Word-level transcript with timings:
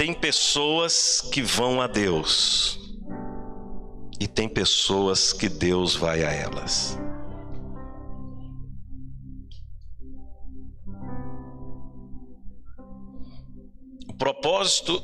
Tem 0.00 0.14
pessoas 0.14 1.20
que 1.30 1.42
vão 1.42 1.78
a 1.78 1.86
Deus 1.86 2.78
e 4.18 4.26
tem 4.26 4.48
pessoas 4.48 5.30
que 5.30 5.46
Deus 5.46 5.94
vai 5.94 6.24
a 6.24 6.32
elas. 6.32 6.98
O 14.08 14.14
propósito 14.16 15.02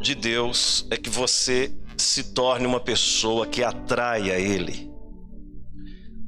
de 0.00 0.14
Deus 0.14 0.86
é 0.92 0.96
que 0.96 1.10
você 1.10 1.76
se 1.98 2.32
torne 2.32 2.66
uma 2.66 2.78
pessoa 2.78 3.48
que 3.48 3.64
atrai 3.64 4.30
a 4.30 4.38
Ele, 4.38 4.88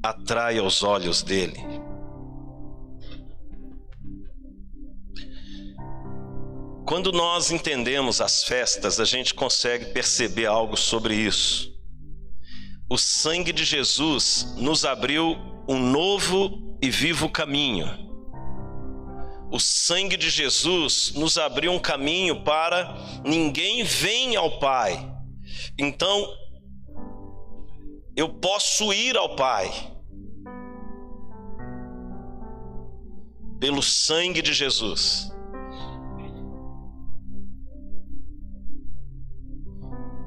atrai 0.03 0.59
aos 0.59 0.82
olhos 0.82 1.23
dele. 1.23 1.82
Quando 6.87 7.12
nós 7.12 7.51
entendemos 7.51 8.21
as 8.21 8.45
festas, 8.45 8.99
a 8.99 9.04
gente 9.04 9.35
consegue 9.35 9.86
perceber 9.86 10.46
algo 10.46 10.77
sobre 10.77 11.14
isso. 11.14 11.73
O 12.90 12.99
sangue 12.99 13.53
de 13.53 13.64
Jesus 13.64 14.54
nos 14.57 14.85
abriu 14.85 15.37
um 15.68 15.79
novo 15.79 16.76
e 16.82 16.90
vivo 16.90 17.29
caminho 17.29 18.13
o 19.53 19.61
sangue 19.61 20.17
de 20.17 20.31
Jesus 20.31 21.13
nos 21.14 21.37
abriu 21.37 21.73
um 21.73 21.79
caminho 21.79 22.43
para 22.43 22.96
ninguém 23.23 23.85
venha 23.85 24.39
ao 24.39 24.59
Pai. 24.59 25.14
Então, 25.79 26.26
eu 28.17 28.31
posso 28.31 28.95
ir 28.95 29.14
ao 29.14 29.37
Pai 29.37 29.71
pelo 33.61 33.83
sangue 33.83 34.41
de 34.41 34.55
Jesus. 34.55 35.31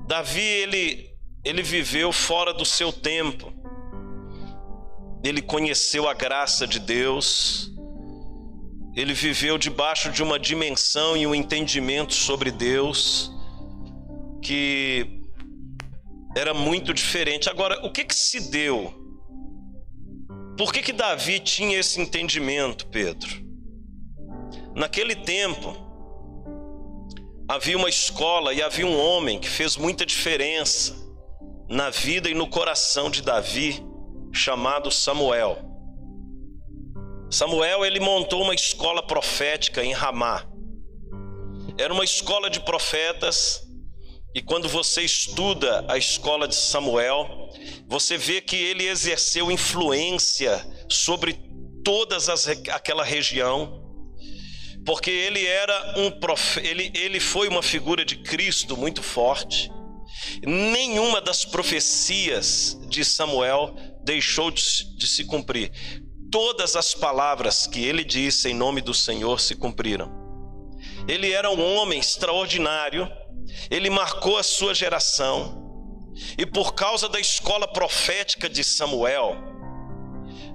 Davi 0.07 0.41
ele 0.41 1.15
ele 1.43 1.61
viveu 1.61 2.11
fora 2.11 2.53
do 2.53 2.65
seu 2.65 2.91
tempo. 2.91 3.53
Ele 5.23 5.41
conheceu 5.41 6.07
a 6.07 6.13
graça 6.13 6.65
de 6.65 6.79
Deus 6.79 7.75
ele 8.95 9.13
viveu 9.13 9.57
debaixo 9.57 10.09
de 10.09 10.23
uma 10.23 10.39
dimensão 10.39 11.17
e 11.17 11.27
um 11.27 11.35
entendimento 11.35 12.13
sobre 12.13 12.49
Deus 12.49 13.29
que 14.41 15.21
era 16.35 16.53
muito 16.53 16.93
diferente. 16.93 17.49
Agora, 17.49 17.85
o 17.85 17.91
que 17.91 18.05
que 18.05 18.15
se 18.15 18.49
deu? 18.49 18.93
Por 20.57 20.71
que 20.71 20.81
que 20.81 20.93
Davi 20.93 21.41
tinha 21.41 21.77
esse 21.77 21.99
entendimento, 21.99 22.87
Pedro? 22.87 23.43
Naquele 24.73 25.15
tempo, 25.15 25.75
havia 27.47 27.77
uma 27.77 27.89
escola 27.89 28.53
e 28.53 28.61
havia 28.61 28.85
um 28.85 28.99
homem 28.99 29.39
que 29.39 29.49
fez 29.49 29.77
muita 29.77 30.05
diferença 30.05 30.95
na 31.69 31.89
vida 31.89 32.29
e 32.29 32.33
no 32.33 32.47
coração 32.47 33.09
de 33.09 33.21
Davi, 33.21 33.83
chamado 34.33 34.91
Samuel. 34.91 35.57
Samuel 37.29 37.85
ele 37.85 37.99
montou 37.99 38.41
uma 38.41 38.53
escola 38.53 39.05
profética 39.05 39.83
em 39.83 39.93
Ramá. 39.93 40.45
Era 41.77 41.93
uma 41.93 42.03
escola 42.03 42.49
de 42.49 42.59
profetas 42.61 43.65
e 44.33 44.41
quando 44.41 44.67
você 44.67 45.01
estuda 45.01 45.85
a 45.87 45.97
escola 45.97 46.47
de 46.47 46.55
Samuel, 46.55 47.49
você 47.87 48.17
vê 48.17 48.41
que 48.41 48.55
ele 48.55 48.85
exerceu 48.85 49.49
influência 49.49 50.65
sobre 50.89 51.39
todas 51.83 52.27
as 52.27 52.47
aquela 52.47 53.03
região, 53.03 53.84
porque 54.85 55.09
ele 55.09 55.45
era 55.45 55.95
um 55.97 56.11
ele, 56.61 56.91
ele 56.93 57.19
foi 57.19 57.47
uma 57.47 57.63
figura 57.63 58.05
de 58.05 58.17
Cristo 58.17 58.77
muito 58.77 59.01
forte. 59.01 59.71
Nenhuma 60.45 61.19
das 61.19 61.43
profecias 61.43 62.77
de 62.87 63.03
Samuel 63.03 63.75
deixou 64.03 64.51
de, 64.51 64.63
de 64.97 65.07
se 65.07 65.25
cumprir 65.25 65.71
todas 66.35 66.75
as 66.75 66.93
palavras 66.93 67.65
que 67.65 67.83
ele 67.83 68.03
disse 68.03 68.49
em 68.49 68.53
nome 68.53 68.81
do 68.81 68.93
Senhor 68.93 69.39
se 69.39 69.55
cumpriram. 69.55 70.11
Ele 71.07 71.31
era 71.31 71.49
um 71.49 71.75
homem 71.77 71.97
extraordinário, 71.97 73.09
ele 73.69 73.89
marcou 73.89 74.37
a 74.37 74.43
sua 74.43 74.73
geração, 74.73 75.63
e 76.37 76.45
por 76.45 76.73
causa 76.73 77.07
da 77.07 77.21
escola 77.21 77.65
profética 77.67 78.49
de 78.49 78.65
Samuel, 78.65 79.35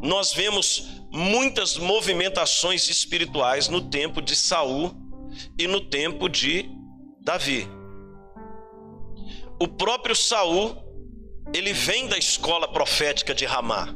nós 0.02 0.34
vemos 0.34 0.99
muitas 1.10 1.76
movimentações 1.76 2.88
espirituais 2.88 3.68
no 3.68 3.80
tempo 3.80 4.22
de 4.22 4.36
Saul 4.36 4.94
e 5.58 5.66
no 5.66 5.80
tempo 5.80 6.28
de 6.28 6.70
Davi. 7.20 7.68
O 9.58 9.68
próprio 9.68 10.14
Saul, 10.14 10.76
ele 11.52 11.72
vem 11.72 12.06
da 12.06 12.16
escola 12.16 12.68
profética 12.68 13.34
de 13.34 13.44
Ramá. 13.44 13.94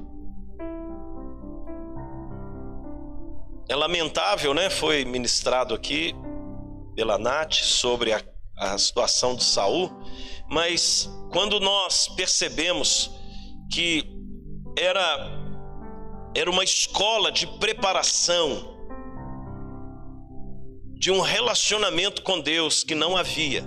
É 3.68 3.74
lamentável, 3.74 4.52
né? 4.52 4.68
Foi 4.68 5.04
ministrado 5.04 5.74
aqui 5.74 6.14
pela 6.94 7.16
Nath 7.16 7.54
sobre 7.54 8.12
a, 8.12 8.22
a 8.58 8.76
situação 8.76 9.34
de 9.34 9.42
Saul, 9.42 9.90
mas 10.50 11.08
quando 11.32 11.58
nós 11.58 12.08
percebemos 12.08 13.10
que 13.72 14.04
era 14.76 15.43
era 16.34 16.50
uma 16.50 16.64
escola 16.64 17.30
de 17.30 17.46
preparação 17.46 18.74
de 20.98 21.10
um 21.10 21.20
relacionamento 21.20 22.22
com 22.22 22.40
Deus 22.40 22.82
que 22.82 22.94
não 22.94 23.16
havia. 23.16 23.64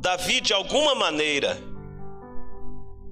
Davi, 0.00 0.40
de 0.40 0.52
alguma 0.52 0.94
maneira, 0.94 1.58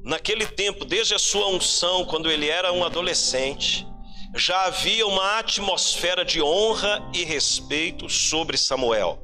naquele 0.03 0.47
tempo, 0.47 0.85
desde 0.85 1.15
a 1.15 1.19
sua 1.19 1.49
unção, 1.49 2.05
quando 2.05 2.31
ele 2.31 2.49
era 2.49 2.73
um 2.73 2.85
adolescente, 2.85 3.87
já 4.35 4.65
havia 4.65 5.07
uma 5.07 5.39
atmosfera 5.39 6.25
de 6.25 6.41
honra 6.41 7.07
e 7.15 7.25
respeito 7.25 8.09
sobre 8.09 8.57
Samuel. 8.57 9.21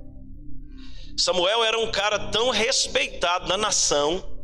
Samuel 1.17 1.65
era 1.65 1.79
um 1.79 1.91
cara 1.91 2.19
tão 2.31 2.51
respeitado 2.51 3.49
na 3.49 3.57
nação 3.57 4.36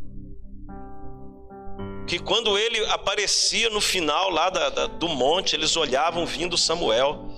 que 2.06 2.18
quando 2.18 2.58
ele 2.58 2.84
aparecia 2.86 3.70
no 3.70 3.80
final 3.80 4.30
lá 4.30 4.50
da, 4.50 4.68
da, 4.70 4.86
do 4.86 5.08
monte, 5.08 5.54
eles 5.54 5.76
olhavam 5.76 6.26
vindo 6.26 6.58
Samuel, 6.58 7.28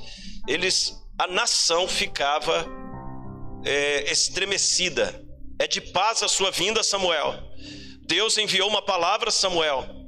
eles 0.49 1.01
a 1.19 1.27
nação 1.27 1.87
ficava 1.87 2.67
é, 3.65 4.11
estremecida. 4.11 5.23
É 5.59 5.69
de 5.69 5.81
paz 5.81 6.23
a 6.23 6.29
sua 6.29 6.51
vinda, 6.51 6.83
Samuel. 6.83 7.35
Deus 8.07 8.37
enviou 8.37 8.69
uma 8.69 8.83
palavra, 8.83 9.31
Samuel. 9.31 10.05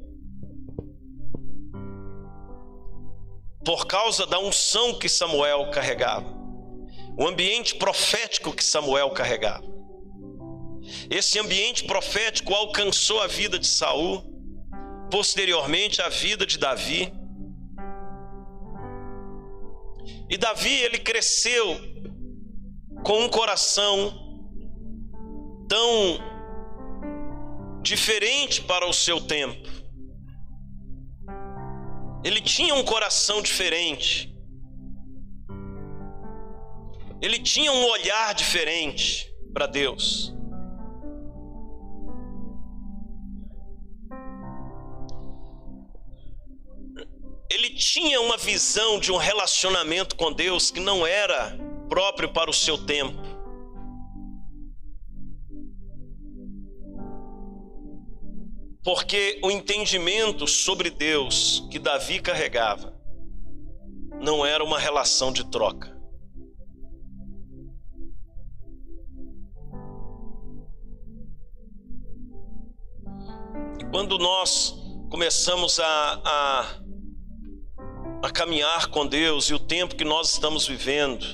por 3.67 3.85
causa 3.85 4.25
da 4.25 4.39
unção 4.39 4.97
que 4.97 5.09
Samuel 5.09 5.73
carregava, 5.73 6.33
o 7.19 7.27
ambiente 7.27 7.75
profético 7.75 8.53
que 8.53 8.63
Samuel 8.63 9.11
carregava. 9.11 9.67
Esse 11.11 11.41
ambiente 11.41 11.83
profético 11.83 12.55
alcançou 12.55 13.21
a 13.21 13.27
vida 13.27 13.59
de 13.59 13.67
Saul, 13.67 14.25
posteriormente 15.11 16.03
a 16.03 16.09
vida 16.09 16.45
de 16.45 16.59
Davi. 16.59 17.13
E 20.29 20.37
Davi 20.37 20.73
ele 20.73 20.99
cresceu 20.99 21.79
com 23.05 23.25
um 23.25 23.29
coração 23.29 24.27
tão 25.69 26.19
diferente 27.83 28.63
para 28.63 28.87
o 28.87 28.93
seu 28.93 29.21
tempo. 29.21 29.69
Ele 32.25 32.41
tinha 32.41 32.75
um 32.75 32.83
coração 32.83 33.41
diferente. 33.41 34.35
Ele 37.23 37.39
tinha 37.39 37.71
um 37.71 37.85
olhar 37.85 38.35
diferente 38.35 39.33
para 39.55 39.67
Deus. 39.67 40.36
Ele 47.57 47.71
tinha 47.71 48.21
uma 48.21 48.37
visão 48.37 49.01
de 49.01 49.11
um 49.11 49.17
relacionamento 49.17 50.15
com 50.15 50.31
Deus 50.31 50.71
que 50.71 50.79
não 50.79 51.07
era 51.07 51.57
próprio 51.89 52.31
para 52.31 52.51
o 52.51 52.53
seu 52.53 52.77
tempo. 52.77 53.19
Porque 58.85 59.41
o 59.43 59.51
entendimento 59.51 60.47
sobre 60.47 60.91
Deus 60.91 61.67
que 61.71 61.79
Davi 61.79 62.21
carregava 62.21 62.95
não 64.21 64.45
era 64.45 64.63
uma 64.63 64.79
relação 64.79 65.33
de 65.33 65.51
troca. 65.51 65.97
E 73.81 73.85
quando 73.91 74.19
nós 74.19 74.75
começamos 75.09 75.81
a, 75.81 76.21
a, 76.23 76.86
a 78.23 78.31
caminhar 78.31 78.89
com 78.89 79.07
Deus 79.07 79.47
e 79.47 79.55
o 79.55 79.59
tempo 79.59 79.95
que 79.95 80.05
nós 80.05 80.33
estamos 80.33 80.67
vivendo, 80.67 81.25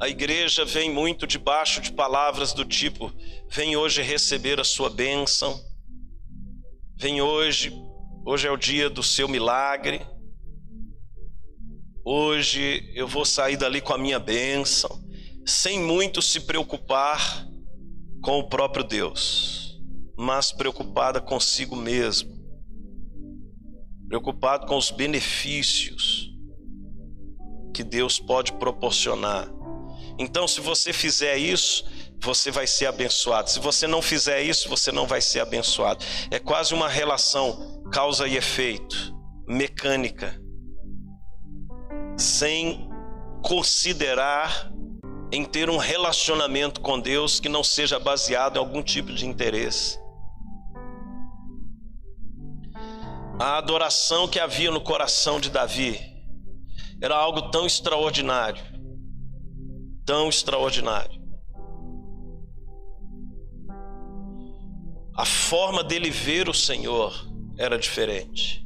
A 0.00 0.08
igreja 0.08 0.64
vem 0.64 0.90
muito 0.90 1.24
debaixo 1.24 1.80
de 1.80 1.92
palavras 1.92 2.52
do 2.52 2.64
tipo: 2.64 3.12
vem 3.48 3.76
hoje 3.76 4.02
receber 4.02 4.58
a 4.58 4.64
sua 4.64 4.90
bênção, 4.90 5.58
vem 6.96 7.22
hoje, 7.22 7.72
hoje 8.26 8.48
é 8.48 8.50
o 8.50 8.56
dia 8.56 8.90
do 8.90 9.04
seu 9.04 9.28
milagre, 9.28 10.04
hoje 12.04 12.90
eu 12.96 13.06
vou 13.06 13.24
sair 13.24 13.56
dali 13.56 13.80
com 13.80 13.94
a 13.94 13.98
minha 13.98 14.18
bênção, 14.18 14.90
sem 15.46 15.78
muito 15.78 16.20
se 16.20 16.40
preocupar 16.40 17.46
com 18.20 18.40
o 18.40 18.48
próprio 18.48 18.82
Deus, 18.82 19.80
mas 20.18 20.50
preocupada 20.50 21.20
consigo 21.20 21.76
mesmo, 21.76 22.33
preocupado 24.08 24.66
com 24.66 24.76
os 24.76 24.90
benefícios 24.90 26.30
que 27.72 27.82
Deus 27.82 28.18
pode 28.20 28.52
proporcionar 28.52 29.54
então, 30.18 30.46
se 30.46 30.60
você 30.60 30.92
fizer 30.92 31.36
isso, 31.36 31.84
você 32.20 32.50
vai 32.50 32.66
ser 32.66 32.86
abençoado. 32.86 33.50
Se 33.50 33.58
você 33.58 33.86
não 33.86 34.00
fizer 34.00 34.42
isso, 34.42 34.68
você 34.68 34.92
não 34.92 35.06
vai 35.06 35.20
ser 35.20 35.40
abençoado. 35.40 36.04
É 36.30 36.38
quase 36.38 36.72
uma 36.72 36.88
relação 36.88 37.82
causa 37.92 38.26
e 38.26 38.36
efeito, 38.36 39.14
mecânica, 39.46 40.40
sem 42.16 42.88
considerar 43.42 44.72
em 45.32 45.44
ter 45.44 45.68
um 45.68 45.76
relacionamento 45.76 46.80
com 46.80 46.98
Deus 46.98 47.40
que 47.40 47.48
não 47.48 47.64
seja 47.64 47.98
baseado 47.98 48.56
em 48.56 48.58
algum 48.60 48.82
tipo 48.82 49.12
de 49.12 49.26
interesse. 49.26 49.98
A 53.38 53.58
adoração 53.58 54.28
que 54.28 54.38
havia 54.38 54.70
no 54.70 54.80
coração 54.80 55.40
de 55.40 55.50
Davi 55.50 56.00
era 57.00 57.16
algo 57.16 57.50
tão 57.50 57.66
extraordinário 57.66 58.74
tão 60.04 60.28
extraordinário. 60.28 61.22
A 65.16 65.24
forma 65.24 65.82
dele 65.82 66.10
ver 66.10 66.48
o 66.48 66.54
Senhor 66.54 67.14
era 67.56 67.78
diferente. 67.78 68.64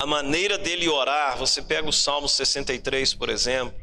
A 0.00 0.06
maneira 0.06 0.56
dele 0.56 0.88
orar, 0.88 1.36
você 1.36 1.60
pega 1.60 1.88
o 1.88 1.92
Salmo 1.92 2.28
63, 2.28 3.14
por 3.14 3.28
exemplo. 3.28 3.78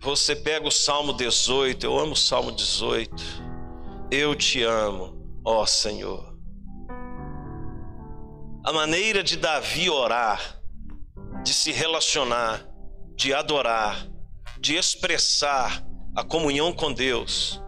Você 0.00 0.34
pega 0.34 0.66
o 0.66 0.70
Salmo 0.70 1.12
18, 1.12 1.84
eu 1.84 1.98
amo 1.98 2.12
o 2.12 2.16
Salmo 2.16 2.52
18. 2.52 3.14
Eu 4.10 4.34
te 4.34 4.62
amo, 4.62 5.40
ó 5.44 5.66
Senhor. 5.66 6.37
A 8.64 8.72
maneira 8.72 9.22
de 9.22 9.36
Davi 9.36 9.88
orar, 9.88 10.60
de 11.42 11.54
se 11.54 11.72
relacionar, 11.72 12.68
de 13.14 13.32
adorar, 13.32 14.06
de 14.60 14.74
expressar 14.74 15.82
a 16.14 16.24
comunhão 16.24 16.72
com 16.72 16.92
Deus. 16.92 17.62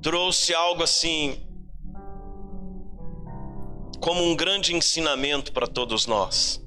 Trouxe 0.00 0.54
algo 0.54 0.82
assim, 0.82 1.46
como 4.00 4.22
um 4.22 4.36
grande 4.36 4.74
ensinamento 4.74 5.52
para 5.52 5.66
todos 5.66 6.06
nós. 6.06 6.63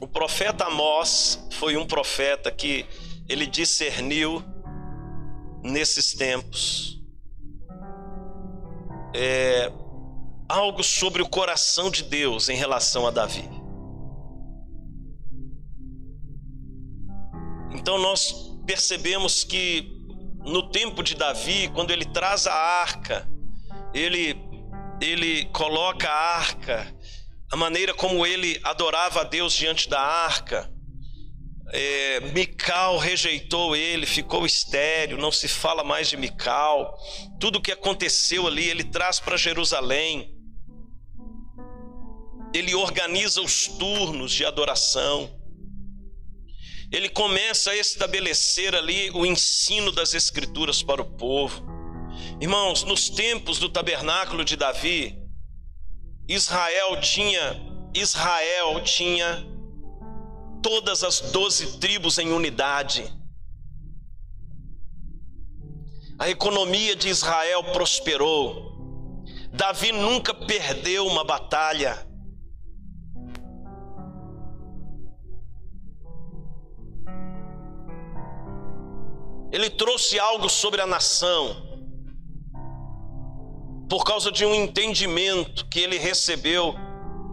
O 0.00 0.06
profeta 0.06 0.66
Amós 0.66 1.46
foi 1.52 1.76
um 1.76 1.86
profeta 1.86 2.50
que 2.52 2.86
ele 3.28 3.46
discerniu 3.46 4.44
nesses 5.62 6.14
tempos 6.14 7.02
é, 9.14 9.72
algo 10.48 10.82
sobre 10.82 11.20
o 11.20 11.28
coração 11.28 11.90
de 11.90 12.04
Deus 12.04 12.48
em 12.48 12.56
relação 12.56 13.06
a 13.06 13.10
Davi. 13.10 13.48
Então 17.72 17.98
nós 17.98 18.32
percebemos 18.66 19.44
que 19.44 19.96
no 20.44 20.70
tempo 20.70 21.02
de 21.02 21.14
Davi, 21.14 21.68
quando 21.74 21.90
ele 21.90 22.04
traz 22.04 22.46
a 22.46 22.54
arca, 22.54 23.28
ele 23.92 24.36
ele 25.00 25.44
coloca 25.46 26.08
a 26.08 26.36
arca, 26.38 26.92
a 27.50 27.56
maneira 27.56 27.94
como 27.94 28.26
ele 28.26 28.60
adorava 28.62 29.22
a 29.22 29.24
Deus 29.24 29.54
diante 29.54 29.88
da 29.88 30.00
arca, 30.00 30.70
é, 31.70 32.20
Mical 32.32 32.96
rejeitou 32.98 33.76
ele, 33.76 34.06
ficou 34.06 34.46
estéreo, 34.46 35.18
não 35.18 35.30
se 35.30 35.48
fala 35.48 35.84
mais 35.84 36.08
de 36.08 36.16
Mical. 36.16 36.96
Tudo 37.38 37.56
o 37.58 37.62
que 37.62 37.72
aconteceu 37.72 38.46
ali, 38.46 38.68
ele 38.68 38.84
traz 38.84 39.20
para 39.20 39.36
Jerusalém. 39.36 40.34
Ele 42.54 42.74
organiza 42.74 43.42
os 43.42 43.66
turnos 43.66 44.32
de 44.32 44.44
adoração. 44.44 45.38
Ele 46.90 47.10
começa 47.10 47.70
a 47.70 47.76
estabelecer 47.76 48.74
ali 48.74 49.10
o 49.10 49.26
ensino 49.26 49.92
das 49.92 50.14
Escrituras 50.14 50.82
para 50.82 51.02
o 51.02 51.16
povo. 51.16 51.66
Irmãos, 52.40 52.82
nos 52.82 53.10
tempos 53.10 53.58
do 53.58 53.68
tabernáculo 53.68 54.42
de 54.42 54.56
Davi, 54.56 55.17
Israel 56.28 57.00
tinha 57.00 57.68
Israel 57.94 58.82
tinha 58.84 59.46
todas 60.62 61.02
as 61.02 61.20
doze 61.32 61.78
tribos 61.78 62.18
em 62.18 62.30
unidade. 62.32 63.10
A 66.18 66.28
economia 66.28 66.94
de 66.94 67.08
Israel 67.08 67.64
prosperou. 67.72 68.68
Davi 69.52 69.90
nunca 69.90 70.34
perdeu 70.34 71.06
uma 71.06 71.24
batalha. 71.24 72.06
Ele 79.50 79.70
trouxe 79.70 80.18
algo 80.18 80.50
sobre 80.50 80.82
a 80.82 80.86
nação 80.86 81.67
por 83.88 84.04
causa 84.04 84.30
de 84.30 84.44
um 84.44 84.54
entendimento 84.54 85.66
que 85.66 85.80
ele 85.80 85.98
recebeu 85.98 86.74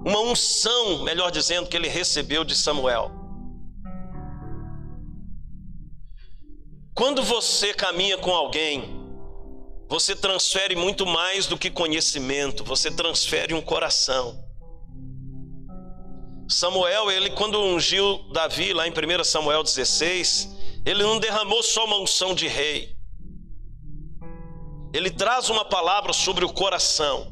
uma 0.05 0.19
unção, 0.19 1.03
melhor 1.03 1.31
dizendo, 1.31 1.67
que 1.67 1.75
ele 1.75 1.87
recebeu 1.87 2.43
de 2.43 2.55
Samuel. 2.55 3.11
Quando 6.93 7.21
você 7.23 7.73
caminha 7.73 8.17
com 8.17 8.31
alguém, 8.31 9.03
você 9.89 10.15
transfere 10.15 10.75
muito 10.75 11.05
mais 11.05 11.45
do 11.45 11.57
que 11.57 11.69
conhecimento, 11.69 12.63
você 12.63 12.89
transfere 12.89 13.53
um 13.53 13.61
coração. 13.61 14.41
Samuel, 16.47 17.11
ele 17.11 17.31
quando 17.31 17.59
ungiu 17.59 18.19
Davi 18.31 18.71
lá 18.71 18.87
em 18.87 18.91
1 18.91 19.23
Samuel 19.23 19.63
16, 19.63 20.55
ele 20.85 21.03
não 21.03 21.19
derramou 21.19 21.61
só 21.63 21.83
uma 21.85 21.99
unção 21.99 22.33
de 22.33 22.47
rei. 22.47 22.94
Ele 24.95 25.11
traz 25.11 25.49
uma 25.49 25.65
palavra 25.65 26.13
sobre 26.13 26.45
o 26.45 26.53
coração. 26.53 27.29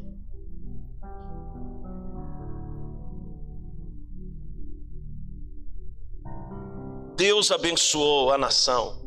Deus 7.16 7.52
abençoou 7.52 8.34
a 8.34 8.38
nação 8.38 9.02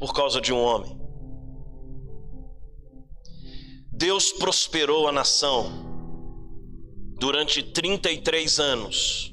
por 0.00 0.12
causa 0.12 0.40
de 0.40 0.52
um 0.52 0.60
homem. 0.60 1.00
Deus 3.92 4.32
prosperou 4.32 5.06
a 5.06 5.12
nação 5.12 5.70
durante 7.20 7.62
33 7.62 8.58
anos 8.58 9.32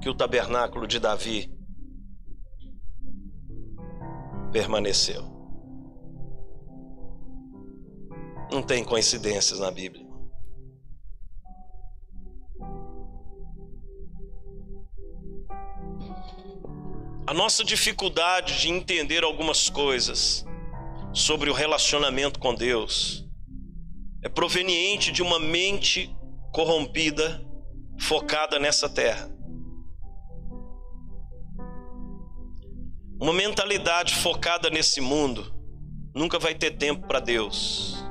que 0.00 0.08
o 0.08 0.14
tabernáculo 0.14 0.86
de 0.86 0.98
Davi 0.98 1.52
permaneceu. 4.50 5.37
Não 8.50 8.62
tem 8.62 8.82
coincidências 8.82 9.58
na 9.58 9.70
Bíblia. 9.70 10.06
A 17.26 17.34
nossa 17.34 17.62
dificuldade 17.62 18.58
de 18.58 18.70
entender 18.70 19.22
algumas 19.22 19.68
coisas 19.68 20.46
sobre 21.12 21.50
o 21.50 21.52
relacionamento 21.52 22.38
com 22.38 22.54
Deus 22.54 23.28
é 24.22 24.30
proveniente 24.30 25.12
de 25.12 25.22
uma 25.22 25.38
mente 25.38 26.10
corrompida, 26.50 27.46
focada 28.00 28.58
nessa 28.58 28.88
terra. 28.88 29.30
Uma 33.20 33.34
mentalidade 33.34 34.14
focada 34.14 34.70
nesse 34.70 35.00
mundo 35.00 35.54
nunca 36.14 36.38
vai 36.38 36.54
ter 36.54 36.78
tempo 36.78 37.06
para 37.06 37.20
Deus. 37.20 38.07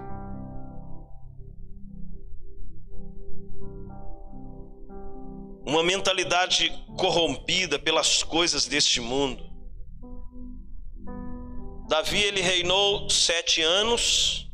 Uma 5.68 5.84
mentalidade 5.84 6.72
corrompida 6.98 7.78
pelas 7.78 8.24
coisas 8.24 8.66
deste 8.66 9.02
mundo. 9.02 9.46
Davi 11.90 12.20
ele 12.24 12.42
reinou 12.42 13.10
sete 13.10 13.62
anos 13.62 14.46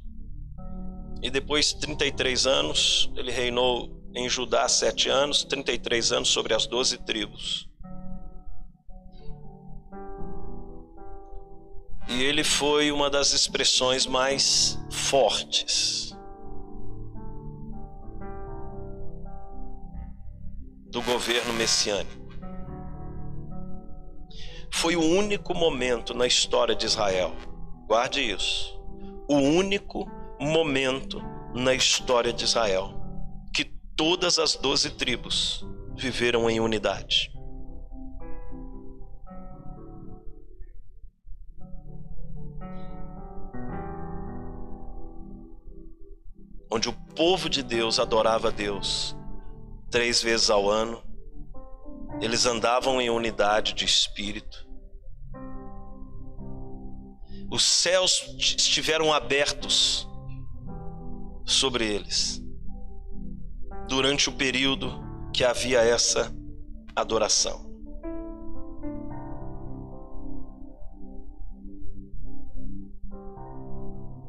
E 1.24 1.30
depois 1.30 1.72
33 1.72 2.46
anos, 2.46 3.10
ele 3.16 3.32
reinou 3.32 3.90
em 4.14 4.28
Judá 4.28 4.68
sete 4.68 5.08
anos, 5.08 5.46
33 5.46 6.12
anos 6.12 6.30
sobre 6.30 6.54
as 6.54 6.68
doze 6.68 6.98
tribos. 6.98 7.70
E 12.10 12.22
ele 12.24 12.44
foi 12.44 12.92
uma 12.92 13.10
das 13.10 13.32
expressões 13.32 14.06
mais 14.06 14.78
fortes 14.92 16.13
do 20.94 21.02
governo 21.02 21.52
messiânico. 21.54 22.30
Foi 24.72 24.96
o 24.96 25.02
único 25.02 25.56
momento 25.56 26.14
na 26.14 26.28
história 26.28 26.76
de 26.76 26.86
Israel, 26.86 27.34
guarde 27.88 28.22
isso, 28.22 28.80
o 29.28 29.38
único 29.38 30.08
momento 30.40 31.20
na 31.56 31.74
história 31.74 32.32
de 32.32 32.44
Israel 32.44 32.94
que 33.52 33.66
todas 33.96 34.38
as 34.38 34.56
doze 34.56 34.92
tribos 34.92 35.66
viveram 35.96 36.48
em 36.50 36.60
unidade. 36.60 37.34
onde 46.72 46.90
o 46.90 46.94
povo 47.16 47.50
de 47.50 47.62
Deus 47.62 48.00
adorava 48.00 48.48
a 48.48 48.52
Deus 48.52 49.16
três 49.94 50.24
vezes 50.24 50.50
ao 50.50 50.68
ano. 50.68 51.04
Eles 52.20 52.48
andavam 52.48 53.00
em 53.00 53.12
unidade 53.12 53.74
de 53.74 53.86
espírito. 53.86 54.68
Os 57.52 57.64
céus 57.64 58.28
estiveram 58.40 59.14
abertos 59.14 60.10
sobre 61.46 61.86
eles 61.86 62.42
durante 63.88 64.30
o 64.30 64.32
período 64.32 65.00
que 65.32 65.44
havia 65.44 65.82
essa 65.82 66.36
adoração. 66.96 67.72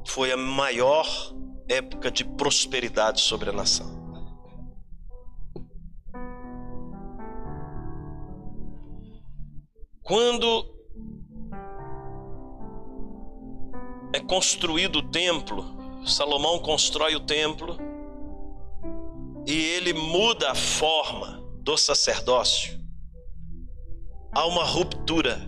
Foi 0.07 0.31
a 0.31 0.37
maior 0.37 1.09
época 1.67 2.11
de 2.11 2.23
prosperidade 2.23 3.23
sobre 3.23 3.49
a 3.49 3.53
nação. 3.53 4.04
Quando 10.05 10.71
é 14.13 14.21
construído 14.21 14.97
o 14.97 15.11
templo, 15.11 15.65
Salomão 16.07 16.59
constrói 16.59 17.17
o 17.17 17.21
templo 17.21 17.79
e 19.47 19.55
ele 19.55 19.95
muda 19.95 20.51
a 20.51 20.55
forma 20.55 21.43
do 21.63 21.79
sacerdócio. 21.79 22.79
Há 24.31 24.47
uma 24.47 24.63
ruptura. 24.63 25.41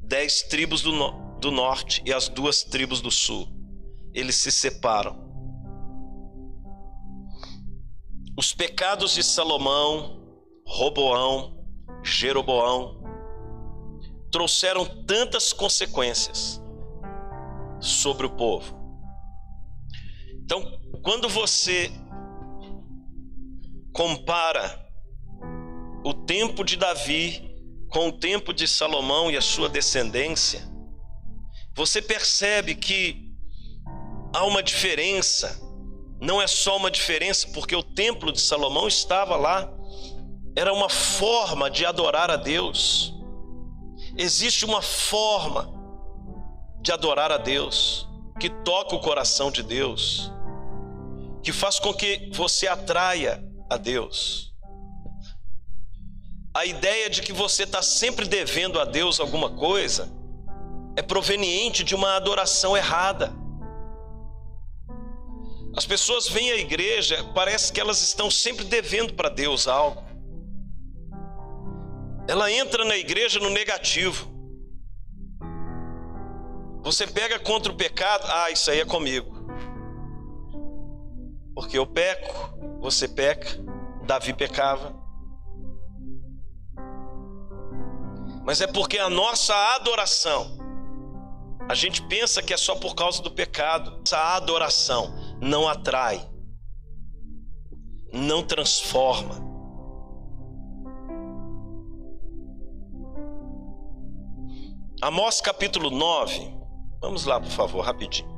Dez 0.00 0.42
tribos 0.44 0.80
do, 0.80 0.92
do 1.40 1.50
norte 1.50 2.02
e 2.06 2.12
as 2.12 2.26
duas 2.26 2.64
tribos 2.64 3.02
do 3.02 3.10
sul. 3.10 3.46
Eles 4.14 4.36
se 4.36 4.50
separam. 4.50 5.30
Os 8.34 8.54
pecados 8.54 9.12
de 9.12 9.22
Salomão, 9.22 10.40
Roboão, 10.66 11.61
Jeroboão 12.02 13.02
trouxeram 14.30 14.84
tantas 15.04 15.52
consequências 15.52 16.60
sobre 17.80 18.26
o 18.26 18.30
povo. 18.30 18.80
Então, 20.44 20.80
quando 21.02 21.28
você 21.28 21.90
compara 23.92 24.80
o 26.04 26.14
tempo 26.14 26.64
de 26.64 26.76
Davi 26.76 27.50
com 27.90 28.08
o 28.08 28.12
tempo 28.12 28.52
de 28.52 28.66
Salomão 28.66 29.30
e 29.30 29.36
a 29.36 29.42
sua 29.42 29.68
descendência, 29.68 30.62
você 31.74 32.00
percebe 32.00 32.74
que 32.74 33.32
há 34.34 34.44
uma 34.44 34.62
diferença, 34.62 35.60
não 36.20 36.40
é 36.40 36.46
só 36.46 36.76
uma 36.76 36.90
diferença, 36.90 37.48
porque 37.48 37.76
o 37.76 37.82
templo 37.82 38.32
de 38.32 38.40
Salomão 38.40 38.88
estava 38.88 39.36
lá, 39.36 39.70
era 40.54 40.72
uma 40.72 40.88
forma 40.88 41.70
de 41.70 41.84
adorar 41.84 42.30
a 42.30 42.36
Deus. 42.36 43.14
Existe 44.16 44.64
uma 44.64 44.82
forma 44.82 45.72
de 46.80 46.92
adorar 46.92 47.32
a 47.32 47.38
Deus 47.38 48.08
que 48.38 48.50
toca 48.50 48.94
o 48.94 49.00
coração 49.00 49.50
de 49.50 49.62
Deus, 49.62 50.30
que 51.42 51.52
faz 51.52 51.78
com 51.78 51.94
que 51.94 52.30
você 52.34 52.66
atraia 52.66 53.42
a 53.70 53.76
Deus. 53.76 54.52
A 56.54 56.66
ideia 56.66 57.08
de 57.08 57.22
que 57.22 57.32
você 57.32 57.62
está 57.62 57.80
sempre 57.80 58.26
devendo 58.26 58.78
a 58.78 58.84
Deus 58.84 59.18
alguma 59.20 59.50
coisa 59.50 60.12
é 60.94 61.00
proveniente 61.00 61.82
de 61.82 61.94
uma 61.94 62.16
adoração 62.16 62.76
errada. 62.76 63.32
As 65.74 65.86
pessoas 65.86 66.28
vêm 66.28 66.52
à 66.52 66.56
igreja, 66.56 67.24
parece 67.34 67.72
que 67.72 67.80
elas 67.80 68.02
estão 68.02 68.30
sempre 68.30 68.66
devendo 68.66 69.14
para 69.14 69.30
Deus 69.30 69.66
algo. 69.66 70.11
Ela 72.28 72.50
entra 72.50 72.84
na 72.84 72.96
igreja 72.96 73.40
no 73.40 73.50
negativo. 73.50 74.30
Você 76.82 77.06
pega 77.06 77.38
contra 77.38 77.70
o 77.70 77.76
pecado, 77.76 78.26
ah, 78.28 78.50
isso 78.50 78.70
aí 78.70 78.80
é 78.80 78.84
comigo. 78.84 79.32
Porque 81.54 81.78
eu 81.78 81.86
peco, 81.86 82.78
você 82.80 83.06
peca, 83.06 83.48
Davi 84.04 84.32
pecava. 84.32 84.94
Mas 88.44 88.60
é 88.60 88.66
porque 88.66 88.98
a 88.98 89.08
nossa 89.08 89.54
adoração 89.76 90.58
a 91.68 91.74
gente 91.74 92.02
pensa 92.02 92.42
que 92.42 92.52
é 92.52 92.56
só 92.56 92.74
por 92.74 92.94
causa 92.94 93.22
do 93.22 93.30
pecado. 93.30 94.00
Essa 94.04 94.36
adoração 94.36 95.14
não 95.40 95.68
atrai, 95.68 96.28
não 98.12 98.42
transforma. 98.42 99.51
Amós 105.02 105.40
capítulo 105.40 105.90
9. 105.90 106.54
Vamos 107.02 107.26
lá, 107.26 107.38
por 107.38 107.50
favor, 107.50 107.84
rapidinho. 107.84 108.30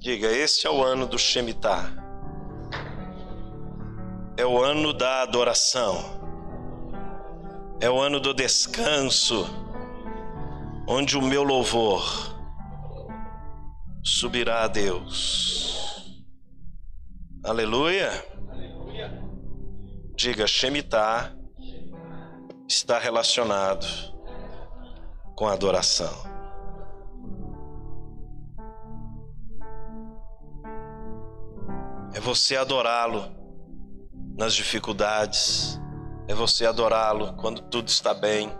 Diga, 0.00 0.28
este 0.28 0.66
é 0.66 0.70
o 0.70 0.82
ano 0.82 1.06
do 1.06 1.18
Shemitah 1.18 2.08
é 4.38 4.46
o 4.46 4.62
ano 4.62 4.92
da 4.92 5.22
adoração, 5.22 5.98
é 7.80 7.90
o 7.90 8.00
ano 8.00 8.20
do 8.20 8.32
descanso, 8.32 9.44
onde 10.86 11.18
o 11.18 11.22
meu 11.22 11.42
louvor 11.42 12.04
subirá 14.04 14.62
a 14.62 14.68
Deus. 14.68 15.87
Aleluia. 17.48 18.10
Diga, 20.14 20.46
Shemitah 20.46 21.34
está 22.68 22.98
relacionado 22.98 23.86
com 25.34 25.48
a 25.48 25.54
adoração. 25.54 26.12
É 32.12 32.20
você 32.20 32.54
adorá-lo 32.54 33.34
nas 34.36 34.54
dificuldades, 34.54 35.80
é 36.28 36.34
você 36.34 36.66
adorá-lo 36.66 37.34
quando 37.36 37.62
tudo 37.62 37.88
está 37.88 38.12
bem. 38.12 38.52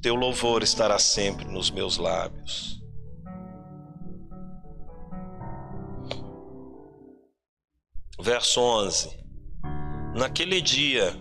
Teu 0.00 0.14
louvor 0.14 0.62
estará 0.62 0.98
sempre 0.98 1.44
nos 1.44 1.70
meus 1.70 1.98
lábios. 1.98 2.85
Verso 8.18 8.62
11: 8.62 9.10
Naquele 10.14 10.62
dia 10.62 11.14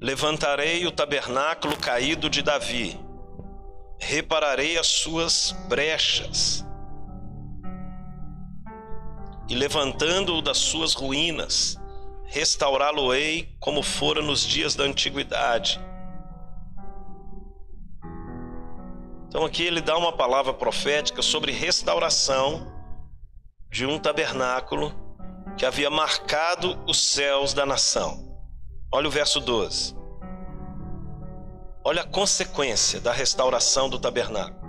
levantarei 0.00 0.84
o 0.86 0.90
tabernáculo 0.90 1.76
caído 1.76 2.28
de 2.28 2.42
Davi, 2.42 2.98
repararei 4.00 4.76
as 4.76 4.88
suas 4.88 5.52
brechas 5.68 6.64
e 9.48 9.54
levantando-o 9.54 10.42
das 10.42 10.58
suas 10.58 10.94
ruínas, 10.94 11.76
restaurá-lo-ei 12.24 13.56
como 13.60 13.80
fora 13.80 14.20
nos 14.20 14.44
dias 14.44 14.74
da 14.74 14.82
antiguidade. 14.82 15.80
Então 19.28 19.44
aqui 19.44 19.62
ele 19.62 19.80
dá 19.80 19.96
uma 19.96 20.12
palavra 20.12 20.52
profética 20.52 21.22
sobre 21.22 21.52
restauração 21.52 22.66
de 23.70 23.86
um 23.86 23.98
tabernáculo 23.98 25.03
que 25.56 25.64
havia 25.64 25.88
marcado 25.88 26.78
os 26.86 27.00
céus 27.00 27.54
da 27.54 27.64
nação. 27.64 28.24
Olha 28.92 29.08
o 29.08 29.10
verso 29.10 29.40
12. 29.40 29.94
Olha 31.84 32.02
a 32.02 32.06
consequência 32.06 33.00
da 33.00 33.12
restauração 33.12 33.88
do 33.88 33.98
tabernáculo. 33.98 34.64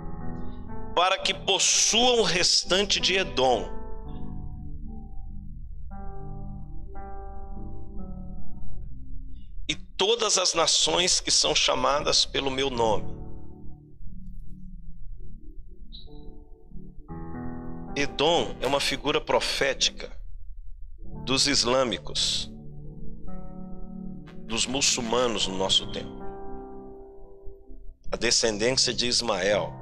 Para 0.94 1.18
que 1.18 1.34
possuam 1.34 2.20
o 2.20 2.22
restante 2.22 3.00
de 3.00 3.16
Edom. 3.16 3.68
E 9.68 9.74
todas 9.74 10.38
as 10.38 10.54
nações 10.54 11.20
que 11.20 11.30
são 11.30 11.54
chamadas 11.54 12.24
pelo 12.24 12.50
meu 12.50 12.70
nome. 12.70 13.16
Edom 17.96 18.54
é 18.60 18.66
uma 18.66 18.80
figura 18.80 19.20
profética 19.20 20.15
dos 21.26 21.48
islâmicos, 21.48 22.48
dos 24.44 24.64
muçulmanos 24.64 25.48
no 25.48 25.58
nosso 25.58 25.90
tempo. 25.90 26.22
A 28.12 28.16
descendência 28.16 28.94
de 28.94 29.08
Ismael. 29.08 29.74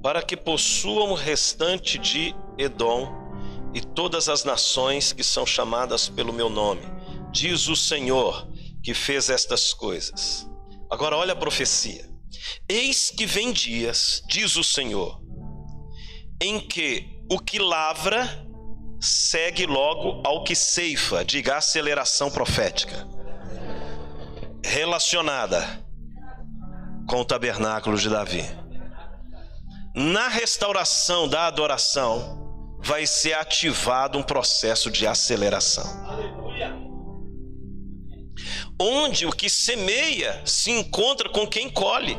Para 0.00 0.22
que 0.22 0.36
possuam 0.36 1.10
o 1.10 1.14
restante 1.14 1.98
de 1.98 2.32
Edom 2.56 3.12
e 3.74 3.80
todas 3.80 4.28
as 4.28 4.44
nações 4.44 5.12
que 5.12 5.24
são 5.24 5.44
chamadas 5.44 6.08
pelo 6.08 6.32
meu 6.32 6.48
nome, 6.48 6.82
diz 7.32 7.66
o 7.66 7.74
Senhor 7.74 8.48
que 8.80 8.94
fez 8.94 9.28
estas 9.28 9.74
coisas. 9.74 10.48
Agora 10.88 11.16
olha 11.16 11.32
a 11.32 11.36
profecia. 11.36 12.09
Eis 12.68 13.10
que 13.10 13.26
vem 13.26 13.52
dias, 13.52 14.22
diz 14.28 14.56
o 14.56 14.64
Senhor, 14.64 15.20
em 16.40 16.60
que 16.60 17.06
o 17.30 17.38
que 17.38 17.58
lavra 17.58 18.46
segue 19.00 19.66
logo 19.66 20.22
ao 20.26 20.44
que 20.44 20.54
ceifa, 20.54 21.24
diga 21.24 21.56
aceleração 21.56 22.30
profética, 22.30 23.06
relacionada 24.64 25.84
com 27.08 27.20
o 27.20 27.24
tabernáculo 27.24 27.96
de 27.96 28.08
Davi. 28.08 28.44
Na 29.94 30.28
restauração 30.28 31.28
da 31.28 31.46
adoração, 31.46 32.38
vai 32.82 33.06
ser 33.06 33.34
ativado 33.34 34.16
um 34.16 34.22
processo 34.22 34.90
de 34.90 35.06
aceleração 35.06 36.30
onde 38.80 39.26
o 39.26 39.30
que 39.30 39.50
semeia 39.50 40.40
se 40.46 40.70
encontra 40.70 41.28
com 41.28 41.46
quem 41.46 41.68
colhe. 41.68 42.16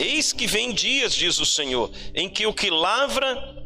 Eis 0.00 0.32
que 0.32 0.46
vem 0.46 0.72
dias, 0.72 1.12
diz 1.12 1.40
o 1.40 1.46
Senhor, 1.46 1.90
em 2.14 2.28
que 2.28 2.46
o 2.46 2.54
que 2.54 2.70
lavra 2.70 3.56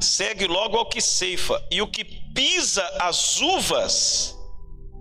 segue 0.00 0.46
logo 0.46 0.76
ao 0.76 0.88
que 0.88 1.00
ceifa, 1.00 1.62
e 1.70 1.82
o 1.82 1.86
que 1.86 2.04
pisa 2.04 2.82
as 3.00 3.40
uvas, 3.40 4.34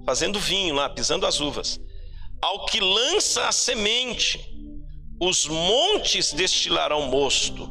fazendo 0.05 0.39
vinho 0.39 0.75
lá, 0.75 0.89
pisando 0.89 1.25
as 1.25 1.39
uvas, 1.39 1.79
ao 2.41 2.65
que 2.65 2.79
lança 2.79 3.47
a 3.47 3.51
semente, 3.51 4.39
os 5.19 5.47
montes 5.47 6.33
destilarão 6.33 7.03
mosto, 7.03 7.69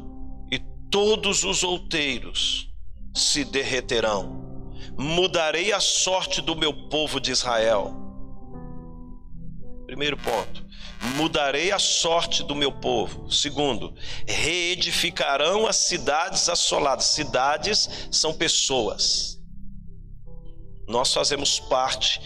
e 0.50 0.59
todos 0.90 1.45
os 1.45 1.62
outeiros 1.62 2.69
se 3.14 3.45
derreterão. 3.45 4.40
Mudarei 4.99 5.73
a 5.73 5.81
sorte 5.81 6.40
do 6.40 6.55
meu 6.55 6.73
povo 6.88 7.21
de 7.21 7.31
Israel. 7.31 7.95
Primeiro 9.87 10.16
ponto. 10.16 10.64
Mudarei 11.16 11.73
a 11.73 11.79
sorte 11.79 12.42
do 12.42 12.55
meu 12.55 12.70
povo. 12.70 13.31
Segundo, 13.31 13.94
reedificarão 14.27 15.66
as 15.66 15.77
cidades 15.77 16.49
assoladas. 16.49 17.07
Cidades 17.07 18.09
são 18.11 18.35
pessoas. 18.35 19.38
Nós 20.87 21.12
fazemos 21.12 21.59
parte 21.59 22.20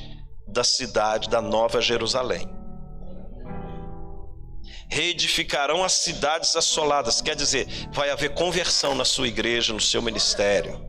da 0.48 0.64
cidade 0.64 1.28
da 1.28 1.40
Nova 1.40 1.80
Jerusalém 1.80 2.63
reedificarão 4.94 5.82
as 5.82 5.92
cidades 5.92 6.54
assoladas. 6.54 7.20
Quer 7.20 7.34
dizer, 7.34 7.66
vai 7.90 8.10
haver 8.10 8.32
conversão 8.32 8.94
na 8.94 9.04
sua 9.04 9.26
igreja, 9.26 9.72
no 9.72 9.80
seu 9.80 10.00
ministério. 10.00 10.80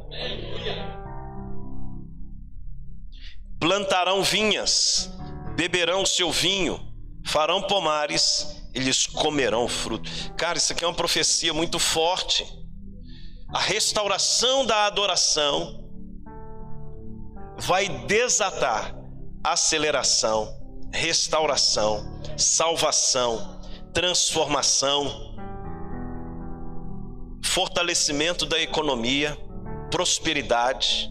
Plantarão 3.60 4.22
vinhas, 4.22 5.10
beberão 5.56 6.04
o 6.04 6.06
seu 6.06 6.32
vinho, 6.32 6.80
farão 7.26 7.64
pomares, 7.64 8.62
eles 8.76 9.08
comerão 9.08 9.68
fruto. 9.68 10.08
Cara, 10.38 10.60
isso 10.60 10.72
aqui 10.72 10.84
é 10.84 10.88
uma 10.88 10.94
profecia 10.94 11.52
muito 11.52 11.80
forte. 11.80 12.46
A 13.52 13.60
restauração 13.60 14.68
da 14.68 14.86
adoração 14.86 15.84
vai 17.58 17.90
desatar 18.06 18.96
aceleração, 19.44 20.62
restauração, 20.94 22.22
salvação, 22.38 23.55
transformação, 23.96 25.34
fortalecimento 27.42 28.46
da 28.46 28.60
economia, 28.60 29.38
prosperidade. 29.90 31.10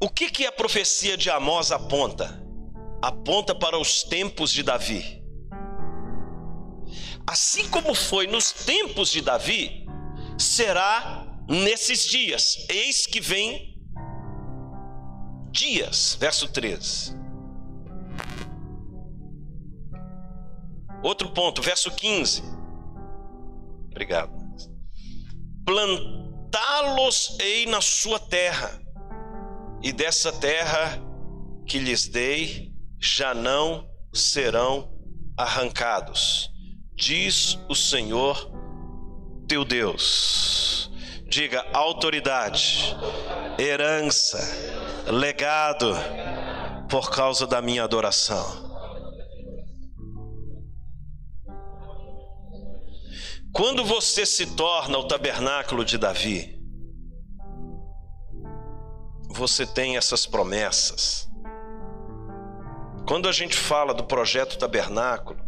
O 0.00 0.08
que, 0.08 0.30
que 0.30 0.46
a 0.46 0.52
profecia 0.52 1.14
de 1.14 1.28
Amós 1.28 1.70
aponta? 1.70 2.42
Aponta 3.02 3.54
para 3.54 3.78
os 3.78 4.02
tempos 4.02 4.50
de 4.50 4.62
Davi. 4.62 5.22
Assim 7.26 7.68
como 7.68 7.94
foi 7.94 8.26
nos 8.26 8.50
tempos 8.50 9.10
de 9.10 9.20
Davi, 9.20 9.86
será 10.38 11.26
nesses 11.46 12.06
dias. 12.06 12.64
Eis 12.70 13.04
que 13.06 13.20
vem 13.20 13.78
dias, 15.52 16.16
verso 16.18 16.48
13 16.48 17.23
Outro 21.04 21.28
ponto, 21.28 21.60
verso 21.60 21.90
15. 21.90 22.42
Obrigado. 23.90 24.32
Plantá-los-ei 25.66 27.66
na 27.66 27.82
sua 27.82 28.18
terra, 28.18 28.80
e 29.82 29.92
dessa 29.92 30.32
terra 30.32 30.98
que 31.66 31.78
lhes 31.78 32.08
dei 32.08 32.72
já 32.98 33.34
não 33.34 33.86
serão 34.14 34.90
arrancados, 35.36 36.50
diz 36.94 37.58
o 37.68 37.74
Senhor 37.74 38.50
teu 39.46 39.62
Deus. 39.62 40.90
Diga 41.28 41.66
autoridade, 41.74 42.96
herança, 43.58 44.38
legado, 45.06 45.94
por 46.88 47.10
causa 47.10 47.46
da 47.46 47.60
minha 47.60 47.84
adoração. 47.84 48.63
Quando 53.54 53.84
você 53.84 54.26
se 54.26 54.56
torna 54.56 54.98
o 54.98 55.06
tabernáculo 55.06 55.84
de 55.84 55.96
Davi, 55.96 56.60
você 59.28 59.64
tem 59.64 59.96
essas 59.96 60.26
promessas. 60.26 61.30
Quando 63.06 63.28
a 63.28 63.32
gente 63.32 63.56
fala 63.56 63.94
do 63.94 64.02
projeto 64.02 64.58
tabernáculo, 64.58 65.38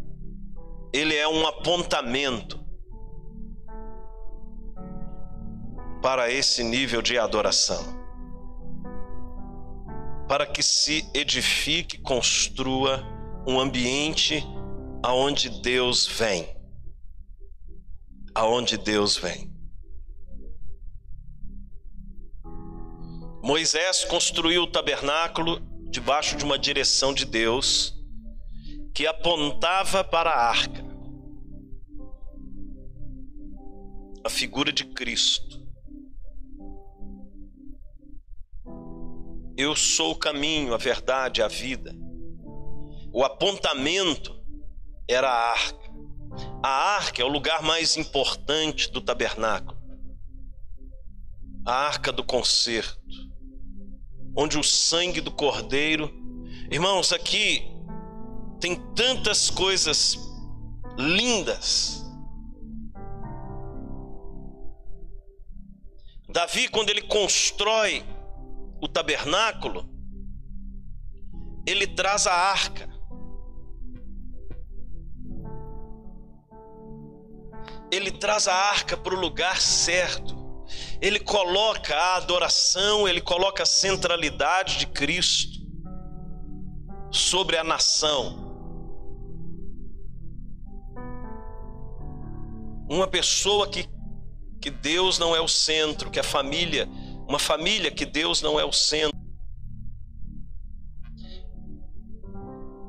ele 0.92 1.16
é 1.16 1.26
um 1.26 1.48
apontamento 1.48 2.64
para 6.00 6.30
esse 6.30 6.62
nível 6.62 7.02
de 7.02 7.18
adoração. 7.18 7.84
Para 10.28 10.46
que 10.46 10.62
se 10.62 11.10
edifique, 11.12 11.98
construa 11.98 13.04
um 13.44 13.58
ambiente 13.58 14.46
aonde 15.02 15.50
Deus 15.60 16.06
vem 16.06 16.55
aonde 18.36 18.76
Deus 18.76 19.16
vem. 19.16 19.50
Moisés 23.42 24.04
construiu 24.04 24.64
o 24.64 24.66
tabernáculo 24.66 25.58
debaixo 25.90 26.36
de 26.36 26.44
uma 26.44 26.58
direção 26.58 27.14
de 27.14 27.24
Deus 27.24 27.94
que 28.94 29.06
apontava 29.06 30.04
para 30.04 30.28
a 30.30 30.48
arca, 30.48 30.84
a 34.22 34.28
figura 34.28 34.70
de 34.70 34.84
Cristo. 34.84 35.64
Eu 39.56 39.74
sou 39.74 40.10
o 40.10 40.18
caminho, 40.18 40.74
a 40.74 40.76
verdade, 40.76 41.40
a 41.40 41.48
vida. 41.48 41.96
O 43.14 43.24
apontamento 43.24 44.38
era 45.08 45.30
a 45.30 45.52
arca. 45.52 45.85
A 46.62 46.96
arca 46.96 47.22
é 47.22 47.24
o 47.24 47.28
lugar 47.28 47.62
mais 47.62 47.96
importante 47.96 48.90
do 48.90 49.00
tabernáculo. 49.00 49.78
A 51.64 51.72
arca 51.72 52.12
do 52.12 52.24
concerto, 52.24 53.00
onde 54.36 54.58
o 54.58 54.62
sangue 54.62 55.20
do 55.20 55.30
cordeiro. 55.30 56.12
Irmãos, 56.70 57.12
aqui 57.12 57.62
tem 58.60 58.76
tantas 58.94 59.50
coisas 59.50 60.16
lindas. 60.98 62.04
Davi, 66.28 66.68
quando 66.68 66.90
ele 66.90 67.02
constrói 67.02 68.04
o 68.80 68.88
tabernáculo, 68.88 69.88
ele 71.66 71.86
traz 71.86 72.26
a 72.26 72.32
arca. 72.32 72.95
Ele 77.90 78.10
traz 78.10 78.48
a 78.48 78.54
arca 78.54 78.96
para 78.96 79.14
o 79.14 79.20
lugar 79.20 79.60
certo. 79.60 80.34
Ele 81.00 81.20
coloca 81.20 81.94
a 81.94 82.16
adoração, 82.16 83.06
ele 83.06 83.20
coloca 83.20 83.62
a 83.62 83.66
centralidade 83.66 84.78
de 84.78 84.86
Cristo 84.86 85.60
sobre 87.10 87.56
a 87.56 87.64
nação. 87.64 88.44
Uma 92.88 93.06
pessoa 93.06 93.68
que, 93.68 93.88
que 94.60 94.70
Deus 94.70 95.18
não 95.18 95.34
é 95.34 95.40
o 95.40 95.48
centro, 95.48 96.10
que 96.10 96.20
a 96.20 96.24
família, 96.24 96.88
uma 97.28 97.38
família 97.38 97.90
que 97.90 98.04
Deus 98.04 98.40
não 98.40 98.58
é 98.58 98.64
o 98.64 98.72
centro. 98.72 99.16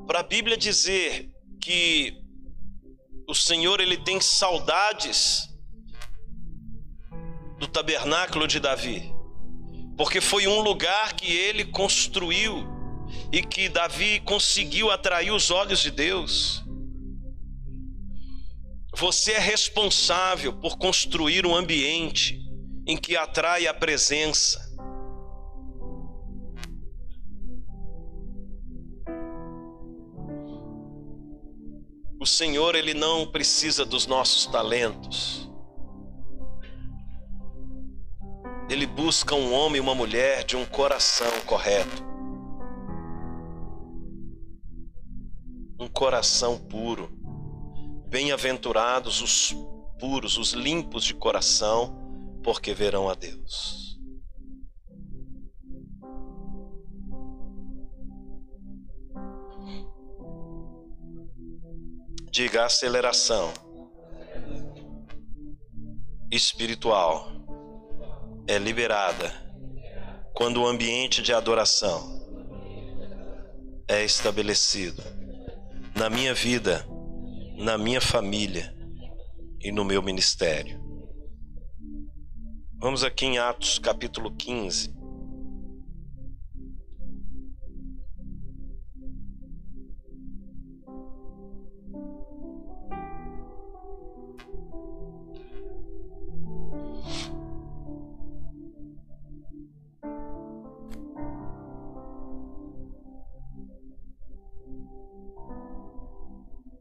Para 0.06 0.20
a 0.20 0.22
Bíblia 0.22 0.56
dizer 0.56 1.30
que 1.60 2.27
o 3.28 3.34
Senhor 3.34 3.78
ele 3.78 3.98
tem 3.98 4.18
saudades 4.22 5.50
do 7.58 7.68
tabernáculo 7.68 8.48
de 8.48 8.58
Davi, 8.58 9.14
porque 9.98 10.18
foi 10.18 10.46
um 10.46 10.60
lugar 10.60 11.12
que 11.12 11.30
ele 11.30 11.66
construiu 11.66 12.66
e 13.30 13.42
que 13.42 13.68
Davi 13.68 14.20
conseguiu 14.20 14.90
atrair 14.90 15.30
os 15.30 15.50
olhos 15.50 15.80
de 15.80 15.90
Deus. 15.90 16.64
Você 18.96 19.32
é 19.32 19.38
responsável 19.38 20.54
por 20.54 20.78
construir 20.78 21.44
um 21.44 21.54
ambiente 21.54 22.40
em 22.86 22.96
que 22.96 23.14
atrai 23.14 23.66
a 23.66 23.74
presença. 23.74 24.67
Senhor, 32.28 32.74
ele 32.74 32.94
não 32.94 33.26
precisa 33.26 33.84
dos 33.84 34.06
nossos 34.06 34.46
talentos. 34.46 35.48
Ele 38.68 38.86
busca 38.86 39.34
um 39.34 39.52
homem 39.54 39.78
e 39.78 39.80
uma 39.80 39.94
mulher 39.94 40.44
de 40.44 40.56
um 40.56 40.66
coração 40.66 41.30
correto. 41.46 42.04
Um 45.80 45.88
coração 45.88 46.58
puro. 46.58 47.10
Bem-aventurados 48.08 49.22
os 49.22 49.56
puros, 49.98 50.36
os 50.36 50.52
limpos 50.52 51.04
de 51.04 51.14
coração, 51.14 51.96
porque 52.42 52.74
verão 52.74 53.08
a 53.08 53.14
Deus. 53.14 53.87
Diga 62.38 62.66
aceleração 62.66 63.52
espiritual 66.30 67.32
é 68.46 68.56
liberada 68.58 69.34
quando 70.34 70.62
o 70.62 70.66
ambiente 70.68 71.20
de 71.20 71.32
adoração 71.32 72.00
é 73.88 74.04
estabelecido 74.04 75.02
na 75.96 76.08
minha 76.08 76.32
vida 76.32 76.86
na 77.56 77.76
minha 77.76 78.00
família 78.00 78.72
e 79.60 79.72
no 79.72 79.84
meu 79.84 80.00
ministério. 80.00 80.80
Vamos 82.78 83.02
aqui 83.02 83.26
em 83.26 83.38
Atos 83.38 83.80
capítulo 83.80 84.32
15. 84.36 84.97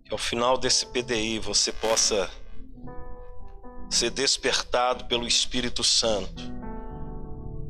Que 0.08 0.14
ao 0.14 0.18
final 0.18 0.58
desse 0.58 0.86
PDI 0.86 1.38
você 1.38 1.70
possa 1.70 2.32
ser 3.90 4.10
despertado 4.10 5.04
pelo 5.06 5.28
Espírito 5.28 5.84
Santo 5.84 6.44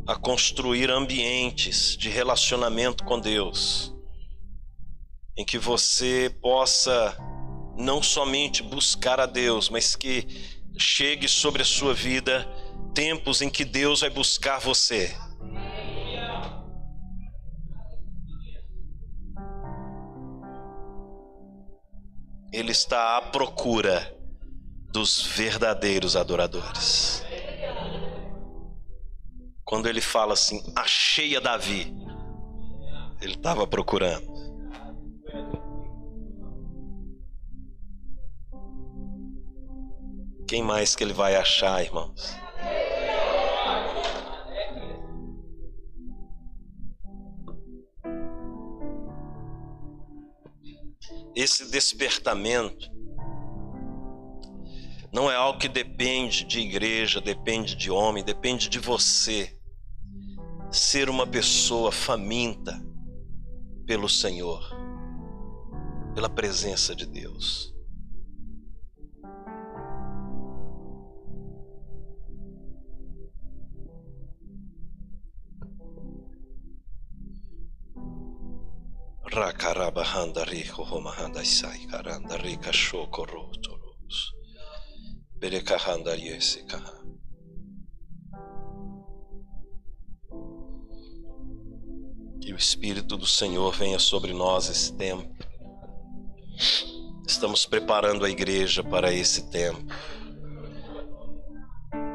a 0.06 0.16
construir 0.16 0.92
ambientes 0.92 1.98
de 1.98 2.10
relacionamento 2.10 3.04
com 3.04 3.20
Deus, 3.20 3.92
em 5.36 5.44
que 5.44 5.58
você 5.58 6.34
possa 6.40 7.18
não 7.76 8.04
somente 8.04 8.62
buscar 8.62 9.20
a 9.20 9.26
Deus, 9.26 9.68
mas 9.70 9.96
que 9.96 10.28
chegue 10.78 11.28
sobre 11.28 11.64
a 11.64 11.66
sua 11.66 11.94
vida 11.94 12.48
tempos 12.94 13.42
em 13.42 13.50
que 13.50 13.66
Deus 13.66 14.02
vai 14.02 14.12
buscar 14.12 14.60
você. 14.60 15.16
Ele 22.52 22.72
está 22.72 23.18
à 23.18 23.22
procura 23.22 24.16
dos 24.92 25.22
verdadeiros 25.22 26.16
adoradores. 26.16 27.24
Quando 29.64 29.88
ele 29.88 30.00
fala 30.02 30.34
assim, 30.34 30.62
achei 30.76 31.36
a 31.36 31.40
Davi, 31.40 31.94
ele 33.22 33.34
estava 33.34 33.68
procurando. 33.68 34.26
Quem 40.48 40.64
mais 40.64 40.96
que 40.96 41.04
ele 41.04 41.14
vai 41.14 41.36
achar, 41.36 41.84
irmãos? 41.84 42.47
Esse 51.38 51.70
despertamento 51.70 52.92
não 55.14 55.30
é 55.30 55.36
algo 55.36 55.60
que 55.60 55.70
depende 55.70 56.44
de 56.44 56.60
igreja, 56.60 57.22
depende 57.22 57.76
de 57.76 57.92
homem, 57.92 58.24
depende 58.24 58.68
de 58.68 58.80
você 58.80 59.56
ser 60.72 61.12
uma 61.12 61.28
pessoa 61.28 61.92
faminta 61.92 62.84
pelo 63.86 64.10
Senhor, 64.10 64.68
pela 66.16 66.28
presença 66.28 66.96
de 66.96 67.06
Deus. 67.06 67.72
Rakarabahanda 79.30 80.46
rico 80.46 80.84
homahanda 80.84 81.42
isai 81.42 81.86
karanda 81.88 82.38
rika 82.38 82.72
shoko 82.72 83.26
rotoros. 83.26 84.32
Berekahanda 85.38 86.16
yesekaha. 86.16 87.04
Que 92.42 92.54
o 92.54 92.56
Espírito 92.56 93.18
do 93.18 93.28
Senhor 93.28 93.74
venha 93.74 94.00
sobre 94.00 94.32
nós 94.34 94.70
esse 94.70 94.96
tempo. 94.96 95.36
Estamos 97.28 97.66
preparando 97.66 98.24
a 98.24 98.30
igreja 98.30 98.82
para 98.82 99.12
esse 99.12 99.50
tempo. 99.52 99.86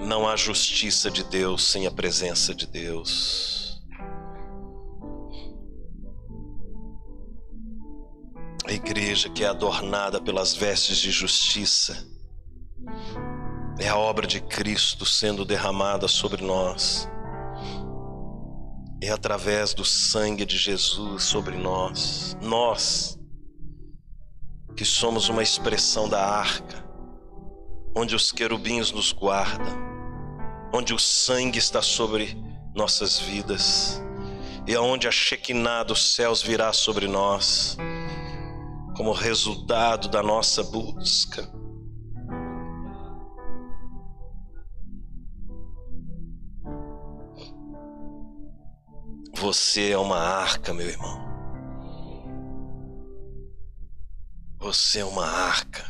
Não 0.01 0.27
há 0.27 0.35
justiça 0.35 1.11
de 1.11 1.23
Deus 1.25 1.63
sem 1.63 1.87
a 1.87 1.91
presença 1.91 2.55
de 2.55 2.67
Deus. 2.67 3.62
A 8.65 8.73
igreja 8.73 9.29
que 9.29 9.43
é 9.43 9.49
adornada 9.49 10.21
pelas 10.21 10.55
vestes 10.55 10.99
de 10.99 11.11
justiça 11.11 12.07
é 13.79 13.89
a 13.89 13.97
obra 13.97 14.25
de 14.25 14.41
Cristo 14.41 15.05
sendo 15.05 15.45
derramada 15.45 16.07
sobre 16.07 16.45
nós. 16.45 17.09
É 19.03 19.11
através 19.11 19.75
do 19.75 19.85
sangue 19.85 20.45
de 20.45 20.57
Jesus 20.57 21.25
sobre 21.25 21.57
nós. 21.57 22.37
Nós, 22.41 23.19
que 24.77 24.85
somos 24.85 25.29
uma 25.29 25.43
expressão 25.43 26.09
da 26.09 26.25
arca, 26.25 26.85
onde 27.97 28.15
os 28.15 28.31
querubins 28.31 28.93
nos 28.93 29.11
guardam, 29.13 29.77
onde 30.73 30.95
o 30.95 30.99
sangue 31.01 31.59
está 31.59 31.83
sobre 31.83 32.37
nossas 32.77 33.19
vidas 33.19 34.01
e 34.69 34.75
aonde 34.77 35.09
a 35.09 35.11
Shekinah 35.11 35.83
dos 35.83 36.15
céus 36.15 36.41
virá 36.41 36.73
sobre 36.73 37.09
nós 37.09 37.77
como 38.97 39.13
resultado 39.13 40.09
da 40.09 40.23
nossa 40.23 40.63
busca. 40.63 41.51
Você 49.37 49.91
é 49.91 49.99
uma 49.99 50.19
arca, 50.19 50.73
meu 50.73 50.89
irmão. 50.89 51.21
Você 54.59 55.01
é 55.01 55.05
uma 55.05 55.27
arca. 55.27 55.85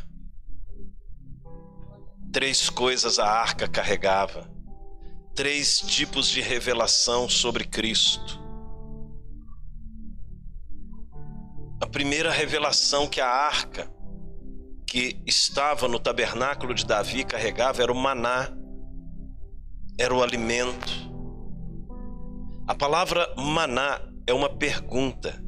Três 2.33 2.71
coisas 2.71 3.19
a 3.19 3.27
arca 3.27 3.69
carregava. 3.69 4.51
Três 5.35 5.81
tipos 5.81 6.29
de 6.29 6.41
revelação 6.41 7.29
sobre 7.29 7.65
Cristo. 7.65 8.42
Primeira 11.93 12.31
revelação 12.31 13.07
que 13.07 13.21
a 13.21 13.29
arca 13.29 13.89
que 14.87 15.23
estava 15.27 15.87
no 15.87 15.99
tabernáculo 15.99 16.75
de 16.75 16.85
Davi 16.85 17.23
carregava 17.23 17.83
era 17.83 17.93
o 17.93 17.95
maná, 17.95 18.51
era 19.99 20.15
o 20.15 20.23
alimento. 20.23 20.93
A 22.67 22.75
palavra 22.75 23.33
maná 23.37 24.01
é 24.27 24.33
uma 24.33 24.49
pergunta, 24.49 25.43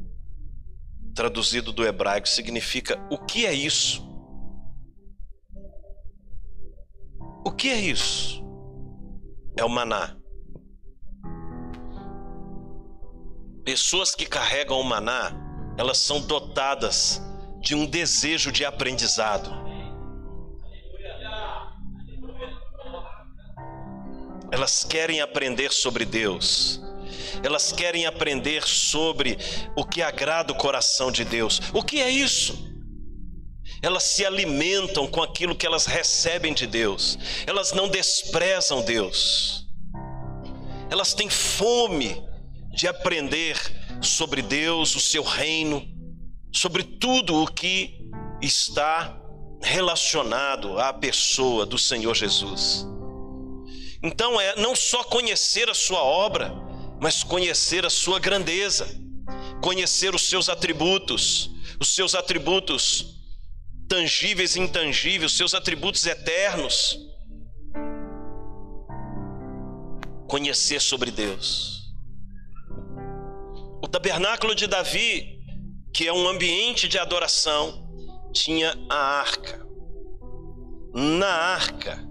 traduzido 1.15 1.71
do 1.71 1.85
hebraico, 1.85 2.29
significa: 2.29 2.99
o 3.09 3.17
que 3.17 3.45
é 3.45 3.53
isso? 3.53 4.05
O 7.45 7.51
que 7.51 7.69
é 7.69 7.79
isso? 7.79 8.43
É 9.57 9.63
o 9.63 9.69
maná. 9.69 10.15
Pessoas 13.63 14.13
que 14.13 14.25
carregam 14.25 14.79
o 14.79 14.83
maná, 14.83 15.31
elas 15.77 15.97
são 15.97 16.21
dotadas 16.21 17.21
de 17.59 17.75
um 17.75 17.85
desejo 17.85 18.51
de 18.51 18.63
aprendizado. 18.63 19.49
Elas 24.51 24.83
querem 24.83 25.21
aprender 25.21 25.71
sobre 25.71 26.05
Deus 26.05 26.81
elas 27.43 27.71
querem 27.71 28.05
aprender 28.05 28.63
sobre 28.63 29.37
o 29.75 29.85
que 29.85 30.01
agrada 30.01 30.51
o 30.51 30.55
coração 30.55 31.11
de 31.11 31.23
Deus. 31.23 31.61
O 31.73 31.83
que 31.83 32.01
é 32.01 32.09
isso? 32.09 32.73
Elas 33.81 34.03
se 34.03 34.25
alimentam 34.25 35.07
com 35.07 35.21
aquilo 35.21 35.55
que 35.55 35.65
elas 35.65 35.85
recebem 35.85 36.53
de 36.53 36.65
Deus, 36.65 37.17
elas 37.45 37.71
não 37.71 37.87
desprezam 37.87 38.83
Deus, 38.83 39.67
elas 40.89 41.13
têm 41.13 41.29
fome 41.29 42.23
de 42.71 42.87
aprender 42.87 43.57
sobre 44.01 44.41
Deus, 44.41 44.95
o 44.95 44.99
seu 44.99 45.23
reino, 45.23 45.85
sobre 46.51 46.83
tudo 46.83 47.43
o 47.43 47.47
que 47.47 48.09
está 48.41 49.19
relacionado 49.61 50.79
à 50.79 50.93
pessoa 50.93 51.65
do 51.65 51.77
Senhor 51.77 52.13
Jesus. 52.13 52.85
Então 54.01 54.39
é 54.39 54.55
não 54.57 54.75
só 54.75 55.03
conhecer 55.03 55.69
a 55.69 55.73
sua 55.73 56.03
obra, 56.03 56.53
mas 57.01 57.23
conhecer 57.23 57.85
a 57.85 57.89
sua 57.89 58.19
grandeza, 58.19 58.87
conhecer 59.61 60.13
os 60.13 60.29
seus 60.29 60.47
atributos, 60.47 61.49
os 61.79 61.95
seus 61.95 62.13
atributos 62.13 63.15
tangíveis 63.87 64.55
e 64.55 64.59
intangíveis, 64.59 65.31
os 65.31 65.37
seus 65.37 65.53
atributos 65.53 66.05
eternos. 66.05 66.99
Conhecer 70.27 70.81
sobre 70.81 71.11
Deus. 71.11 71.74
Tabernáculo 73.95 74.53
de 74.53 74.67
Davi, 74.67 75.39
que 75.93 76.05
é 76.05 76.11
um 76.11 76.27
ambiente 76.27 76.85
de 76.85 76.99
adoração, 76.99 77.87
tinha 78.33 78.77
a 78.89 78.97
arca. 78.97 79.65
Na 80.93 81.27
arca 81.27 82.05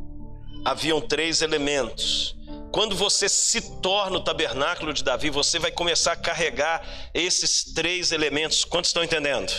haviam 0.65 0.99
três 0.99 1.43
elementos 1.43 2.35
quando 2.75 2.97
você 2.97 3.29
se 3.29 3.81
torna 3.81 4.17
o 4.17 4.21
tabernáculo 4.21 4.93
de 4.93 5.05
Davi, 5.05 5.31
você 5.31 5.61
vai 5.61 5.71
começar 5.71 6.13
a 6.13 6.17
carregar 6.17 7.11
esses 7.15 7.73
três 7.73 8.11
elementos. 8.11 8.65
Quantos 8.65 8.89
estão 8.89 9.05
entendendo? 9.05 9.53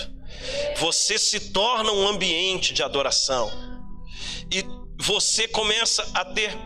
Você 0.79 1.17
se 1.17 1.51
torna 1.51 1.93
um 1.93 2.07
ambiente 2.07 2.73
de 2.73 2.83
adoração. 2.83 3.49
E 4.51 4.65
você 4.99 5.47
começa 5.47 6.05
a 6.13 6.25
ter 6.25 6.57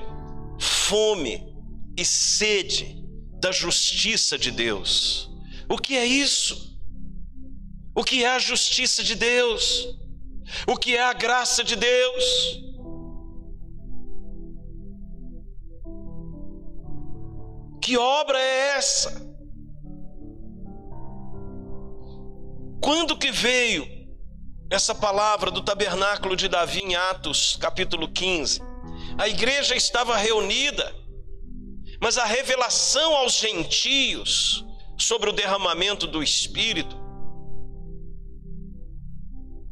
fome 0.60 1.54
e 1.96 2.04
sede 2.04 2.98
da 3.40 3.52
justiça 3.52 4.36
de 4.36 4.50
Deus. 4.50 5.29
O 5.70 5.78
que 5.78 5.96
é 5.96 6.06
isso? 6.06 6.80
O 7.96 8.04
que 8.04 8.24
é 8.24 8.30
a 8.30 8.40
justiça 8.40 9.04
de 9.04 9.14
Deus? 9.14 9.96
O 10.68 10.76
que 10.76 10.96
é 10.96 11.04
a 11.04 11.14
graça 11.14 11.64
de 11.64 11.76
Deus? 11.76 12.60
Que 17.82 17.98
obra 17.98 18.40
é 18.40 18.78
essa? 18.78 19.30
Quando 22.82 23.18
que 23.18 23.32
veio 23.32 23.88
essa 24.72 24.96
palavra 24.96 25.52
do 25.52 25.62
tabernáculo 25.62 26.36
de 26.36 26.48
Davi 26.48 26.80
em 26.80 26.96
Atos, 26.96 27.58
capítulo 27.58 28.08
15? 28.12 28.62
A 29.20 29.28
igreja 29.28 29.76
estava 29.76 30.18
reunida, 30.18 30.96
mas 32.02 32.18
a 32.18 32.26
revelação 32.26 33.16
aos 33.16 33.34
gentios 33.34 34.66
sobre 35.00 35.30
o 35.30 35.34
derramamento 35.34 36.06
do 36.06 36.22
Espírito 36.22 37.00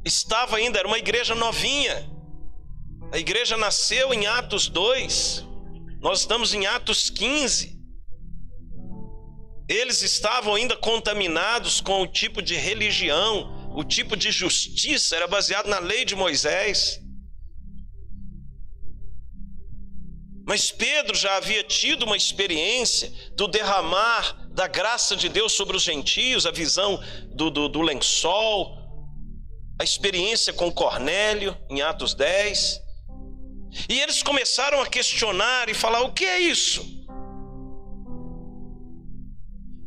estava 0.08 0.58
ainda, 0.58 0.80
era 0.80 0.88
uma 0.88 0.98
igreja 0.98 1.36
novinha. 1.36 2.10
A 3.12 3.18
igreja 3.18 3.56
nasceu 3.58 4.14
em 4.14 4.26
Atos 4.26 4.68
2, 4.68 5.46
nós 6.02 6.22
estamos 6.22 6.54
em 6.54 6.66
Atos 6.66 7.10
15. 7.10 7.78
Eles 9.70 10.02
estavam 10.02 10.56
ainda 10.56 10.76
contaminados 10.76 11.82
com 11.82 12.02
o 12.02 12.08
tipo 12.08 12.42
de 12.42 12.56
religião, 12.56 13.72
o 13.76 13.84
tipo 13.84 14.16
de 14.16 14.32
justiça 14.32 15.16
era 15.16 15.28
baseado 15.28 15.68
na 15.68 15.80
lei 15.80 16.06
de 16.06 16.16
Moisés. 16.16 17.00
Mas 20.46 20.72
Pedro 20.72 21.16
já 21.16 21.36
havia 21.36 21.62
tido 21.64 22.04
uma 22.04 22.16
experiência 22.16 23.12
do 23.36 23.48
derramar 23.48 24.47
da 24.58 24.66
graça 24.66 25.16
de 25.16 25.30
Deus 25.30 25.54
sobre 25.54 25.78
os 25.78 25.84
gentios, 25.84 26.48
a 26.48 26.52
visão 26.52 27.00
do, 27.36 27.52
do, 27.52 27.70
do 27.70 27.80
lençol, 27.80 28.76
a 29.80 29.84
experiência 29.84 30.52
com 30.52 30.72
Cornélio, 30.72 31.56
em 31.70 31.84
Atos 31.84 32.16
10. 32.16 32.82
E 33.88 34.00
eles 34.00 34.24
começaram 34.24 34.82
a 34.82 34.88
questionar 34.88 35.70
e 35.70 35.76
falar: 35.76 36.02
o 36.02 36.12
que 36.12 36.26
é 36.26 36.40
isso? 36.40 36.82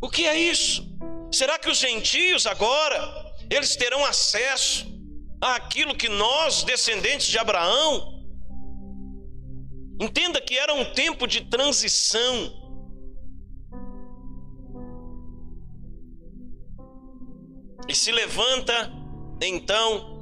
O 0.00 0.08
que 0.08 0.24
é 0.24 0.38
isso? 0.38 0.88
Será 1.32 1.58
que 1.58 1.68
os 1.68 1.78
gentios 1.78 2.46
agora 2.46 3.00
eles 3.50 3.74
terão 3.74 4.04
acesso 4.04 4.86
àquilo 5.40 5.96
que 5.96 6.08
nós, 6.08 6.62
descendentes 6.62 7.26
de 7.26 7.38
Abraão, 7.38 8.22
entenda 10.00 10.40
que 10.40 10.56
era 10.56 10.72
um 10.72 10.84
tempo 10.94 11.26
de 11.26 11.40
transição. 11.40 12.59
E 17.90 17.94
se 17.94 18.12
levanta 18.12 18.88
então 19.42 20.16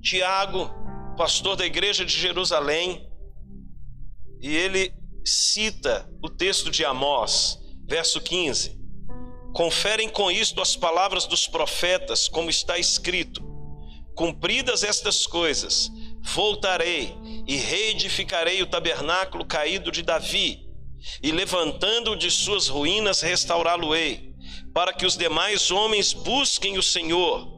Tiago, 0.00 0.70
pastor 1.16 1.56
da 1.56 1.66
igreja 1.66 2.04
de 2.04 2.16
Jerusalém, 2.16 3.10
e 4.40 4.54
ele 4.54 4.94
cita 5.24 6.08
o 6.22 6.30
texto 6.30 6.70
de 6.70 6.84
Amós, 6.84 7.58
Verso 7.88 8.20
15: 8.20 8.78
Conferem 9.52 10.08
com 10.08 10.30
isto 10.30 10.62
as 10.62 10.76
palavras 10.76 11.26
dos 11.26 11.48
profetas, 11.48 12.28
como 12.28 12.48
está 12.48 12.78
escrito: 12.78 13.42
Cumpridas 14.14 14.84
estas 14.84 15.26
coisas, 15.26 15.90
voltarei 16.22 17.16
e 17.48 17.56
reedificarei 17.56 18.62
o 18.62 18.66
tabernáculo 18.68 19.44
caído 19.44 19.90
de 19.90 20.02
Davi, 20.02 20.68
e 21.20 21.32
levantando-o 21.32 22.16
de 22.16 22.30
suas 22.30 22.68
ruínas, 22.68 23.22
restaurá-lo-ei, 23.22 24.33
para 24.74 24.92
que 24.92 25.06
os 25.06 25.16
demais 25.16 25.70
homens 25.70 26.12
busquem 26.12 26.76
o 26.76 26.82
Senhor, 26.82 27.48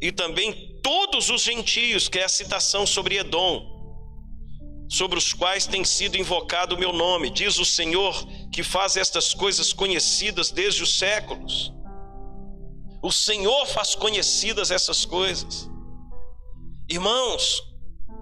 e 0.00 0.12
também 0.12 0.78
todos 0.80 1.28
os 1.28 1.42
gentios, 1.42 2.08
que 2.08 2.20
é 2.20 2.24
a 2.24 2.28
citação 2.28 2.86
sobre 2.86 3.18
Edom, 3.18 3.72
sobre 4.88 5.18
os 5.18 5.32
quais 5.32 5.66
tem 5.66 5.84
sido 5.84 6.16
invocado 6.16 6.74
o 6.74 6.78
meu 6.78 6.92
nome, 6.92 7.30
diz 7.30 7.58
o 7.58 7.64
Senhor, 7.64 8.14
que 8.52 8.62
faz 8.62 8.96
estas 8.96 9.34
coisas 9.34 9.72
conhecidas 9.72 10.50
desde 10.50 10.82
os 10.82 10.98
séculos. 10.98 11.72
O 13.02 13.10
Senhor 13.10 13.66
faz 13.66 13.94
conhecidas 13.96 14.70
essas 14.70 15.04
coisas. 15.04 15.68
Irmãos, 16.88 17.60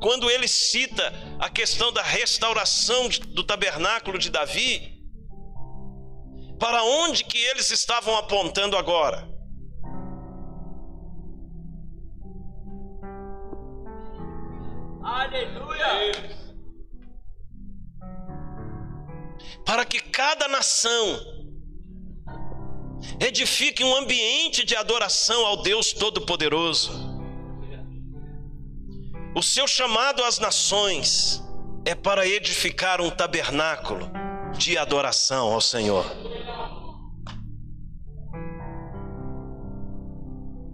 quando 0.01 0.31
ele 0.31 0.49
cita 0.49 1.13
a 1.39 1.51
questão 1.51 1.93
da 1.93 2.03
restauração 2.03 3.09
do 3.29 3.45
tabernáculo 3.45 4.19
de 4.19 4.31
Davi, 4.31 5.00
para 6.61 6.83
onde 6.85 7.25
que 7.25 7.39
eles 7.39 7.71
estavam 7.71 8.15
apontando 8.19 8.77
agora? 8.77 9.27
Aleluia! 15.03 16.39
Para 19.65 19.87
que 19.87 20.01
cada 20.01 20.47
nação 20.49 21.21
edifique 23.19 23.83
um 23.83 23.97
ambiente 23.97 24.63
de 24.63 24.77
adoração 24.77 25.47
ao 25.47 25.63
Deus 25.63 25.95
Todo-Poderoso. 25.95 27.09
O 29.35 29.43
seu 29.43 29.67
chamado 29.67 30.23
às 30.25 30.39
nações 30.39 31.43
é 31.87 31.95
para 31.95 32.27
edificar 32.27 33.01
um 33.01 33.09
tabernáculo 33.09 34.11
de 34.61 34.77
adoração 34.77 35.55
ao 35.55 35.61
Senhor. 35.61 36.05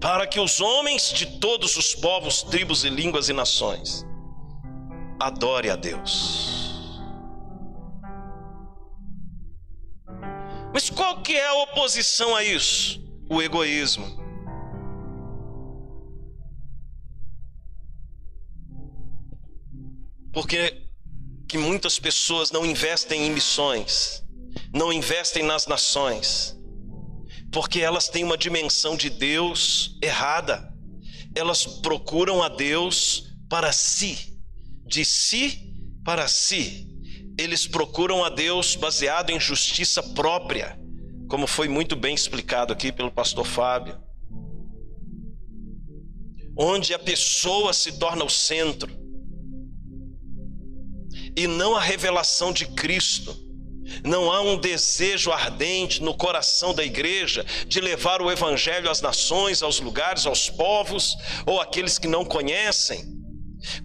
Para 0.01 0.27
que 0.27 0.40
os 0.40 0.61
homens 0.61 1.12
de 1.12 1.38
todos 1.38 1.77
os 1.77 1.94
povos, 1.94 2.42
tribos 2.42 2.85
e 2.85 2.90
línguas 2.90 3.29
e 3.29 3.33
nações 3.33 4.05
adore 5.20 5.70
a 5.70 5.77
Deus. 5.77 6.75
Mas 10.75 10.90
qual 10.90 11.22
que 11.22 11.37
é 11.37 11.46
a 11.46 11.55
oposição 11.62 12.35
a 12.35 12.42
isso? 12.42 13.01
O 13.31 13.40
egoísmo. 13.40 14.27
Porque 20.33 20.86
que 21.49 21.57
muitas 21.57 21.99
pessoas 21.99 22.51
não 22.51 22.67
investem 22.67 23.27
em 23.27 23.31
missões, 23.31 24.25
não 24.73 24.93
investem 24.93 25.43
nas 25.43 25.67
nações, 25.67 26.57
porque 27.53 27.81
elas 27.81 28.09
têm 28.09 28.25
uma 28.25 28.37
dimensão 28.37 28.97
de 28.97 29.09
Deus 29.09 29.97
errada. 30.03 30.73
Elas 31.35 31.65
procuram 31.65 32.43
a 32.43 32.49
Deus 32.49 33.25
para 33.49 33.73
si, 33.73 34.37
de 34.87 35.05
si 35.05 35.73
para 36.05 36.27
si. 36.27 36.89
Eles 37.39 37.67
procuram 37.67 38.25
a 38.25 38.29
Deus 38.29 38.75
baseado 38.75 39.31
em 39.31 39.39
justiça 39.39 40.03
própria, 40.03 40.79
como 41.29 41.47
foi 41.47 41.69
muito 41.69 41.95
bem 41.95 42.15
explicado 42.15 42.73
aqui 42.73 42.91
pelo 42.91 43.11
pastor 43.11 43.47
Fábio. 43.47 44.01
Onde 46.59 46.95
a 46.95 46.99
pessoa 46.99 47.75
se 47.75 47.99
torna 47.99 48.25
o 48.25 48.31
centro 48.31 49.06
e 51.37 51.46
não 51.46 51.77
a 51.77 51.81
revelação 51.81 52.53
de 52.53 52.66
Cristo. 52.66 53.37
Não 54.05 54.33
há 54.33 54.40
um 54.40 54.57
desejo 54.57 55.31
ardente 55.31 56.03
no 56.03 56.14
coração 56.14 56.75
da 56.75 56.85
igreja 56.85 57.44
de 57.68 57.81
levar 57.81 58.20
o 58.20 58.31
evangelho 58.31 58.90
às 58.90 59.01
nações, 59.01 59.62
aos 59.62 59.79
lugares, 59.79 60.27
aos 60.27 60.51
povos 60.51 61.16
ou 61.46 61.61
aqueles 61.61 61.99
que 61.99 62.09
não 62.09 62.25
conhecem, 62.25 63.05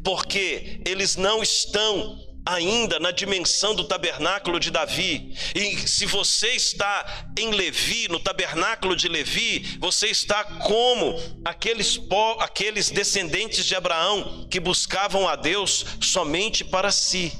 porque 0.04 0.82
eles 0.86 1.16
não 1.16 1.44
estão 1.44 2.18
ainda 2.46 3.00
na 3.00 3.12
dimensão 3.12 3.76
do 3.76 3.84
tabernáculo 3.84 4.60
de 4.60 4.72
Davi. 4.72 5.36
E 5.56 5.78
se 5.88 6.06
você 6.06 6.50
está 6.50 7.32
em 7.38 7.52
Levi, 7.52 8.08
no 8.08 8.20
tabernáculo 8.20 8.96
de 8.96 9.08
Levi, 9.08 9.78
você 9.80 10.08
está 10.08 10.44
como 10.44 11.16
aqueles, 11.46 12.00
aqueles 12.40 12.90
descendentes 12.90 13.66
de 13.66 13.76
Abraão 13.76 14.48
que 14.50 14.60
buscavam 14.60 15.28
a 15.28 15.36
Deus 15.36 15.86
somente 16.02 16.64
para 16.64 16.92
si. 16.92 17.32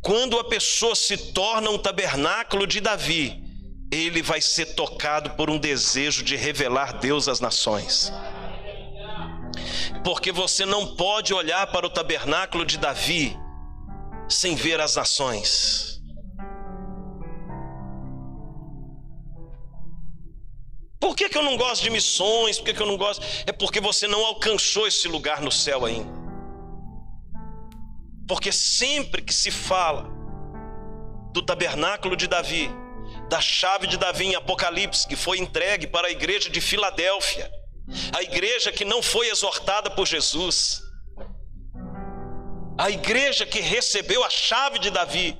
Quando 0.00 0.38
a 0.38 0.44
pessoa 0.44 0.94
se 0.94 1.16
torna 1.32 1.70
um 1.70 1.78
tabernáculo 1.78 2.66
de 2.66 2.80
Davi, 2.80 3.42
ele 3.90 4.22
vai 4.22 4.40
ser 4.40 4.74
tocado 4.74 5.30
por 5.30 5.50
um 5.50 5.58
desejo 5.58 6.22
de 6.22 6.36
revelar 6.36 6.98
Deus 6.98 7.28
às 7.28 7.40
nações. 7.40 8.12
Porque 10.04 10.32
você 10.32 10.64
não 10.64 10.94
pode 10.96 11.34
olhar 11.34 11.66
para 11.66 11.86
o 11.86 11.90
tabernáculo 11.90 12.64
de 12.64 12.78
Davi 12.78 13.36
sem 14.30 14.54
ver 14.54 14.80
as 14.80 14.94
nações. 14.94 16.00
Por 21.00 21.16
que, 21.16 21.28
que 21.28 21.38
eu 21.38 21.42
não 21.42 21.56
gosto 21.56 21.82
de 21.82 21.90
missões? 21.90 22.58
Por 22.58 22.66
que, 22.66 22.74
que 22.74 22.82
eu 22.82 22.86
não 22.86 22.96
gosto? 22.96 23.24
É 23.46 23.52
porque 23.52 23.80
você 23.80 24.06
não 24.06 24.24
alcançou 24.24 24.86
esse 24.86 25.08
lugar 25.08 25.40
no 25.40 25.50
céu 25.50 25.84
ainda. 25.84 26.20
Porque 28.28 28.52
sempre 28.52 29.22
que 29.22 29.34
se 29.34 29.50
fala 29.50 30.08
do 31.32 31.42
tabernáculo 31.42 32.16
de 32.16 32.28
Davi, 32.28 32.70
da 33.28 33.40
chave 33.40 33.86
de 33.86 33.96
Davi 33.96 34.26
em 34.26 34.34
Apocalipse, 34.34 35.06
que 35.06 35.16
foi 35.16 35.38
entregue 35.38 35.86
para 35.86 36.08
a 36.08 36.10
igreja 36.10 36.50
de 36.50 36.60
Filadélfia, 36.60 37.50
a 38.12 38.22
igreja 38.22 38.70
que 38.70 38.84
não 38.84 39.02
foi 39.02 39.28
exortada 39.28 39.90
por 39.90 40.06
Jesus, 40.06 40.80
a 42.80 42.88
igreja 42.88 43.44
que 43.44 43.60
recebeu 43.60 44.24
a 44.24 44.30
chave 44.30 44.78
de 44.78 44.88
Davi, 44.88 45.36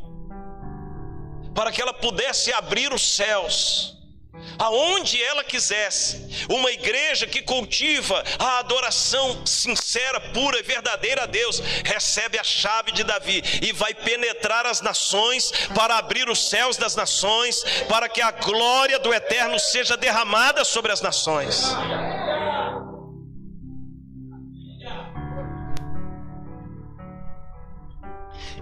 para 1.54 1.72
que 1.72 1.80
ela 1.80 1.94
pudesse 1.94 2.52
abrir 2.52 2.92
os 2.92 3.16
céus 3.16 3.96
aonde 4.58 5.22
ela 5.22 5.42
quisesse. 5.42 6.46
Uma 6.50 6.70
igreja 6.70 7.26
que 7.26 7.40
cultiva 7.40 8.22
a 8.38 8.58
adoração 8.58 9.46
sincera, 9.46 10.20
pura 10.20 10.58
e 10.58 10.62
verdadeira 10.62 11.22
a 11.22 11.26
Deus, 11.26 11.60
recebe 11.82 12.38
a 12.38 12.44
chave 12.44 12.92
de 12.92 13.02
Davi 13.02 13.42
e 13.62 13.72
vai 13.72 13.94
penetrar 13.94 14.66
as 14.66 14.82
nações 14.82 15.50
para 15.74 15.96
abrir 15.96 16.28
os 16.28 16.50
céus 16.50 16.76
das 16.76 16.94
nações, 16.94 17.64
para 17.88 18.06
que 18.06 18.20
a 18.20 18.32
glória 18.32 18.98
do 18.98 19.14
eterno 19.14 19.58
seja 19.58 19.96
derramada 19.96 20.62
sobre 20.62 20.92
as 20.92 21.00
nações. 21.00 21.74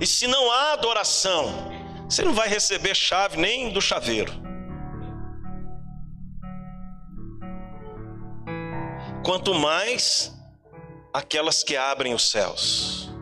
E 0.00 0.06
se 0.06 0.26
não 0.26 0.50
há 0.50 0.72
adoração, 0.72 1.52
você 2.08 2.22
não 2.22 2.32
vai 2.32 2.48
receber 2.48 2.94
chave 2.94 3.37
nem 3.37 3.72
do 3.72 3.80
chaveiro. 3.80 4.48
quanto 9.28 9.52
mais 9.52 10.34
aquelas 11.12 11.62
que 11.62 11.76
abrem 11.76 12.14
os 12.14 12.30
céus. 12.30 13.12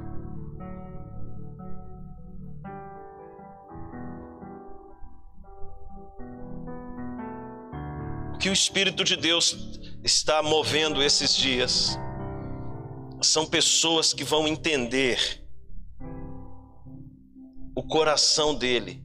O 8.32 8.38
que 8.38 8.48
o 8.48 8.52
Espírito 8.52 9.02
de 9.02 9.16
Deus 9.16 9.80
está 10.04 10.44
movendo 10.44 11.02
esses 11.02 11.34
dias 11.34 11.98
são 13.20 13.44
pessoas 13.44 14.12
que 14.12 14.22
vão 14.22 14.46
entender 14.46 15.44
o 17.76 17.82
coração 17.82 18.54
dele 18.54 19.04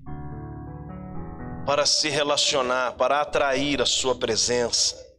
para 1.66 1.86
se 1.86 2.10
relacionar, 2.10 2.94
para 2.94 3.22
atrair 3.22 3.82
a 3.82 3.86
sua 3.86 4.16
presença 4.16 5.12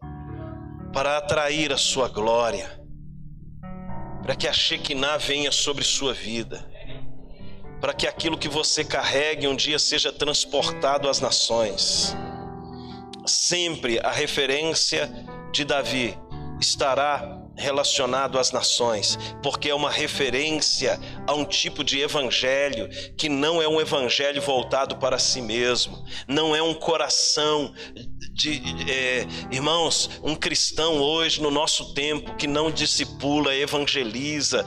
para 0.93 1.17
atrair 1.17 1.73
a 1.73 1.79
sua 1.79 2.09
glória, 2.09 2.71
para 4.23 4.37
que 4.37 4.47
a 4.47 4.53
Shekinah 4.53 5.17
venha 5.17 5.51
sobre 5.51 5.83
sua 5.83 6.13
vida, 6.13 6.69
para 7.81 7.95
que 7.95 8.07
aquilo 8.07 8.39
que 8.39 8.49
você 8.49 8.85
carregue 8.85 9.49
um 9.49 9.57
dia 9.57 9.79
seja 9.79 10.13
transportado 10.13 11.09
às 11.09 11.19
nações. 11.19 12.15
Sempre 13.27 13.99
a 14.01 14.11
referência 14.11 15.11
de 15.51 15.65
Davi 15.65 16.17
estará 16.61 17.42
relacionado 17.57 18.39
às 18.39 18.51
nações, 18.51 19.19
porque 19.43 19.69
é 19.69 19.75
uma 19.75 19.91
referência 19.91 20.99
a 21.27 21.35
um 21.35 21.45
tipo 21.45 21.85
de 21.85 22.01
evangelho 22.01 22.89
que 23.17 23.29
não 23.29 23.61
é 23.61 23.69
um 23.69 23.81
evangelho 23.81 24.41
voltado 24.41 24.97
para 24.97 25.19
si 25.19 25.41
mesmo, 25.41 26.05
não 26.27 26.55
é 26.55 26.63
um 26.63 26.75
coração 26.75 27.73
de 28.33 28.63
é, 28.91 29.27
irmãos, 29.51 30.11
um 30.23 30.35
cristão 30.35 31.01
hoje 31.01 31.41
no 31.43 31.51
nosso 31.51 31.95
tempo 31.95 32.35
que 32.37 32.47
não 32.47 32.71
discipula, 32.71 33.55
evangeliza, 33.55 34.65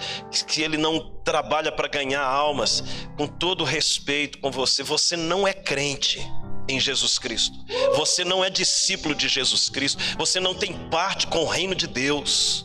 que 0.47 0.61
ele 0.61 0.77
não 0.77 1.15
trabalha 1.23 1.71
para 1.71 1.87
ganhar 1.87 2.23
almas, 2.23 2.83
com 3.17 3.27
todo 3.27 3.63
respeito 3.63 4.39
com 4.39 4.51
você, 4.51 4.83
você 4.83 5.17
não 5.17 5.47
é 5.47 5.53
crente 5.53 6.19
em 6.67 6.79
Jesus 6.79 7.17
Cristo. 7.19 7.55
Você 7.95 8.23
não 8.23 8.43
é 8.43 8.49
discípulo 8.49 9.13
de 9.13 9.27
Jesus 9.27 9.69
Cristo. 9.69 10.01
Você 10.17 10.39
não 10.39 10.53
tem 10.53 10.73
parte 10.89 11.27
com 11.27 11.39
o 11.39 11.47
reino 11.47 11.75
de 11.75 11.87
Deus. 11.87 12.64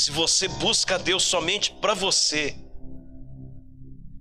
Se 0.00 0.10
você 0.10 0.48
busca 0.48 0.98
Deus 0.98 1.24
somente 1.24 1.72
para 1.72 1.92
você, 1.92 2.56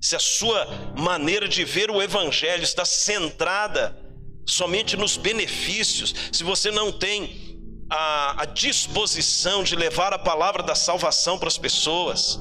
se 0.01 0.13
a 0.13 0.19
sua 0.19 0.67
maneira 0.97 1.47
de 1.47 1.63
ver 1.63 1.89
o 1.89 2.01
Evangelho 2.01 2.63
está 2.63 2.83
centrada 2.83 3.97
somente 4.45 4.97
nos 4.97 5.15
benefícios, 5.15 6.13
se 6.33 6.43
você 6.43 6.69
não 6.69 6.91
tem 6.91 7.57
a, 7.89 8.41
a 8.41 8.45
disposição 8.45 9.63
de 9.63 9.73
levar 9.73 10.11
a 10.11 10.19
palavra 10.19 10.61
da 10.61 10.75
salvação 10.75 11.39
para 11.39 11.47
as 11.47 11.57
pessoas, 11.57 12.37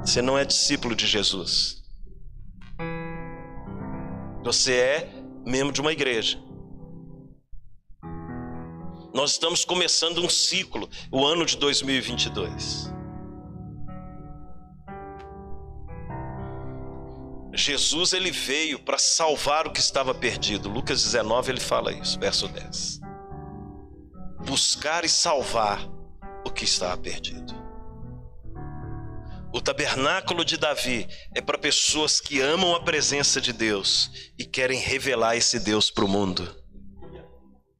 você 0.00 0.22
não 0.22 0.38
é 0.38 0.44
discípulo 0.46 0.96
de 0.96 1.06
Jesus. 1.06 1.82
Você 4.42 4.72
é 4.72 5.12
membro 5.44 5.70
de 5.70 5.82
uma 5.82 5.92
igreja. 5.92 6.42
Nós 9.14 9.30
estamos 9.30 9.64
começando 9.64 10.18
um 10.18 10.28
ciclo, 10.28 10.90
o 11.08 11.24
ano 11.24 11.46
de 11.46 11.56
2022. 11.56 12.92
Jesus 17.54 18.12
ele 18.12 18.32
veio 18.32 18.80
para 18.80 18.98
salvar 18.98 19.68
o 19.68 19.72
que 19.72 19.78
estava 19.78 20.12
perdido. 20.12 20.68
Lucas 20.68 21.04
19 21.04 21.52
ele 21.52 21.60
fala 21.60 21.92
isso, 21.92 22.18
verso 22.18 22.48
10. 22.48 22.98
Buscar 24.44 25.04
e 25.04 25.08
salvar 25.08 25.88
o 26.44 26.50
que 26.50 26.64
estava 26.64 27.00
perdido. 27.00 27.54
O 29.52 29.60
tabernáculo 29.60 30.44
de 30.44 30.56
Davi 30.56 31.06
é 31.32 31.40
para 31.40 31.56
pessoas 31.56 32.20
que 32.20 32.40
amam 32.40 32.74
a 32.74 32.82
presença 32.82 33.40
de 33.40 33.52
Deus 33.52 34.10
e 34.36 34.44
querem 34.44 34.80
revelar 34.80 35.36
esse 35.36 35.60
Deus 35.60 35.88
para 35.88 36.04
o 36.04 36.08
mundo. 36.08 36.52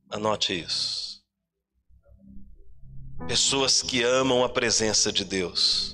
Anote 0.09 0.57
isso. 0.57 1.14
Pessoas 3.27 3.81
que 3.81 4.03
amam 4.03 4.45
a 4.45 4.49
presença 4.51 5.11
de 5.11 5.25
Deus 5.25 5.94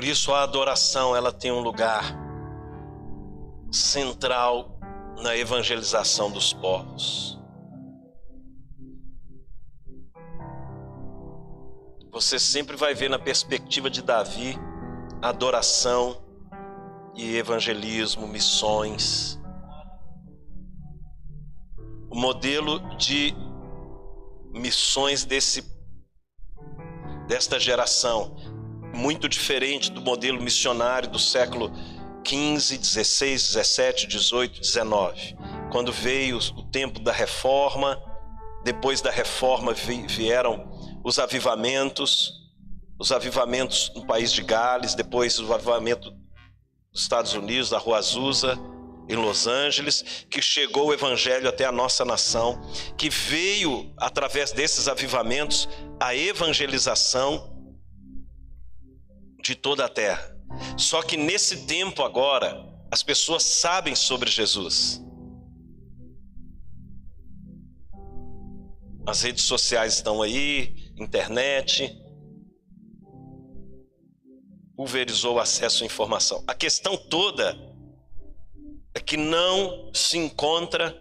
Por 0.00 0.06
isso 0.06 0.32
a 0.32 0.44
adoração, 0.44 1.14
ela 1.14 1.30
tem 1.30 1.52
um 1.52 1.60
lugar 1.60 2.16
central 3.70 4.80
na 5.18 5.36
evangelização 5.36 6.30
dos 6.30 6.54
povos. 6.54 7.38
Você 12.10 12.38
sempre 12.38 12.78
vai 12.78 12.94
ver 12.94 13.10
na 13.10 13.18
perspectiva 13.18 13.90
de 13.90 14.00
Davi 14.00 14.58
adoração 15.20 16.24
e 17.14 17.36
evangelismo, 17.36 18.26
missões. 18.26 19.38
O 22.08 22.18
modelo 22.18 22.78
de 22.96 23.34
missões 24.50 25.26
desse 25.26 25.62
desta 27.28 27.60
geração 27.60 28.34
muito 28.92 29.28
diferente 29.28 29.90
do 29.90 30.00
modelo 30.00 30.40
missionário 30.40 31.08
do 31.08 31.18
século 31.18 31.72
15, 32.24 32.78
16, 32.78 33.42
17, 33.54 34.06
18, 34.06 34.60
19. 34.60 35.36
Quando 35.70 35.92
veio 35.92 36.38
o 36.38 36.62
tempo 36.64 37.00
da 37.00 37.12
reforma, 37.12 38.00
depois 38.64 39.00
da 39.00 39.10
reforma 39.10 39.72
vieram 39.72 40.70
os 41.04 41.18
avivamentos, 41.18 42.32
os 42.98 43.10
avivamentos 43.10 43.90
no 43.94 44.04
país 44.04 44.32
de 44.32 44.42
Gales, 44.42 44.94
depois 44.94 45.38
o 45.38 45.52
avivamento 45.52 46.10
dos 46.92 47.02
Estados 47.02 47.32
Unidos, 47.34 47.70
da 47.70 47.78
Rua 47.78 47.98
Azusa, 47.98 48.58
em 49.08 49.16
Los 49.16 49.46
Angeles, 49.46 50.04
que 50.30 50.40
chegou 50.40 50.88
o 50.88 50.92
evangelho 50.92 51.48
até 51.48 51.64
a 51.64 51.72
nossa 51.72 52.04
nação, 52.04 52.60
que 52.96 53.10
veio 53.10 53.92
através 53.96 54.52
desses 54.52 54.86
avivamentos 54.86 55.68
a 55.98 56.14
evangelização 56.14 57.49
de 59.42 59.54
toda 59.54 59.84
a 59.84 59.88
terra. 59.88 60.36
Só 60.76 61.02
que 61.02 61.16
nesse 61.16 61.66
tempo 61.66 62.02
agora, 62.02 62.68
as 62.90 63.02
pessoas 63.02 63.42
sabem 63.42 63.94
sobre 63.94 64.30
Jesus. 64.30 65.00
As 69.06 69.22
redes 69.22 69.44
sociais 69.44 69.94
estão 69.94 70.22
aí, 70.22 70.92
internet, 70.98 71.96
pulverizou 74.76 75.36
o 75.36 75.40
acesso 75.40 75.82
à 75.82 75.86
informação. 75.86 76.44
A 76.46 76.54
questão 76.54 76.96
toda 76.96 77.56
é 78.94 79.00
que 79.00 79.16
não 79.16 79.90
se 79.92 80.16
encontra 80.18 81.00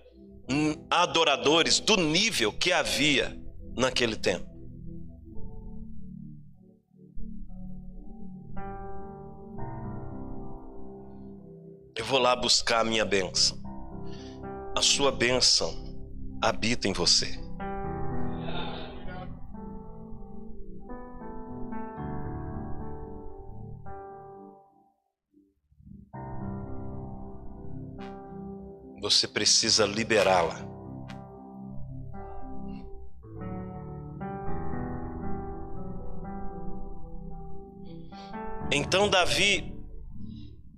adoradores 0.89 1.79
do 1.79 1.95
nível 1.97 2.51
que 2.51 2.71
havia 2.71 3.39
naquele 3.75 4.15
tempo. 4.15 4.48
Eu 11.99 12.05
vou 12.05 12.17
lá 12.17 12.33
buscar 12.33 12.79
a 12.79 12.83
minha 12.85 13.03
bênção. 13.03 13.61
A 14.73 14.81
sua 14.81 15.11
bênção 15.11 15.69
habita 16.41 16.87
em 16.87 16.93
você. 16.93 17.37
Você 29.01 29.27
precisa 29.27 29.85
liberá-la. 29.85 30.55
Então 38.71 39.09
Davi 39.09 39.77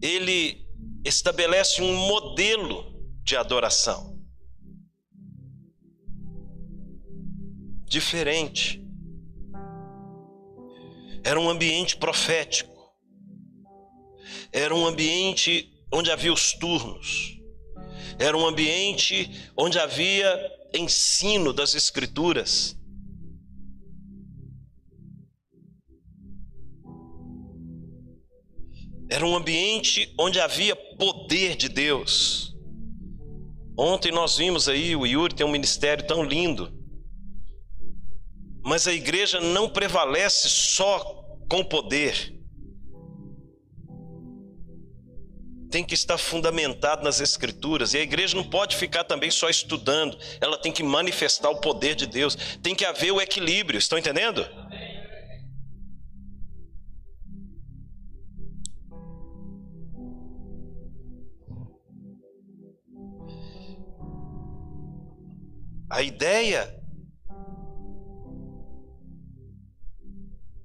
ele 0.02 0.61
estabelece 1.04 1.82
um 1.82 1.96
modelo 1.96 3.00
de 3.24 3.36
adoração 3.36 4.12
diferente. 7.92 8.82
Era 11.24 11.38
um 11.38 11.50
ambiente 11.50 11.98
profético. 11.98 12.72
Era 14.52 14.74
um 14.74 14.88
ambiente 14.88 15.70
onde 15.92 16.10
havia 16.10 16.32
os 16.32 16.54
turnos. 16.54 17.38
Era 18.18 18.38
um 18.38 18.48
ambiente 18.48 19.30
onde 19.58 19.78
havia 19.78 20.40
ensino 20.74 21.52
das 21.52 21.76
Escrituras. 21.76 22.78
Era 29.12 29.28
um 29.28 29.36
ambiente 29.36 30.14
onde 30.18 30.40
havia 30.40 30.74
poder 30.74 31.58
de 31.58 31.68
Deus. 31.68 32.56
Ontem 33.78 34.10
nós 34.10 34.38
vimos 34.38 34.70
aí, 34.70 34.96
o 34.96 35.06
Yuri 35.06 35.36
tem 35.36 35.46
um 35.46 35.52
ministério 35.52 36.08
tão 36.08 36.24
lindo. 36.24 36.72
Mas 38.64 38.88
a 38.88 38.94
igreja 38.94 39.42
não 39.42 39.68
prevalece 39.68 40.48
só 40.48 40.98
com 41.50 41.62
poder. 41.62 42.34
Tem 45.70 45.84
que 45.84 45.94
estar 45.94 46.18
fundamentado 46.18 47.04
nas 47.04 47.20
Escrituras. 47.20 47.94
E 47.94 47.98
a 47.98 48.02
igreja 48.02 48.38
não 48.38 48.46
pode 48.46 48.78
ficar 48.78 49.04
também 49.04 49.30
só 49.30 49.50
estudando. 49.50 50.18
Ela 50.40 50.58
tem 50.58 50.72
que 50.72 50.84
manifestar 50.84 51.50
o 51.50 51.60
poder 51.60 51.96
de 51.96 52.08
Deus. 52.08 52.38
Tem 52.64 52.74
que 52.74 52.86
haver 52.86 53.12
o 53.12 53.20
equilíbrio. 53.20 53.78
Estão 53.78 53.98
entendendo? 53.98 54.48
A 65.92 66.02
ideia, 66.02 66.74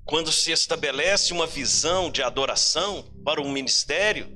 quando 0.05 0.31
se 0.31 0.53
estabelece 0.53 1.33
uma 1.33 1.49
visão 1.49 2.13
de 2.13 2.23
adoração 2.23 3.03
para 3.25 3.43
um 3.43 3.51
ministério, 3.51 4.29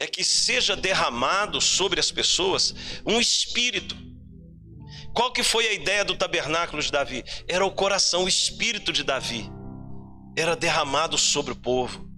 é 0.00 0.08
que 0.08 0.24
seja 0.24 0.74
derramado 0.74 1.60
sobre 1.60 2.00
as 2.00 2.10
pessoas 2.10 2.74
um 3.06 3.20
espírito. 3.20 3.96
Qual 5.14 5.32
que 5.32 5.44
foi 5.44 5.68
a 5.68 5.74
ideia 5.74 6.04
do 6.04 6.16
tabernáculo 6.16 6.82
de 6.82 6.90
Davi? 6.90 7.22
Era 7.46 7.64
o 7.64 7.70
coração, 7.70 8.24
o 8.24 8.28
espírito 8.28 8.92
de 8.92 9.04
Davi. 9.04 9.48
Era 10.36 10.56
derramado 10.56 11.16
sobre 11.16 11.52
o 11.52 11.56
povo. 11.56 12.10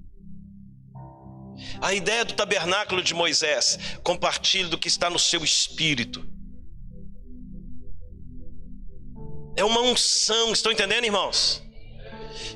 A 1.78 1.92
ideia 1.92 2.24
do 2.24 2.32
tabernáculo 2.32 3.02
de 3.02 3.12
Moisés, 3.12 3.78
compartilhe 4.02 4.70
do 4.70 4.78
que 4.78 4.88
está 4.88 5.10
no 5.10 5.18
seu 5.18 5.44
espírito. 5.44 6.31
É 9.56 9.64
uma 9.64 9.80
unção, 9.80 10.52
estão 10.52 10.72
entendendo, 10.72 11.04
irmãos? 11.04 11.62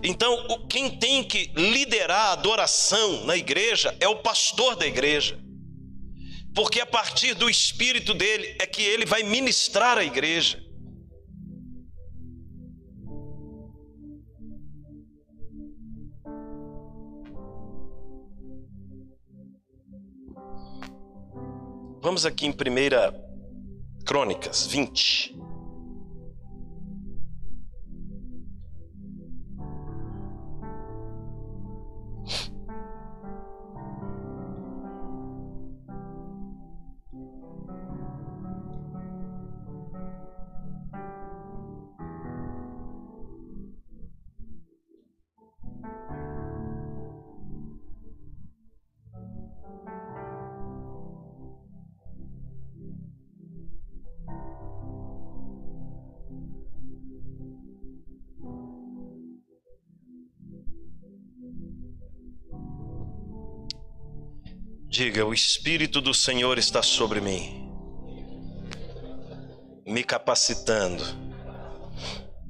Então, 0.03 0.67
quem 0.69 0.99
tem 0.99 1.25
que 1.25 1.51
liderar 1.57 2.29
a 2.29 2.33
adoração 2.33 3.25
na 3.25 3.37
igreja 3.37 3.97
é 4.01 4.09
o 4.09 4.17
pastor 4.17 4.77
da 4.77 4.87
igreja. 4.87 5.39
Porque 6.55 6.81
a 6.81 6.87
partir 6.87 7.35
do 7.35 7.51
espírito 7.51 8.15
dele 8.15 8.57
é 8.59 8.67
que 8.67 8.83
ele 8.83 9.05
vai 9.05 9.23
ministrar 9.23 9.99
a 9.99 10.05
igreja. 10.05 10.63
Vamos 22.01 22.25
aqui 22.25 22.47
em 22.47 22.51
1 22.51 22.55
Crônicas 24.05 24.67
20. 24.67 25.46
Diga: 65.17 65.25
O 65.25 65.33
Espírito 65.33 66.03
do 66.03 66.13
Senhor 66.13 66.59
está 66.59 66.83
sobre 66.83 67.23
mim, 67.23 67.73
me 69.87 70.05
capacitando 70.05 71.03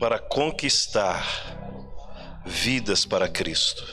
para 0.00 0.18
conquistar 0.18 1.24
vidas 2.44 3.06
para 3.06 3.28
Cristo 3.28 3.84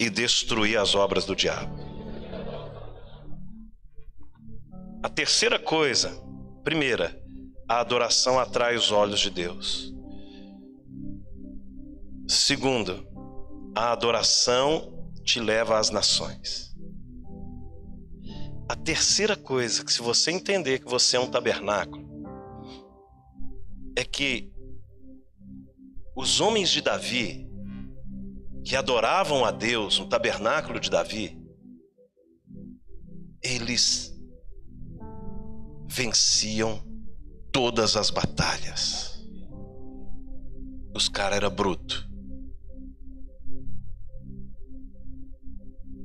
e 0.00 0.08
destruir 0.08 0.78
as 0.78 0.94
obras 0.94 1.26
do 1.26 1.36
diabo. 1.36 1.78
A 5.02 5.10
terceira 5.10 5.58
coisa, 5.58 6.18
primeira, 6.64 7.22
a 7.68 7.80
adoração 7.80 8.38
atrai 8.38 8.76
os 8.76 8.90
olhos 8.90 9.20
de 9.20 9.28
Deus. 9.28 9.92
Segundo, 12.26 13.06
a 13.76 13.92
adoração 13.92 15.10
te 15.22 15.38
leva 15.38 15.78
às 15.78 15.90
nações. 15.90 16.68
A 18.68 18.76
terceira 18.76 19.34
coisa, 19.34 19.82
que 19.82 19.90
se 19.90 20.02
você 20.02 20.30
entender 20.30 20.80
que 20.80 20.90
você 20.90 21.16
é 21.16 21.20
um 21.20 21.30
tabernáculo, 21.30 22.06
é 23.96 24.04
que 24.04 24.52
os 26.14 26.38
homens 26.40 26.68
de 26.68 26.82
Davi, 26.82 27.48
que 28.62 28.76
adoravam 28.76 29.44
a 29.44 29.50
Deus 29.50 29.98
no 29.98 30.06
tabernáculo 30.06 30.78
de 30.78 30.90
Davi, 30.90 31.40
eles 33.42 34.14
venciam 35.86 36.82
todas 37.50 37.96
as 37.96 38.10
batalhas. 38.10 39.26
Os 40.94 41.08
caras 41.08 41.38
eram 41.38 41.50
brutos. 41.50 42.06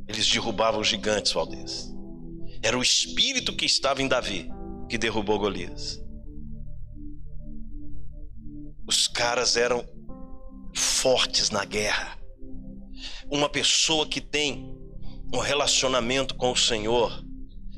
Eles 0.07 0.29
derrubavam 0.29 0.83
gigantes, 0.83 1.33
Valdez. 1.33 1.93
Era 2.63 2.77
o 2.77 2.81
espírito 2.81 3.53
que 3.53 3.65
estava 3.65 4.01
em 4.01 4.07
Davi 4.07 4.49
que 4.89 4.97
derrubou 4.97 5.37
Golias. 5.37 6.01
Os 8.87 9.07
caras 9.07 9.57
eram 9.57 9.85
fortes 10.73 11.49
na 11.49 11.65
guerra. 11.65 12.17
Uma 13.29 13.49
pessoa 13.49 14.07
que 14.07 14.21
tem 14.21 14.77
um 15.33 15.39
relacionamento 15.39 16.35
com 16.35 16.51
o 16.51 16.57
Senhor 16.57 17.23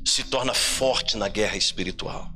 se 0.04 0.22
torna 0.24 0.54
forte 0.54 1.16
na 1.16 1.28
guerra 1.28 1.56
espiritual. 1.56 2.30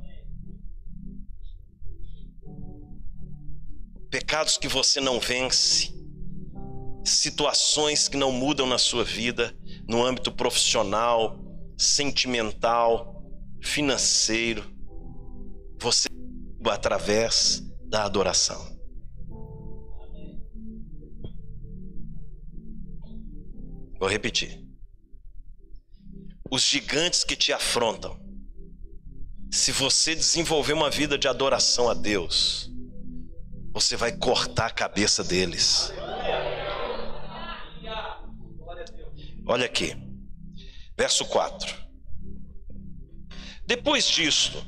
Pecados 4.09 4.57
que 4.57 4.67
você 4.67 4.99
não 4.99 5.21
vence, 5.21 5.93
situações 7.05 8.09
que 8.09 8.17
não 8.17 8.31
mudam 8.31 8.67
na 8.67 8.77
sua 8.77 9.05
vida, 9.05 9.55
no 9.87 10.03
âmbito 10.03 10.31
profissional, 10.33 11.50
sentimental, 11.81 13.23
financeiro, 13.59 14.63
você 15.79 16.07
através 16.69 17.63
da 17.89 18.05
adoração. 18.05 18.79
Vou 23.99 24.07
repetir. 24.07 24.63
Os 26.51 26.61
gigantes 26.61 27.23
que 27.23 27.35
te 27.35 27.51
afrontam, 27.51 28.19
se 29.51 29.71
você 29.71 30.13
desenvolver 30.15 30.73
uma 30.73 30.89
vida 30.89 31.17
de 31.17 31.27
adoração 31.27 31.89
a 31.89 31.93
Deus, 31.95 32.71
você 33.73 33.95
vai 33.97 34.15
cortar 34.15 34.67
a 34.67 34.71
cabeça 34.71 35.23
deles. 35.23 35.91
Olha 39.47 39.65
aqui. 39.65 40.10
Verso 41.01 41.25
4. 41.25 41.75
Depois 43.65 44.07
disto, 44.07 44.63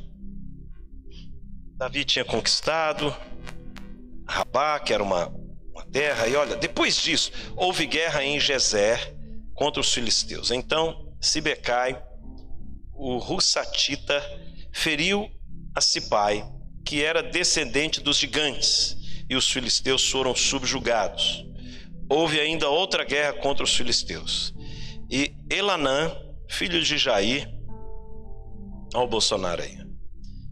Davi 1.77 2.03
tinha 2.03 2.25
conquistado 2.25 3.15
Rabá, 4.27 4.79
que 4.79 4.91
era 4.91 5.03
uma, 5.03 5.27
uma 5.27 5.85
terra, 5.91 6.27
e 6.27 6.35
olha, 6.35 6.55
depois 6.55 6.99
disso, 6.99 7.31
houve 7.55 7.85
guerra 7.85 8.23
em 8.23 8.39
Gezer 8.39 9.15
contra 9.53 9.79
os 9.79 9.93
filisteus. 9.93 10.49
Então, 10.49 11.13
Sibecai, 11.21 12.03
o 12.95 13.19
Russatita, 13.19 14.19
feriu 14.71 15.29
a 15.75 15.81
Sipai, 15.81 16.43
que 16.83 17.03
era 17.03 17.21
descendente 17.21 18.01
dos 18.01 18.17
gigantes, 18.17 18.97
e 19.29 19.35
os 19.35 19.51
filisteus 19.51 20.09
foram 20.09 20.35
subjugados. 20.35 21.45
Houve 22.09 22.39
ainda 22.39 22.69
outra 22.69 23.03
guerra 23.03 23.33
contra 23.33 23.63
os 23.63 23.75
filisteus. 23.75 24.51
E 25.11 25.35
Elanã, 25.47 26.22
filho 26.53 26.83
de 26.83 26.99
Jair, 26.99 27.49
olha 28.93 29.03
o 29.03 29.07
Bolsonaro 29.07 29.63
aí. 29.63 29.75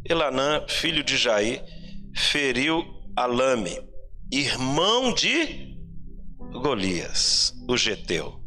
Elanã, 0.03 0.65
filho 0.67 1.03
de 1.03 1.15
Jair, 1.15 1.63
feriu 2.15 2.83
Alame, 3.15 3.79
irmão 4.31 5.13
de 5.13 5.77
Golias, 6.59 7.53
o 7.69 7.77
geteu, 7.77 8.41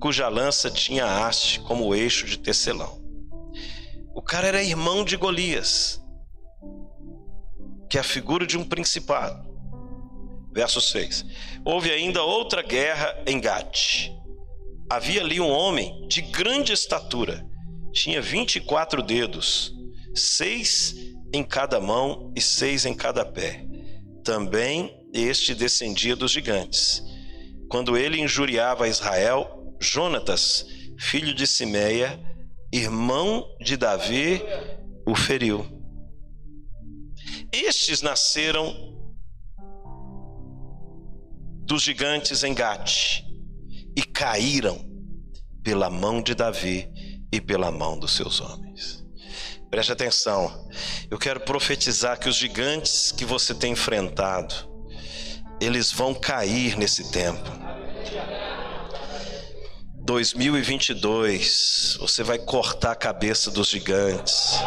cuja 0.00 0.28
lança 0.28 0.70
tinha 0.70 1.26
haste 1.26 1.58
como 1.60 1.92
eixo 1.92 2.24
de 2.24 2.38
tecelão. 2.38 3.02
O 4.14 4.22
cara 4.22 4.46
era 4.46 4.62
irmão 4.62 5.04
de 5.04 5.16
Golias, 5.16 6.00
que 7.90 7.98
é 7.98 8.00
a 8.00 8.04
figura 8.04 8.46
de 8.46 8.56
um 8.56 8.64
principado. 8.64 9.50
Verso 10.52 10.80
6. 10.80 11.24
Houve 11.64 11.90
ainda 11.90 12.22
outra 12.22 12.62
guerra 12.62 13.24
em 13.26 13.40
Gate 13.40 14.19
havia 14.90 15.20
ali 15.20 15.40
um 15.40 15.48
homem 15.48 16.04
de 16.08 16.20
grande 16.20 16.72
estatura, 16.72 17.46
tinha 17.92 18.20
24 18.20 19.00
dedos, 19.00 19.72
seis 20.12 20.96
em 21.32 21.44
cada 21.44 21.80
mão 21.80 22.32
e 22.36 22.40
seis 22.40 22.84
em 22.84 22.92
cada 22.92 23.24
pé. 23.24 23.64
Também 24.24 24.92
este 25.14 25.54
descendia 25.54 26.16
dos 26.16 26.32
gigantes. 26.32 27.04
Quando 27.68 27.96
ele 27.96 28.20
injuriava 28.20 28.88
Israel, 28.88 29.76
Jonatas, 29.78 30.66
filho 30.98 31.32
de 31.32 31.46
Simeia, 31.46 32.20
irmão 32.72 33.46
de 33.60 33.76
Davi, 33.76 34.42
o 35.06 35.14
feriu. 35.14 35.64
Estes 37.52 38.02
nasceram 38.02 38.74
dos 41.64 41.82
gigantes 41.82 42.42
em 42.42 42.52
Gate 42.52 43.29
e 43.96 44.02
caíram 44.02 44.84
pela 45.62 45.90
mão 45.90 46.22
de 46.22 46.34
Davi 46.34 46.90
e 47.32 47.40
pela 47.40 47.70
mão 47.70 47.98
dos 47.98 48.12
seus 48.12 48.40
homens. 48.40 49.04
Preste 49.70 49.92
atenção, 49.92 50.68
eu 51.10 51.16
quero 51.16 51.40
profetizar 51.40 52.18
que 52.18 52.28
os 52.28 52.34
gigantes 52.34 53.12
que 53.12 53.24
você 53.24 53.54
tem 53.54 53.72
enfrentado, 53.72 54.54
eles 55.60 55.92
vão 55.92 56.12
cair 56.12 56.76
nesse 56.76 57.12
tempo. 57.12 57.48
2022, 60.00 61.98
você 62.00 62.24
vai 62.24 62.38
cortar 62.38 62.92
a 62.92 62.96
cabeça 62.96 63.48
dos 63.48 63.68
gigantes. 63.68 64.58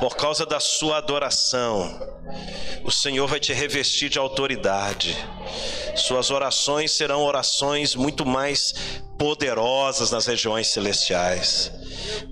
Por 0.00 0.16
causa 0.16 0.44
da 0.44 0.60
sua 0.60 0.98
adoração, 0.98 1.98
o 2.84 2.90
Senhor 2.90 3.26
vai 3.26 3.40
te 3.40 3.52
revestir 3.52 4.08
de 4.08 4.18
autoridade. 4.18 5.16
Suas 5.96 6.30
orações 6.30 6.92
serão 6.92 7.22
orações 7.22 7.94
muito 7.94 8.26
mais 8.26 8.74
poderosas 9.18 10.10
nas 10.10 10.26
regiões 10.26 10.68
celestiais 10.68 11.72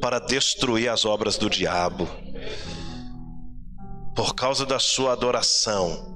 para 0.01 0.19
destruir 0.19 0.89
as 0.89 1.05
obras 1.05 1.39
do 1.39 1.49
diabo. 1.49 2.09
Por 4.15 4.35
causa 4.35 4.67
da 4.67 4.79
sua 4.79 5.13
adoração, 5.13 6.15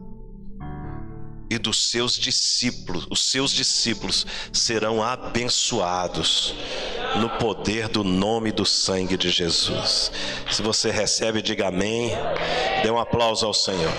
e 1.50 1.58
dos 1.58 1.90
seus 1.90 2.18
discípulos, 2.18 3.06
os 3.10 3.30
seus 3.30 3.52
discípulos 3.52 4.26
serão 4.52 5.02
abençoados 5.02 6.54
no 7.18 7.28
poder 7.38 7.88
do 7.88 8.04
nome 8.04 8.52
do 8.52 8.64
sangue 8.64 9.16
de 9.16 9.30
Jesus. 9.30 10.12
Se 10.50 10.62
você 10.62 10.90
recebe, 10.90 11.42
diga 11.42 11.68
amém. 11.68 12.10
Dê 12.82 12.90
um 12.90 12.98
aplauso 12.98 13.44
ao 13.44 13.52
Senhor. 13.52 13.92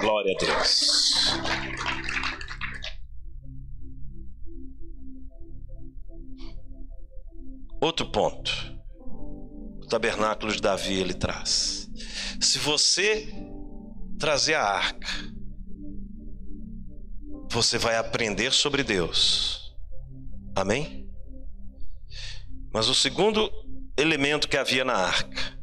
Glória 0.00 0.34
a 0.34 0.44
Deus. 0.44 0.94
Outro 7.80 8.06
ponto. 8.10 8.52
O 9.82 9.86
tabernáculo 9.88 10.52
de 10.52 10.60
Davi 10.60 11.00
ele 11.00 11.14
traz. 11.14 11.88
Se 12.40 12.58
você 12.58 13.28
trazer 14.18 14.54
a 14.54 14.62
arca, 14.62 15.08
você 17.54 17.78
vai 17.78 17.96
aprender 17.96 18.52
sobre 18.52 18.82
Deus. 18.82 19.74
Amém? 20.56 21.08
Mas 22.72 22.88
o 22.88 22.94
segundo 22.94 23.48
elemento 23.96 24.48
que 24.48 24.56
havia 24.56 24.84
na 24.84 24.94
arca 24.94 25.56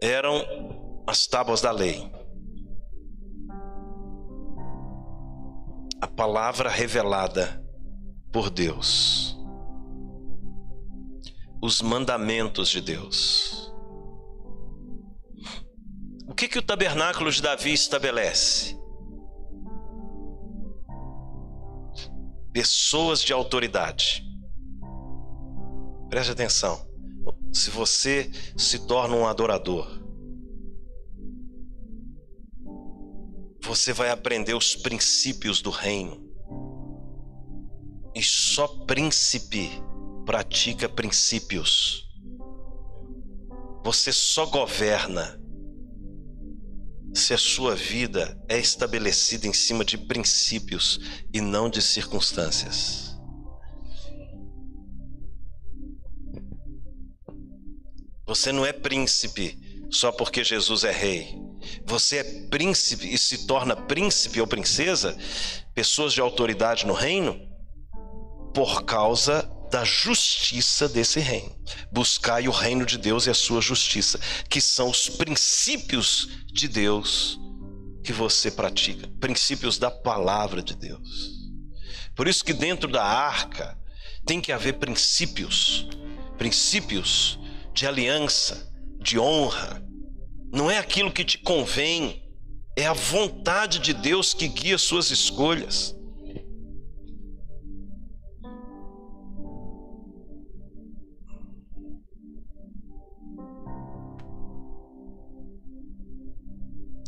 eram 0.00 1.04
as 1.06 1.26
tábuas 1.28 1.60
da 1.60 1.70
lei. 1.70 2.10
A 6.00 6.08
palavra 6.08 6.68
revelada 6.68 7.64
por 8.32 8.50
Deus 8.50 9.36
os 11.66 11.80
mandamentos 11.80 12.68
de 12.68 12.80
Deus. 12.80 13.65
Que, 16.36 16.48
que 16.48 16.58
o 16.58 16.62
tabernáculo 16.62 17.30
de 17.30 17.40
Davi 17.40 17.72
estabelece? 17.72 18.78
Pessoas 22.52 23.22
de 23.22 23.32
autoridade. 23.32 24.22
Preste 26.10 26.32
atenção. 26.32 26.86
Se 27.50 27.70
você 27.70 28.30
se 28.54 28.86
torna 28.86 29.16
um 29.16 29.26
adorador, 29.26 29.88
você 33.62 33.94
vai 33.94 34.10
aprender 34.10 34.54
os 34.54 34.76
princípios 34.76 35.62
do 35.62 35.70
reino. 35.70 36.22
E 38.14 38.22
só 38.22 38.68
príncipe 38.84 39.70
pratica 40.26 40.86
princípios. 40.86 42.06
Você 43.82 44.12
só 44.12 44.44
governa 44.44 45.40
se 47.16 47.32
a 47.32 47.38
sua 47.38 47.74
vida 47.74 48.38
é 48.48 48.58
estabelecida 48.58 49.46
em 49.46 49.52
cima 49.52 49.84
de 49.84 49.96
princípios 49.96 51.00
e 51.32 51.40
não 51.40 51.68
de 51.68 51.80
circunstâncias. 51.80 53.16
Você 58.26 58.52
não 58.52 58.66
é 58.66 58.72
príncipe 58.72 59.58
só 59.90 60.12
porque 60.12 60.44
Jesus 60.44 60.84
é 60.84 60.92
rei. 60.92 61.38
Você 61.84 62.18
é 62.18 62.24
príncipe 62.48 63.12
e 63.12 63.16
se 63.16 63.46
torna 63.46 63.74
príncipe 63.74 64.40
ou 64.40 64.46
princesa, 64.46 65.16
pessoas 65.74 66.12
de 66.12 66.20
autoridade 66.20 66.86
no 66.86 66.92
reino, 66.92 67.40
por 68.52 68.84
causa 68.84 69.50
da 69.70 69.84
justiça 69.84 70.88
desse 70.88 71.20
reino. 71.20 71.56
Buscai 71.90 72.48
o 72.48 72.52
reino 72.52 72.86
de 72.86 72.98
Deus 72.98 73.26
e 73.26 73.30
a 73.30 73.34
sua 73.34 73.60
justiça, 73.60 74.18
que 74.48 74.60
são 74.60 74.90
os 74.90 75.08
princípios 75.08 76.28
de 76.52 76.68
Deus 76.68 77.38
que 78.04 78.12
você 78.12 78.50
pratica, 78.50 79.08
princípios 79.20 79.78
da 79.78 79.90
palavra 79.90 80.62
de 80.62 80.76
Deus. 80.76 81.36
Por 82.14 82.28
isso 82.28 82.44
que 82.44 82.52
dentro 82.52 82.88
da 82.88 83.04
arca 83.04 83.76
tem 84.24 84.40
que 84.40 84.52
haver 84.52 84.74
princípios, 84.74 85.88
princípios 86.38 87.38
de 87.74 87.86
aliança, 87.86 88.72
de 89.00 89.18
honra. 89.18 89.82
Não 90.52 90.70
é 90.70 90.78
aquilo 90.78 91.12
que 91.12 91.24
te 91.24 91.38
convém, 91.38 92.22
é 92.76 92.86
a 92.86 92.92
vontade 92.92 93.80
de 93.80 93.92
Deus 93.92 94.32
que 94.32 94.46
guia 94.46 94.78
suas 94.78 95.10
escolhas. 95.10 95.95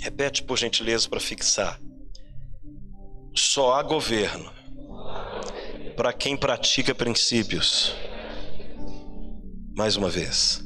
Repete, 0.09 0.43
por 0.43 0.57
gentileza, 0.57 1.07
para 1.07 1.21
fixar. 1.21 1.79
Só 3.37 3.75
há 3.75 3.83
governo 3.83 4.51
para 5.95 6.15
quem 6.15 6.35
pratica 6.35 6.95
princípios. 6.95 7.95
Mais 9.77 9.97
uma 9.97 10.09
vez. 10.09 10.63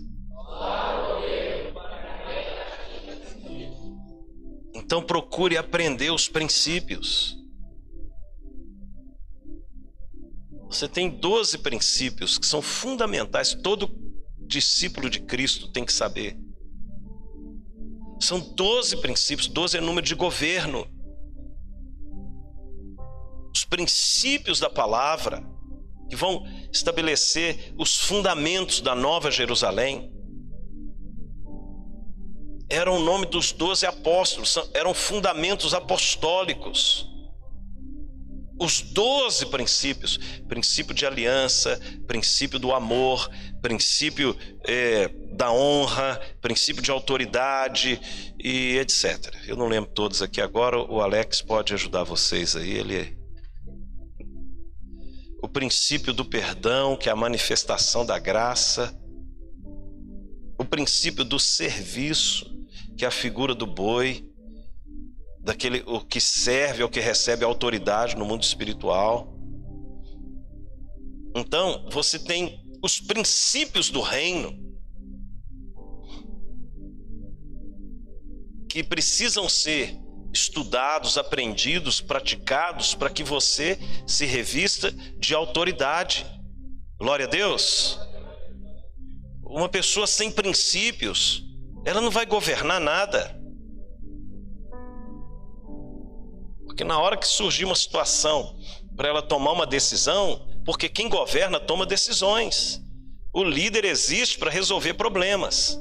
Então 4.76 5.02
procure 5.02 5.56
aprender 5.56 6.12
os 6.12 6.28
princípios. 6.28 7.36
Você 10.68 10.86
tem 10.86 11.10
12 11.10 11.58
princípios 11.58 12.38
que 12.38 12.46
são 12.46 12.62
fundamentais, 12.62 13.54
todo 13.54 13.90
discípulo 14.46 15.10
de 15.10 15.18
Cristo 15.18 15.72
tem 15.72 15.84
que 15.84 15.92
saber. 15.92 16.38
São 18.22 18.38
12 18.38 18.98
princípios, 18.98 19.48
12 19.48 19.78
é 19.78 19.80
número 19.80 20.06
de 20.06 20.14
governo. 20.14 20.86
Os 23.52 23.64
princípios 23.64 24.60
da 24.60 24.70
palavra 24.70 25.42
que 26.08 26.14
vão 26.14 26.44
estabelecer 26.72 27.74
os 27.76 27.98
fundamentos 27.98 28.80
da 28.80 28.94
Nova 28.94 29.28
Jerusalém. 29.30 30.12
Eram 32.68 32.98
o 32.98 33.02
nome 33.02 33.26
dos 33.26 33.50
doze 33.50 33.86
apóstolos, 33.86 34.56
eram 34.72 34.94
fundamentos 34.94 35.74
apostólicos 35.74 37.11
os 38.62 38.80
doze 38.80 39.46
princípios: 39.46 40.18
princípio 40.48 40.94
de 40.94 41.04
aliança, 41.04 41.80
princípio 42.06 42.58
do 42.58 42.72
amor, 42.72 43.28
princípio 43.60 44.36
é, 44.64 45.08
da 45.32 45.50
honra, 45.50 46.20
princípio 46.40 46.82
de 46.82 46.90
autoridade 46.90 48.00
e 48.38 48.78
etc. 48.78 49.34
Eu 49.46 49.56
não 49.56 49.68
lembro 49.68 49.90
todos 49.90 50.22
aqui 50.22 50.40
agora, 50.40 50.78
o 50.78 51.00
Alex 51.00 51.42
pode 51.42 51.74
ajudar 51.74 52.04
vocês 52.04 52.54
aí. 52.54 52.70
Ele 52.70 53.16
o 55.42 55.48
princípio 55.48 56.12
do 56.12 56.24
perdão, 56.24 56.96
que 56.96 57.08
é 57.08 57.12
a 57.12 57.16
manifestação 57.16 58.06
da 58.06 58.16
graça, 58.16 58.96
o 60.56 60.64
princípio 60.64 61.24
do 61.24 61.40
serviço, 61.40 62.48
que 62.96 63.04
é 63.04 63.08
a 63.08 63.10
figura 63.10 63.52
do 63.52 63.66
boi, 63.66 64.31
daquele 65.42 65.82
o 65.86 66.00
que 66.00 66.20
serve 66.20 66.82
ou 66.82 66.88
que 66.88 67.00
recebe 67.00 67.44
autoridade 67.44 68.16
no 68.16 68.24
mundo 68.24 68.42
espiritual. 68.42 69.36
Então, 71.34 71.88
você 71.90 72.18
tem 72.18 72.62
os 72.82 73.00
princípios 73.00 73.90
do 73.90 74.00
reino 74.00 74.60
que 78.68 78.82
precisam 78.82 79.48
ser 79.48 79.98
estudados, 80.32 81.18
aprendidos, 81.18 82.00
praticados 82.00 82.94
para 82.94 83.10
que 83.10 83.22
você 83.22 83.78
se 84.06 84.24
revista 84.24 84.90
de 85.18 85.34
autoridade. 85.34 86.24
Glória 86.98 87.26
a 87.26 87.28
Deus. 87.28 87.98
Uma 89.44 89.68
pessoa 89.68 90.06
sem 90.06 90.30
princípios, 90.30 91.42
ela 91.84 92.00
não 92.00 92.10
vai 92.10 92.24
governar 92.24 92.80
nada. 92.80 93.41
Porque 96.72 96.84
na 96.84 96.98
hora 96.98 97.18
que 97.18 97.28
surgir 97.28 97.66
uma 97.66 97.74
situação 97.74 98.56
para 98.96 99.06
ela 99.06 99.20
tomar 99.20 99.52
uma 99.52 99.66
decisão, 99.66 100.48
porque 100.64 100.88
quem 100.88 101.06
governa 101.06 101.60
toma 101.60 101.84
decisões. 101.84 102.80
O 103.30 103.44
líder 103.44 103.84
existe 103.84 104.38
para 104.38 104.50
resolver 104.50 104.94
problemas, 104.94 105.78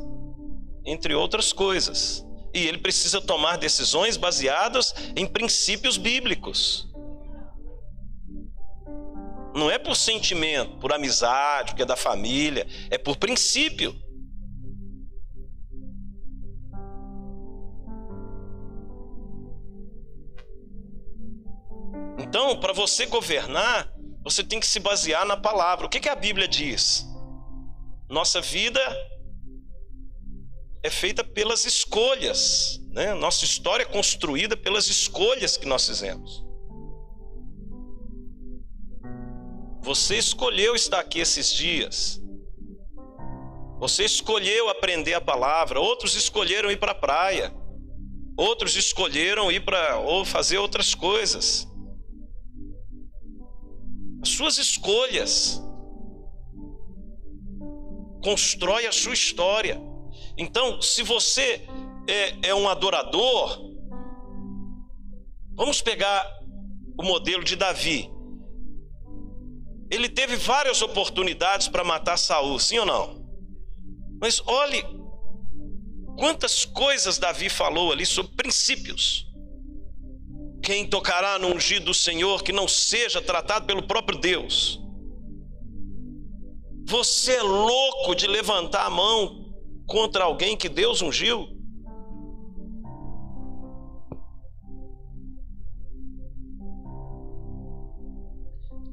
entre 0.85 1.15
outras 1.15 1.53
coisas. 1.53 2.25
E 2.53 2.67
ele 2.67 2.77
precisa 2.77 3.21
tomar 3.21 3.55
decisões 3.55 4.17
baseadas 4.17 4.93
em 5.15 5.25
princípios 5.25 5.95
bíblicos. 5.95 6.89
Não 9.55 9.71
é 9.71 9.79
por 9.79 9.95
sentimento, 9.95 10.77
por 10.77 10.91
amizade, 10.91 11.71
porque 11.71 11.83
é 11.83 11.85
da 11.85 11.95
família, 11.95 12.67
é 12.89 12.97
por 12.97 13.15
princípio. 13.15 13.95
Então, 22.18 22.59
para 22.59 22.74
você 22.74 23.05
governar, 23.05 23.91
você 24.24 24.43
tem 24.43 24.59
que 24.59 24.68
se 24.68 24.80
basear 24.80 25.26
na 25.26 25.38
palavra. 25.38 25.86
O 25.86 25.89
que, 25.89 25.99
que 25.99 26.09
a 26.09 26.16
Bíblia 26.16 26.47
diz? 26.47 27.05
Nossa 28.09 28.41
vida 28.41 28.80
é 30.84 30.89
feita 30.89 31.24
pelas 31.24 31.66
escolhas, 31.66 32.80
né? 32.89 33.14
Nossa 33.14 33.45
história 33.45 33.84
é 33.84 33.86
construída 33.86 34.57
pelas 34.57 34.88
escolhas 34.88 35.57
que 35.57 35.68
nós 35.68 35.88
fizemos. 35.88 36.43
Você 39.82 40.18
escolheu 40.18 40.76
estar 40.76 40.99
aqui 40.99 41.20
esses 41.20 41.51
dias. 41.51 42.22
Você 43.80 44.05
escolheu 44.05 44.70
aprender 44.70 45.16
a 45.16 45.22
palavra. 45.22 45.80
Outros 45.80 46.14
escolheram 46.14 46.70
ir 46.70 46.78
para 46.78 46.91
a 46.91 46.95
praia. 46.95 47.51
Outros 48.38 48.76
escolheram 48.76 49.51
ir 49.51 49.66
para 49.66 49.97
ou 49.97 50.24
fazer 50.24 50.59
outras 50.59 50.93
coisas. 50.93 51.68
As 54.22 54.30
suas 54.30 54.57
escolhas 54.57 55.61
constrói 58.24 58.86
a 58.86 58.91
sua 58.91 59.13
história. 59.13 59.82
Então, 60.38 60.82
se 60.82 61.03
você 61.03 61.67
é, 62.07 62.49
é 62.49 62.55
um 62.55 62.69
adorador, 62.69 63.59
vamos 65.55 65.82
pegar 65.82 66.26
o 66.97 67.03
modelo 67.03 67.43
de 67.43 67.55
Davi. 67.55 68.09
Ele 69.89 70.07
teve 70.07 70.36
várias 70.36 70.82
oportunidades 70.82 71.67
para 71.67 71.84
matar 71.84 72.17
Saul, 72.17 72.59
sim 72.59 72.78
ou 72.78 72.86
não? 72.86 73.22
Mas 74.22 74.41
olhe 74.45 74.84
quantas 76.17 76.63
coisas 76.63 77.17
Davi 77.17 77.49
falou 77.49 77.91
ali 77.91 78.05
sobre 78.05 78.36
princípios. 78.36 79.30
Quem 80.62 80.88
tocará 80.88 81.39
no 81.39 81.47
ungido 81.47 81.86
do 81.86 81.93
Senhor 81.93 82.43
que 82.43 82.51
não 82.51 82.68
seja 82.68 83.20
tratado 83.22 83.66
pelo 83.66 83.82
próprio 83.82 84.20
Deus? 84.20 84.80
Você 86.86 87.34
é 87.34 87.41
louco 87.41 88.14
de 88.14 88.28
levantar 88.28 88.86
a 88.86 88.89
mão 88.89 89.55
contra 89.88 90.24
alguém 90.24 90.55
que 90.55 90.70
Deus 90.70 91.01
ungiu? 91.01 91.47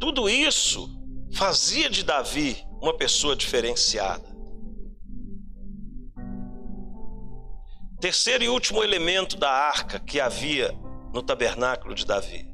Tudo 0.01 0.29
isso 0.29 0.89
fazia 1.35 1.91
de 1.91 2.03
Davi 2.03 2.57
uma 2.81 2.97
pessoa 2.97 3.37
diferenciada. 3.37 4.27
Terceiro 8.01 8.45
e 8.45 8.49
último 8.49 8.83
elemento 8.83 9.37
da 9.37 9.51
arca 9.51 9.99
que 9.99 10.21
havia 10.21 10.73
no 11.13 11.23
tabernáculo 11.23 11.95
de 11.95 12.05
Davi: 12.05 12.47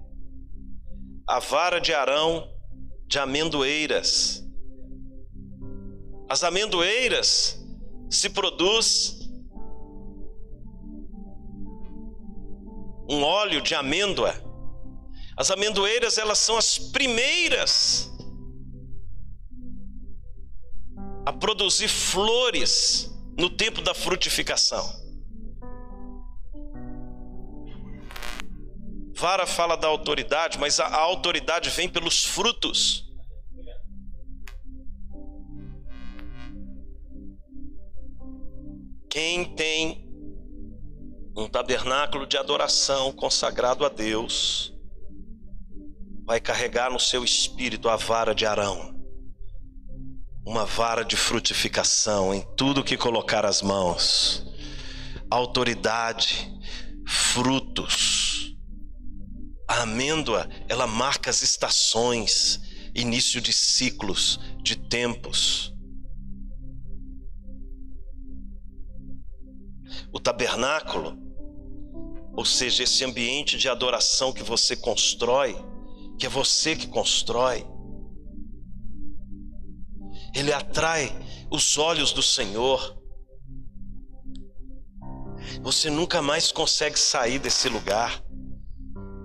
a 1.27 1.39
vara 1.39 1.81
de 1.81 1.93
Arão 1.93 2.49
de 3.07 3.19
amendoeiras. 3.19 4.43
As 6.29 6.43
amendoeiras 6.43 7.63
se 8.11 8.31
produz 8.31 9.19
um 13.09 13.23
óleo 13.23 13.61
de 13.61 13.75
amêndoa 13.75 14.45
as 15.37 15.51
amendoeiras, 15.51 16.17
elas 16.17 16.39
são 16.39 16.57
as 16.57 16.79
primeiras 16.79 18.11
a 21.27 21.33
produzir 21.33 21.89
flores 21.89 23.11
no 23.37 23.51
tempo 23.51 23.81
da 23.83 23.95
frutificação. 23.95 25.04
Vara 29.17 29.47
fala 29.47 29.77
da 29.77 29.87
autoridade, 29.87 30.59
mas 30.59 30.81
a, 30.81 30.93
autoridade 30.95 31.71
vem 31.71 31.89
pelos 31.89 32.25
frutos. 32.25 33.05
Quem 39.09 39.55
tem 39.55 40.05
um 41.37 41.49
tabernáculo 41.49 42.27
de 42.27 42.37
adoração 42.37 43.13
consagrado 43.13 43.85
a 43.85 43.89
Deus, 43.89 44.73
vai 46.25 46.41
carregar 46.41 46.91
no 46.91 46.99
seu 46.99 47.25
espírito 47.25 47.89
a 47.89 47.97
vara 47.97 48.35
de 48.35 48.47
Arão, 48.47 48.95
uma 50.47 50.65
vara 50.65 51.05
de 51.05 51.17
frutificação 51.17 52.33
em 52.33 52.41
tudo 52.57 52.85
que 52.85 52.97
colocar 52.97 53.45
as 53.45 53.63
mãos, 53.63 54.45
autoridade, 55.31 56.51
frutos. 57.07 58.14
A 59.67 59.83
amêndoa, 59.83 60.49
ela 60.69 60.87
marca 60.87 61.31
as 61.31 61.43
estações, 61.43 62.61
início 62.95 63.41
de 63.41 63.53
ciclos, 63.53 64.39
de 64.63 64.77
tempos. 64.77 65.75
O 70.13 70.21
tabernáculo, 70.21 71.19
ou 72.37 72.45
seja, 72.45 72.83
esse 72.83 73.05
ambiente 73.05 73.57
de 73.57 73.69
adoração 73.69 74.33
que 74.33 74.43
você 74.43 74.77
constrói, 74.77 75.57
que 76.19 76.27
é 76.27 76.29
você 76.29 76.77
que 76.77 76.87
constrói. 76.87 77.67
Ele 80.35 80.53
atrai 80.53 81.13
os 81.51 81.79
olhos 81.79 82.13
do 82.13 82.23
Senhor. 82.23 83.01
Você 85.63 85.91
nunca 85.91 86.21
mais 86.21 86.51
consegue 86.51 86.99
sair 86.99 87.39
desse 87.39 87.69
lugar. 87.69 88.24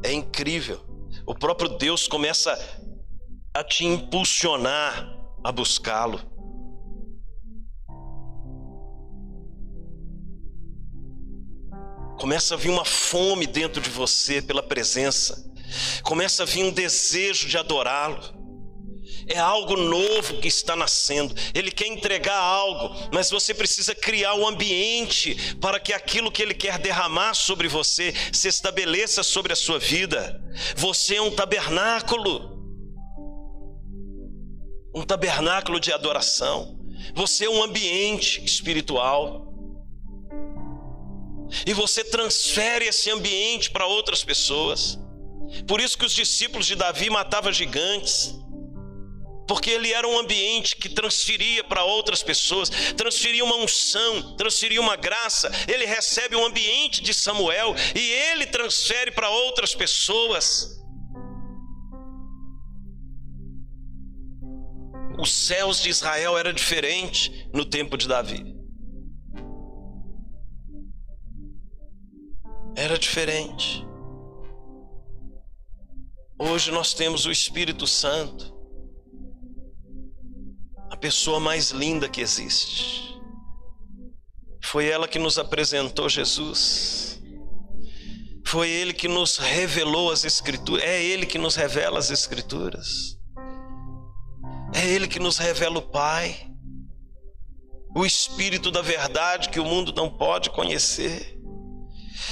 É 0.10 0.14
incrível. 0.14 0.82
O 1.26 1.36
próprio 1.36 1.70
Deus 1.78 2.07
começa 2.07 2.51
a 3.53 3.64
te 3.64 3.86
impulsionar 3.86 5.07
a 5.43 5.51
buscá-lo. 5.51 6.20
Começa 12.20 12.55
a 12.55 12.57
vir 12.57 12.70
uma 12.70 12.84
fome 12.84 13.45
dentro 13.45 13.82
de 13.82 13.89
você 13.89 14.41
pela 14.41 14.64
presença 14.64 15.49
começa 16.03 16.43
a 16.43 16.45
vir 16.45 16.64
um 16.64 16.72
desejo 16.72 17.47
de 17.47 17.57
adorá-lo. 17.57 18.39
É 19.32 19.38
algo 19.38 19.77
novo 19.77 20.39
que 20.39 20.47
está 20.47 20.75
nascendo. 20.75 21.36
Ele 21.53 21.69
quer 21.69 21.86
entregar 21.86 22.36
algo, 22.36 22.95
mas 23.13 23.30
você 23.30 23.53
precisa 23.53 23.93
criar 23.93 24.34
o 24.34 24.41
um 24.41 24.47
ambiente 24.47 25.55
para 25.61 25.80
que 25.80 25.93
aquilo 25.93 26.32
que 26.32 26.41
ele 26.41 26.55
quer 26.55 26.80
derramar 26.80 27.36
sobre 27.36 27.67
você 27.67 28.11
se 28.34 28.47
estabeleça 28.47 29.21
sobre 29.21 29.53
a 29.53 29.55
sua 29.55 29.77
vida. 29.77 30.41
Você 30.75 31.17
é 31.17 31.21
um 31.21 31.30
tabernáculo. 31.30 32.57
Um 34.95 35.03
tabernáculo 35.03 35.80
de 35.80 35.93
adoração. 35.93 36.80
Você 37.13 37.45
é 37.45 37.49
um 37.49 37.61
ambiente 37.61 38.43
espiritual. 38.43 39.53
E 41.67 41.73
você 41.73 42.03
transfere 42.03 42.86
esse 42.86 43.11
ambiente 43.11 43.69
para 43.69 43.86
outras 43.86 44.23
pessoas. 44.23 44.97
Por 45.67 45.80
isso 45.80 45.95
que 45.95 46.05
os 46.05 46.13
discípulos 46.13 46.65
de 46.65 46.75
Davi 46.75 47.11
matavam 47.11 47.53
gigantes. 47.53 48.36
Porque 49.50 49.72
ele 49.72 49.91
era 49.91 50.08
um 50.08 50.20
ambiente 50.20 50.76
que 50.76 50.88
transferia 50.88 51.64
para 51.64 51.84
outras 51.84 52.22
pessoas, 52.22 52.70
transferia 52.95 53.43
uma 53.43 53.56
unção, 53.56 54.36
transferia 54.36 54.80
uma 54.80 54.95
graça. 54.95 55.50
Ele 55.68 55.88
recebe 55.88 56.36
o 56.36 56.41
um 56.41 56.45
ambiente 56.45 57.02
de 57.02 57.16
Samuel 57.16 57.74
e 57.95 58.12
ele 58.12 58.45
transfere 58.45 59.10
para 59.10 59.28
outras 59.28 59.74
pessoas. 59.74 60.80
Os 65.18 65.32
céus 65.32 65.82
de 65.82 65.89
Israel 65.89 66.38
era 66.38 66.54
diferente 66.54 67.50
no 67.52 67.66
tempo 67.66 67.97
de 67.97 68.08
Davi. 68.08 68.56
Era 72.76 73.00
diferente. 73.00 73.84
Hoje 76.38 76.70
nós 76.70 76.93
temos 76.93 77.26
o 77.26 77.32
Espírito 77.32 77.88
Santo, 77.88 78.59
pessoa 81.00 81.39
mais 81.39 81.72
linda 81.72 82.10
que 82.10 82.22
existe. 82.22 83.18
Foi 84.64 84.88
ela 84.88 85.08
que 85.08 85.18
nos 85.18 85.38
apresentou 85.38 86.10
Jesus. 86.10 87.22
Foi 88.45 88.70
ele 88.70 88.93
que 88.93 89.08
nos 89.08 89.38
revelou 89.38 90.12
as 90.12 90.24
Escrituras. 90.26 90.84
É 90.84 91.04
ele 91.04 91.26
que 91.26 91.38
nos 91.38 91.56
revela 91.56 92.00
as 92.00 92.10
Escrituras. 92.10 93.18
É 94.74 94.88
ele 94.88 95.08
que 95.08 95.20
nos 95.20 95.38
revela 95.38 95.80
o 95.80 95.82
Pai. 95.82 96.47
O 97.95 98.06
Espírito 98.06 98.70
da 98.70 98.82
verdade 98.82 99.50
que 99.50 99.60
o 99.60 99.66
mundo 99.66 99.93
não 99.95 100.10
pode 100.10 100.50
conhecer. 100.52 101.39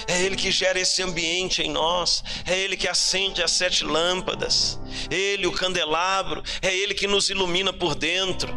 É 0.07 0.21
Ele 0.21 0.35
que 0.35 0.51
gera 0.51 0.79
esse 0.79 1.01
ambiente 1.01 1.61
em 1.61 1.71
nós. 1.71 2.23
É 2.45 2.57
Ele 2.57 2.77
que 2.77 2.87
acende 2.87 3.41
as 3.41 3.51
sete 3.51 3.83
lâmpadas. 3.83 4.79
Ele, 5.09 5.47
o 5.47 5.51
candelabro. 5.51 6.43
É 6.61 6.75
Ele 6.75 6.93
que 6.93 7.07
nos 7.07 7.29
ilumina 7.29 7.73
por 7.73 7.95
dentro. 7.95 8.56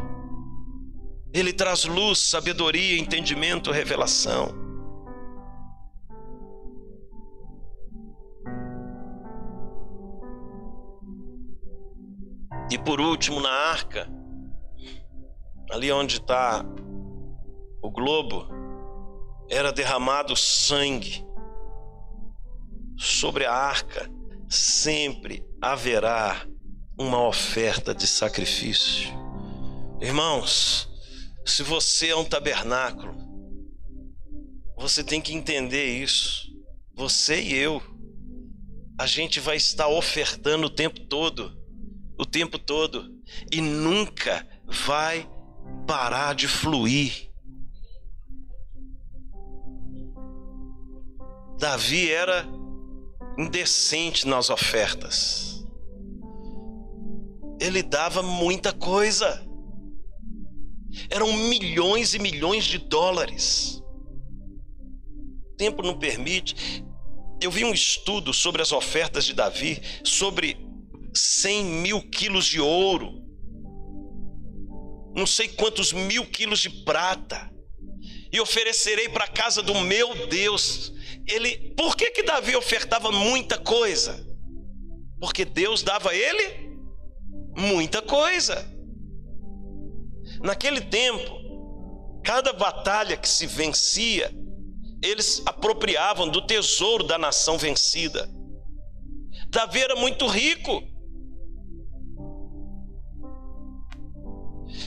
Ele 1.33 1.53
traz 1.53 1.85
luz, 1.85 2.19
sabedoria, 2.19 2.99
entendimento, 2.99 3.71
revelação. 3.71 4.53
E 12.71 12.79
por 12.79 13.01
último, 13.01 13.41
na 13.41 13.51
arca, 13.51 14.09
ali 15.71 15.91
onde 15.91 16.17
está 16.17 16.65
o 17.83 17.91
globo, 17.91 18.49
era 19.49 19.73
derramado 19.73 20.37
sangue. 20.37 21.25
Sobre 22.97 23.45
a 23.47 23.53
arca 23.53 24.09
sempre 24.49 25.45
haverá 25.61 26.47
uma 26.99 27.27
oferta 27.27 27.95
de 27.95 28.07
sacrifício. 28.07 29.09
Irmãos, 30.01 30.90
se 31.45 31.63
você 31.63 32.09
é 32.09 32.17
um 32.17 32.25
tabernáculo, 32.25 33.15
você 34.77 35.03
tem 35.05 35.21
que 35.21 35.35
entender 35.35 35.87
isso. 35.87 36.49
Você 36.95 37.41
e 37.41 37.55
eu, 37.55 37.83
a 38.99 39.07
gente 39.07 39.41
vai 39.41 39.57
estar 39.57 39.89
ofertando 39.89 40.67
o 40.67 40.71
tempo 40.71 41.01
todo, 41.01 41.59
o 42.19 42.27
tempo 42.27 42.59
todo, 42.59 43.11
e 43.51 43.61
nunca 43.61 44.47
vai 44.67 45.29
parar 45.87 46.35
de 46.35 46.47
fluir 46.47 47.31
Davi 51.61 52.11
era 52.11 52.49
indecente 53.37 54.27
nas 54.27 54.49
ofertas. 54.49 55.63
Ele 57.61 57.83
dava 57.83 58.23
muita 58.23 58.73
coisa. 58.73 59.47
Eram 61.09 61.33
milhões 61.33 62.15
e 62.15 62.19
milhões 62.19 62.65
de 62.65 62.79
dólares. 62.79 63.81
O 65.53 65.57
tempo 65.57 65.83
não 65.83 65.99
permite. 65.99 66.85
Eu 67.41 67.51
vi 67.51 67.65
um 67.65 67.73
estudo 67.73 68.35
sobre 68.35 68.63
as 68.63 68.73
ofertas 68.73 69.25
de 69.25 69.35
Davi, 69.35 69.81
sobre 70.05 70.57
100 71.15 71.65
mil 71.65 72.03
quilos 72.03 72.45
de 72.45 72.61
ouro, 72.61 73.19
não 75.17 75.27
sei 75.27 75.49
quantos 75.49 75.93
mil 75.93 76.25
quilos 76.27 76.61
de 76.61 76.71
prata, 76.71 77.51
e 78.33 78.41
oferecerei 78.41 79.09
para 79.09 79.25
a 79.25 79.29
casa 79.29 79.63
do 79.63 79.75
meu 79.81 80.29
Deus 80.29 80.93
ele, 81.27 81.73
por 81.77 81.97
que 81.97 82.11
que 82.11 82.23
Davi 82.23 82.57
ofertava 82.57 83.13
muita 83.13 83.59
coisa? 83.59 84.27
Porque 85.21 85.45
Deus 85.45 85.83
dava 85.83 86.11
a 86.11 86.15
ele 86.15 86.71
muita 87.57 88.03
coisa. 88.03 88.67
Naquele 90.43 90.81
tempo, 90.81 92.21
cada 92.25 92.53
batalha 92.53 93.17
que 93.17 93.29
se 93.29 93.47
vencia, 93.47 94.33
eles 95.03 95.43
apropriavam 95.47 96.29
do 96.29 96.47
tesouro 96.47 97.05
da 97.05 97.19
nação 97.19 97.59
vencida. 97.59 98.29
Davi 99.49 99.81
era 99.81 99.97
muito 99.97 100.27
rico. 100.27 100.83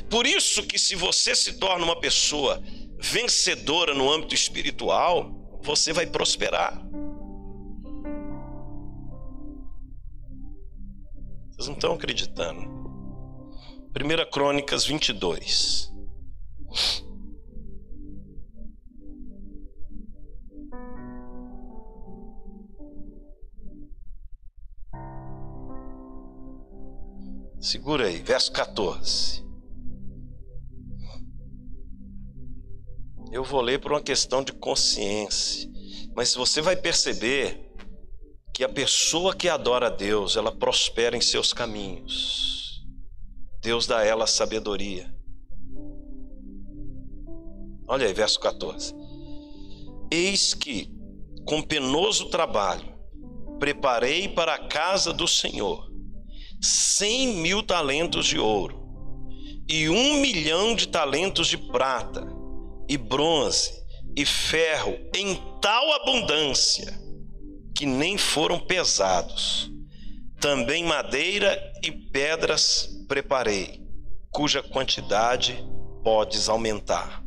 Por 0.09 0.25
isso 0.25 0.63
que 0.63 0.79
se 0.79 0.95
você 0.95 1.35
se 1.35 1.59
torna 1.59 1.83
uma 1.83 1.99
pessoa 1.99 2.61
vencedora 2.99 3.93
no 3.93 4.11
âmbito 4.11 4.33
espiritual, 4.33 5.59
você 5.61 5.91
vai 5.91 6.05
prosperar. 6.07 6.73
Vocês 11.51 11.67
não 11.67 11.73
estão 11.75 11.93
acreditando. 11.93 12.82
1 13.95 14.31
Crônicas 14.31 14.85
22. 14.85 15.91
Segura 27.59 28.07
aí, 28.07 28.21
verso 28.21 28.51
14. 28.51 29.43
eu 33.33 33.43
vou 33.43 33.61
ler 33.61 33.79
por 33.79 33.91
uma 33.91 34.01
questão 34.01 34.43
de 34.43 34.53
consciência. 34.53 35.67
Mas 36.15 36.35
você 36.35 36.61
vai 36.61 36.75
perceber 36.75 37.59
que 38.53 38.63
a 38.63 38.69
pessoa 38.69 39.35
que 39.35 39.49
adora 39.49 39.87
a 39.87 39.89
Deus, 39.89 40.37
ela 40.37 40.51
prospera 40.51 41.17
em 41.17 41.21
seus 41.21 41.51
caminhos. 41.51 42.62
Deus 43.63 43.87
dá 43.87 43.99
a 43.99 44.05
ela 44.05 44.27
sabedoria. 44.27 45.09
Olha 47.87 48.05
aí, 48.05 48.13
verso 48.13 48.37
14. 48.41 48.93
Eis 50.11 50.53
que, 50.53 50.91
com 51.45 51.61
penoso 51.61 52.29
trabalho, 52.29 52.93
preparei 53.59 54.27
para 54.27 54.55
a 54.55 54.67
casa 54.67 55.13
do 55.13 55.27
Senhor 55.27 55.89
cem 56.61 57.35
mil 57.35 57.63
talentos 57.63 58.25
de 58.25 58.37
ouro 58.37 58.83
e 59.69 59.89
um 59.89 60.19
milhão 60.19 60.75
de 60.75 60.87
talentos 60.87 61.47
de 61.47 61.57
prata 61.57 62.25
e 62.89 62.97
bronze 62.97 63.71
e 64.15 64.25
ferro 64.25 64.97
em 65.15 65.35
tal 65.61 65.93
abundância 65.93 66.99
que 67.75 67.85
nem 67.85 68.17
foram 68.17 68.59
pesados. 68.59 69.72
Também 70.43 70.83
madeira 70.83 71.57
e 71.81 71.89
pedras 71.89 72.89
preparei, 73.07 73.81
cuja 74.29 74.61
quantidade 74.61 75.57
podes 76.03 76.49
aumentar. 76.49 77.23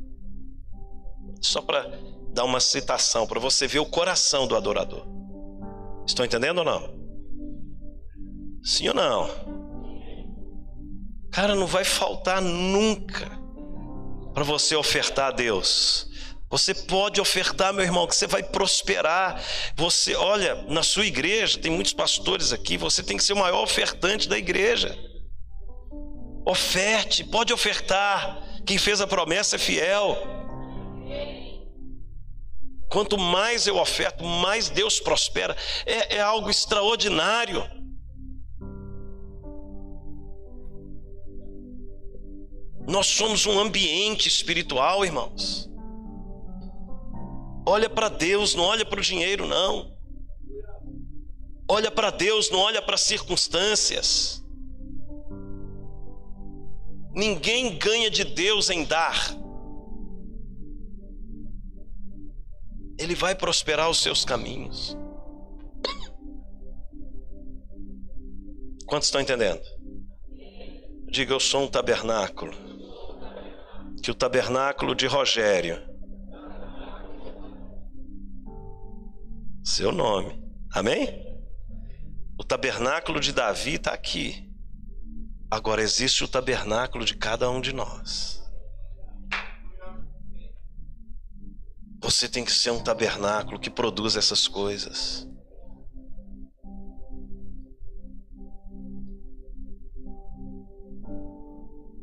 Só 1.41 1.63
para 1.63 1.99
dar 2.35 2.45
uma 2.45 2.61
citação, 2.61 3.27
para 3.27 3.41
você 3.41 3.67
ver 3.67 3.79
o 3.79 3.87
coração 3.87 4.47
do 4.47 4.55
adorador. 4.55 5.07
Estão 6.07 6.27
entendendo 6.27 6.59
ou 6.59 6.65
não? 6.67 6.95
Sim 8.63 8.89
ou 8.89 8.95
não? 8.95 9.31
Cara, 11.33 11.55
não 11.55 11.67
vai 11.67 11.85
faltar 11.85 12.43
nunca 12.43 13.31
para 14.35 14.45
você 14.45 14.77
ofertar 14.77 15.29
a 15.29 15.33
Deus. 15.33 16.07
Você 16.49 16.73
pode 16.73 17.21
ofertar, 17.21 17.73
meu 17.73 17.85
irmão, 17.85 18.07
que 18.07 18.15
você 18.15 18.27
vai 18.27 18.43
prosperar. 18.43 19.43
Você, 19.77 20.15
olha, 20.15 20.55
na 20.69 20.83
sua 20.83 21.05
igreja, 21.05 21.59
tem 21.59 21.71
muitos 21.71 21.93
pastores 21.93 22.53
aqui, 22.53 22.77
você 22.77 23.03
tem 23.03 23.17
que 23.17 23.25
ser 23.25 23.33
o 23.33 23.39
maior 23.39 23.63
ofertante 23.63 24.29
da 24.29 24.39
igreja. 24.39 24.97
Oferte, 26.47 27.25
pode 27.25 27.53
ofertar. 27.53 28.43
Quem 28.65 28.79
fez 28.79 29.01
a 29.01 29.07
promessa 29.07 29.57
é 29.57 29.59
fiel. 29.59 30.17
Quanto 32.89 33.19
mais 33.19 33.67
eu 33.67 33.77
oferto, 33.79 34.25
mais 34.25 34.69
Deus 34.69 35.01
prospera. 35.01 35.57
É, 35.85 36.17
é 36.17 36.21
algo 36.21 36.49
extraordinário. 36.49 37.69
Nós 42.89 43.09
somos 43.09 43.45
um 43.47 43.59
ambiente 43.59 44.29
espiritual, 44.29 45.05
irmãos. 45.05 45.69
Olha 47.67 47.91
para 47.91 48.09
Deus, 48.09 48.55
não 48.55 48.65
olha 48.65 48.85
para 48.85 49.01
o 49.01 49.03
dinheiro, 49.03 49.47
não. 49.47 49.97
Olha 51.69 51.91
para 51.91 52.11
Deus, 52.11 52.49
não 52.51 52.61
olha 52.61 52.81
para 52.81 52.95
as 52.95 53.01
circunstâncias. 53.01 54.45
Ninguém 57.13 57.77
ganha 57.77 58.11
de 58.11 58.25
Deus 58.25 58.71
em 58.71 58.85
dar. 58.85 59.35
Ele 62.99 63.15
vai 63.15 63.35
prosperar 63.35 63.91
os 63.91 64.01
seus 64.01 64.25
caminhos. 64.25 64.97
Quantos 68.87 69.09
estão 69.09 69.21
entendendo? 69.21 69.61
Diga, 71.11 71.33
eu 71.33 71.41
sou 71.41 71.63
um 71.63 71.69
tabernáculo 71.69 72.53
que 74.03 74.11
o 74.11 74.15
tabernáculo 74.15 74.95
de 74.95 75.07
Rogério, 75.07 75.83
seu 79.67 79.91
nome, 79.91 80.41
amém? 80.73 81.27
O 82.39 82.45
tabernáculo 82.45 83.19
de 83.19 83.33
Davi 83.33 83.75
está 83.75 83.93
aqui. 83.93 84.49
Agora 85.51 85.83
existe 85.83 86.23
o 86.23 86.29
tabernáculo 86.29 87.05
de 87.05 87.17
cada 87.17 87.51
um 87.51 87.61
de 87.61 87.73
nós. 87.73 88.49
Você 92.01 92.29
tem 92.29 92.45
que 92.45 92.53
ser 92.53 92.71
um 92.71 92.81
tabernáculo 92.81 93.59
que 93.59 93.69
produz 93.69 94.15
essas 94.15 94.47
coisas. 94.47 95.29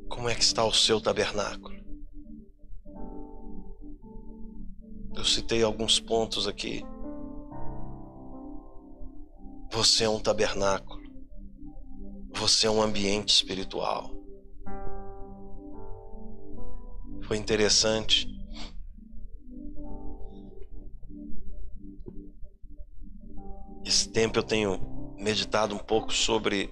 Como 0.09 0.27
é 0.27 0.35
que 0.35 0.43
está 0.43 0.65
o 0.65 0.73
seu 0.73 0.99
tabernáculo? 0.99 1.81
Eu 5.15 5.23
citei 5.23 5.63
alguns 5.63 5.97
pontos 5.97 6.45
aqui. 6.45 6.83
Você 9.73 10.03
é 10.03 10.09
um 10.09 10.19
tabernáculo. 10.19 11.01
Você 12.35 12.67
é 12.67 12.69
um 12.69 12.79
ambiente 12.79 13.29
espiritual. 13.29 14.13
Foi 17.23 17.37
interessante. 17.37 18.27
Esse 23.83 24.11
tempo 24.11 24.37
eu 24.37 24.43
tenho 24.43 25.15
meditado 25.17 25.73
um 25.73 25.79
pouco 25.79 26.13
sobre 26.13 26.71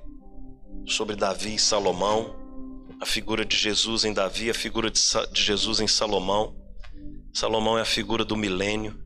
sobre 0.85 1.15
Davi 1.15 1.55
e 1.55 1.59
Salomão, 1.59 2.35
a 3.01 3.05
figura 3.05 3.43
de 3.43 3.57
Jesus 3.57 4.05
em 4.05 4.13
Davi, 4.13 4.51
a 4.51 4.53
figura 4.53 4.91
de, 4.91 5.01
de 5.31 5.41
Jesus 5.41 5.79
em 5.79 5.87
Salomão. 5.87 6.55
Salomão 7.33 7.79
é 7.79 7.81
a 7.81 7.85
figura 7.85 8.23
do 8.23 8.37
milênio. 8.37 9.03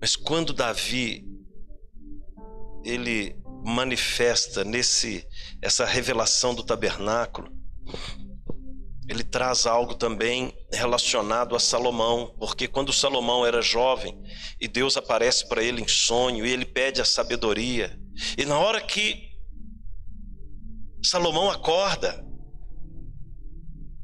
Mas 0.00 0.14
quando 0.14 0.52
Davi 0.52 1.26
ele 2.86 3.36
manifesta 3.64 4.62
nesse 4.62 5.26
essa 5.60 5.84
revelação 5.84 6.54
do 6.54 6.62
tabernáculo, 6.62 7.50
ele 9.08 9.24
traz 9.24 9.66
algo 9.66 9.94
também 9.94 10.56
relacionado 10.72 11.54
a 11.54 11.60
Salomão, 11.60 12.34
porque 12.38 12.68
quando 12.68 12.92
Salomão 12.92 13.44
era 13.44 13.60
jovem 13.60 14.20
e 14.60 14.68
Deus 14.68 14.96
aparece 14.96 15.48
para 15.48 15.62
ele 15.62 15.82
em 15.82 15.88
sonho 15.88 16.46
e 16.46 16.50
ele 16.50 16.64
pede 16.64 17.00
a 17.00 17.04
sabedoria, 17.04 17.98
e 18.38 18.44
na 18.44 18.58
hora 18.58 18.80
que 18.80 19.30
Salomão 21.04 21.50
acorda, 21.50 22.24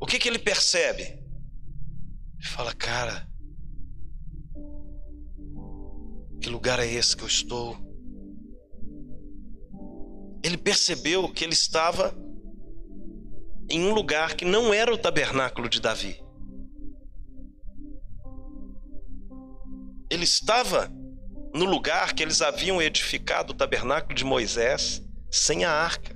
o 0.01 0.07
que 0.07 0.18
que 0.18 0.28
ele 0.28 0.39
percebe? 0.39 1.03
Ele 1.03 2.49
fala, 2.49 2.74
cara, 2.74 3.28
que 6.41 6.49
lugar 6.49 6.80
é 6.80 6.87
esse 6.87 7.16
que 7.16 7.22
eu 7.22 7.28
estou? 7.28 7.91
Ele 10.43 10.57
percebeu 10.57 11.28
que 11.28 11.45
ele 11.45 11.53
estava 11.53 12.14
em 13.70 13.84
um 13.84 13.95
lugar 13.95 14.34
que 14.34 14.45
não 14.45 14.74
era 14.74 14.93
o 14.93 14.99
tabernáculo 14.99 15.68
de 15.68 15.80
Davi. 15.80 16.20
Ele 20.11 20.24
estava 20.24 20.93
no 21.55 21.64
lugar 21.64 22.12
que 22.12 22.22
eles 22.22 22.43
haviam 22.43 22.82
edificado 22.82 23.53
o 23.53 23.57
tabernáculo 23.57 24.14
de 24.14 24.24
Moisés 24.24 25.03
sem 25.30 25.64
a 25.64 25.70
arca. 25.70 26.14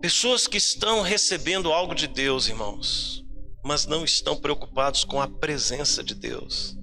Pessoas 0.00 0.46
que 0.46 0.58
estão 0.58 1.00
recebendo 1.00 1.72
algo 1.72 1.94
de 1.94 2.06
Deus, 2.06 2.46
irmãos, 2.46 3.24
mas 3.64 3.86
não 3.86 4.04
estão 4.04 4.36
preocupados 4.36 5.02
com 5.02 5.20
a 5.20 5.26
presença 5.26 6.04
de 6.04 6.14
Deus. 6.14 6.76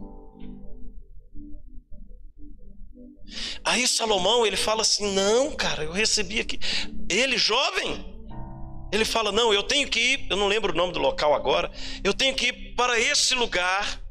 Aí 3.63 3.88
Salomão, 3.88 4.45
ele 4.45 4.57
fala 4.57 4.82
assim: 4.82 5.13
"Não, 5.13 5.51
cara, 5.51 5.84
eu 5.84 5.91
recebi 5.91 6.39
aqui". 6.39 6.59
Ele 7.09 7.38
jovem, 7.38 8.05
ele 8.91 9.05
fala: 9.05 9.32
"Não, 9.32 9.53
eu 9.53 9.63
tenho 9.63 9.88
que 9.88 9.99
ir, 9.99 10.27
eu 10.29 10.38
não 10.38 10.47
lembro 10.47 10.73
o 10.73 10.75
nome 10.75 10.93
do 10.93 10.99
local 10.99 11.34
agora. 11.34 11.71
Eu 12.03 12.13
tenho 12.13 12.36
que 12.36 12.47
ir 12.47 12.75
para 12.75 12.99
esse 12.99 13.36
lugar 13.36 14.01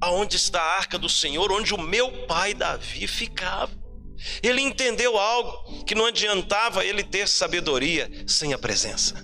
aonde 0.00 0.36
está 0.36 0.60
a 0.60 0.76
arca 0.76 0.98
do 0.98 1.08
Senhor, 1.08 1.50
onde 1.52 1.72
o 1.72 1.80
meu 1.80 2.26
pai 2.26 2.54
Davi 2.54 3.06
ficava". 3.06 3.72
Ele 4.42 4.60
entendeu 4.60 5.18
algo 5.18 5.84
que 5.84 5.94
não 5.94 6.06
adiantava 6.06 6.84
ele 6.84 7.02
ter 7.02 7.28
sabedoria 7.28 8.10
sem 8.26 8.52
a 8.52 8.58
presença. 8.58 9.22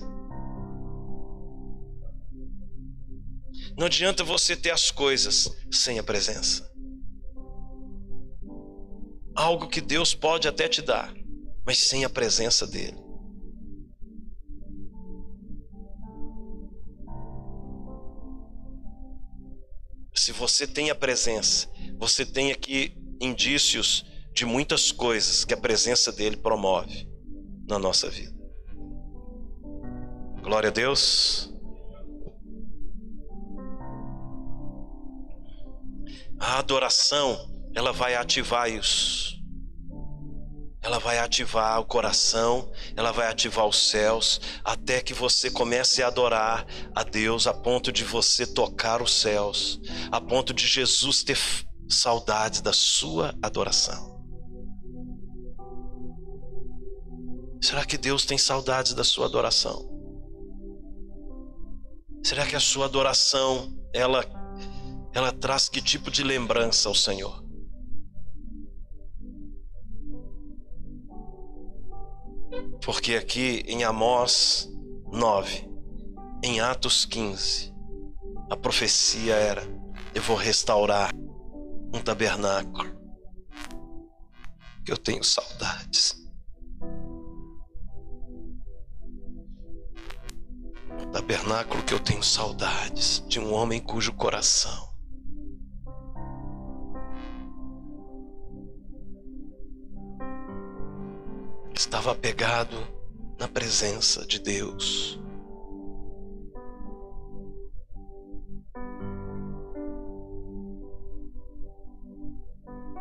Não 3.77 3.87
adianta 3.87 4.23
você 4.25 4.57
ter 4.57 4.71
as 4.71 4.91
coisas 4.91 5.49
sem 5.71 5.99
a 5.99 6.03
presença 6.03 6.70
algo 9.35 9.69
que 9.69 9.81
Deus 9.81 10.15
pode 10.15 10.49
até 10.49 10.69
te 10.69 10.83
dar, 10.83 11.13
mas 11.65 11.79
sem 11.79 12.05
a 12.05 12.11
presença 12.11 12.67
dele. 12.67 12.99
Se 20.15 20.33
você 20.33 20.67
tem 20.67 20.91
a 20.91 20.95
presença, 20.95 21.69
você 21.99 22.27
tem 22.27 22.53
aqui 22.53 22.95
indícios 23.21 24.05
de 24.35 24.45
muitas 24.45 24.93
coisas 24.93 25.45
que 25.45 25.55
a 25.55 25.57
presença 25.57 26.13
dele 26.13 26.37
promove 26.37 27.09
na 27.67 27.79
nossa 27.79 28.09
vida. 28.09 28.39
Glória 30.43 30.69
a 30.69 30.73
Deus. 30.73 31.53
A 36.39 36.59
adoração 36.59 37.50
ela 37.75 37.93
vai 37.93 38.15
ativar 38.15 38.71
isso. 38.71 39.39
Ela 40.83 40.99
vai 40.99 41.19
ativar 41.19 41.79
o 41.79 41.85
coração, 41.85 42.73
ela 42.97 43.13
vai 43.13 43.29
ativar 43.29 43.67
os 43.67 43.91
céus, 43.91 44.41
até 44.65 45.03
que 45.03 45.13
você 45.13 45.51
comece 45.51 46.03
a 46.03 46.07
adorar 46.07 46.67
a 46.95 47.03
Deus 47.03 47.47
a 47.47 47.53
ponto 47.53 47.93
de 47.93 48.03
você 48.03 48.47
tocar 48.47 49.03
os 49.03 49.13
céus, 49.13 49.79
a 50.11 50.21
ponto 50.21 50.55
de 50.55 50.67
Jesus 50.67 51.23
ter 51.23 51.39
saudades 51.89 52.63
da 52.63 52.73
sua 52.73 53.35
adoração. 53.43 54.19
Será 57.61 57.85
que 57.85 57.99
Deus 57.99 58.25
tem 58.25 58.39
saudades 58.39 58.95
da 58.95 59.05
sua 59.05 59.27
adoração? 59.27 59.87
Será 62.25 62.47
que 62.47 62.57
a 62.57 62.61
sua 62.61 62.87
adoração 62.87 63.77
ela 63.95 64.25
ela 65.13 65.33
traz 65.33 65.69
que 65.69 65.83
tipo 65.83 66.11
de 66.11 66.23
lembrança 66.23 66.89
ao 66.89 66.95
Senhor? 66.95 67.50
Porque 72.85 73.15
aqui 73.15 73.63
em 73.67 73.85
Amós 73.85 74.69
9, 75.13 75.69
em 76.43 76.61
Atos 76.61 77.05
15, 77.05 77.73
a 78.51 78.57
profecia 78.57 79.35
era: 79.35 79.63
eu 80.15 80.23
vou 80.23 80.37
restaurar 80.37 81.11
um 81.93 82.01
tabernáculo 82.01 82.91
que 84.85 84.93
eu 84.93 84.97
tenho 84.97 85.23
saudades. 85.23 86.17
Um 90.99 91.11
tabernáculo 91.13 91.83
que 91.83 91.95
eu 91.95 92.01
tenho 92.01 92.23
saudades 92.23 93.25
de 93.27 93.41
um 93.41 93.53
homem 93.53 93.81
cujo 93.81 94.13
coração 94.13 94.90
estava 102.01 102.13
apegado 102.13 102.77
na 103.39 103.47
presença 103.47 104.27
de 104.27 104.39
Deus. 104.39 105.21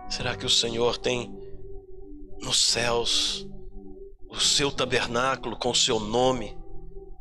Será 0.09 0.35
que 0.35 0.45
o 0.45 0.49
Senhor 0.49 0.97
tem 0.97 1.33
nos 2.41 2.61
céus 2.61 3.47
o 4.27 4.37
seu 4.37 4.69
tabernáculo 4.69 5.57
com 5.57 5.69
o 5.69 5.75
seu 5.75 5.97
nome? 5.97 6.57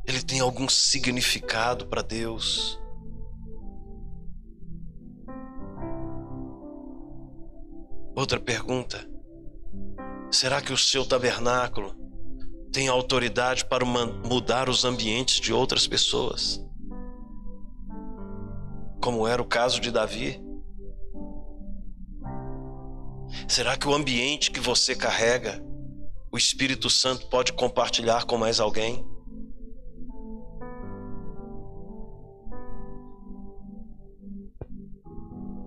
Ele 0.05 0.21
tem 0.21 0.41
algum 0.41 0.67
significado 0.67 1.87
para 1.87 2.01
Deus? 2.01 2.77
Outra 8.13 8.37
pergunta. 8.37 9.18
Será 10.31 10.61
que 10.61 10.71
o 10.71 10.77
seu 10.77 11.03
tabernáculo 11.03 11.95
tem 12.71 12.87
autoridade 12.87 13.65
para 13.65 13.83
mudar 13.83 14.69
os 14.69 14.85
ambientes 14.85 15.39
de 15.39 15.51
outras 15.51 15.87
pessoas? 15.87 16.63
Como 19.01 19.27
era 19.27 19.41
o 19.41 19.45
caso 19.45 19.79
de 19.79 19.89
Davi? 19.89 20.39
Será 23.47 23.75
que 23.75 23.87
o 23.87 23.93
ambiente 23.93 24.51
que 24.51 24.59
você 24.59 24.95
carrega, 24.95 25.63
o 26.31 26.37
Espírito 26.37 26.91
Santo 26.91 27.27
pode 27.27 27.51
compartilhar 27.53 28.25
com 28.25 28.37
mais 28.37 28.59
alguém? 28.59 29.03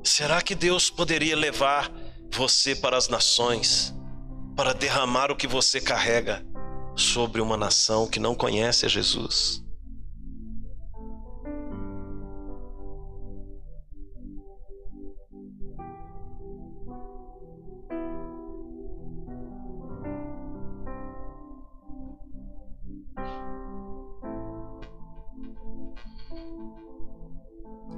Será 0.04 0.40
que 0.40 0.54
Deus 0.54 0.88
poderia 0.88 1.34
levar 1.34 1.90
você 2.30 2.76
para 2.76 2.96
as 2.96 3.08
nações? 3.08 3.92
Para 4.56 4.72
derramar 4.74 5.30
o 5.30 5.36
que 5.36 5.46
você 5.46 5.80
carrega 5.80 6.44
sobre 6.94 7.40
uma 7.40 7.56
nação 7.56 8.06
que 8.06 8.20
não 8.20 8.34
conhece 8.34 8.84
a 8.84 8.88
Jesus. 8.88 9.62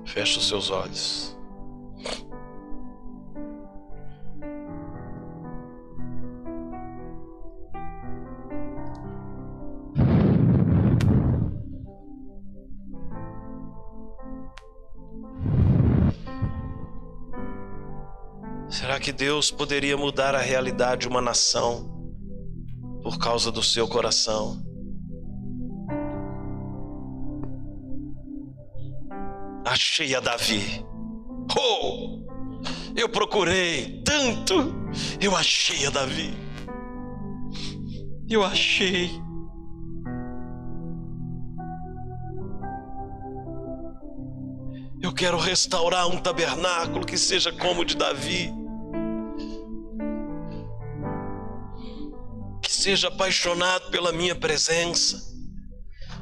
Feche 0.06 0.38
os 0.38 0.48
seus 0.48 0.70
olhos. 0.70 1.36
Que 19.04 19.12
Deus 19.12 19.50
poderia 19.50 19.98
mudar 19.98 20.34
a 20.34 20.38
realidade 20.38 21.02
de 21.02 21.08
uma 21.08 21.20
nação 21.20 21.92
por 23.02 23.18
causa 23.18 23.52
do 23.52 23.62
seu 23.62 23.86
coração. 23.86 24.64
Achei 29.62 30.14
a 30.14 30.20
Davi. 30.20 30.82
Oh! 31.54 32.24
Eu 32.96 33.06
procurei 33.06 34.00
tanto, 34.06 34.74
eu 35.20 35.36
achei 35.36 35.86
a 35.86 35.90
Davi. 35.90 36.32
Eu 38.26 38.42
achei. 38.42 39.10
Eu 45.02 45.12
quero 45.12 45.36
restaurar 45.36 46.08
um 46.08 46.16
tabernáculo 46.16 47.04
que 47.04 47.18
seja 47.18 47.52
como 47.52 47.82
o 47.82 47.84
de 47.84 47.98
Davi. 47.98 48.63
Seja 52.84 53.08
apaixonado 53.08 53.90
pela 53.90 54.12
minha 54.12 54.34
presença. 54.34 55.18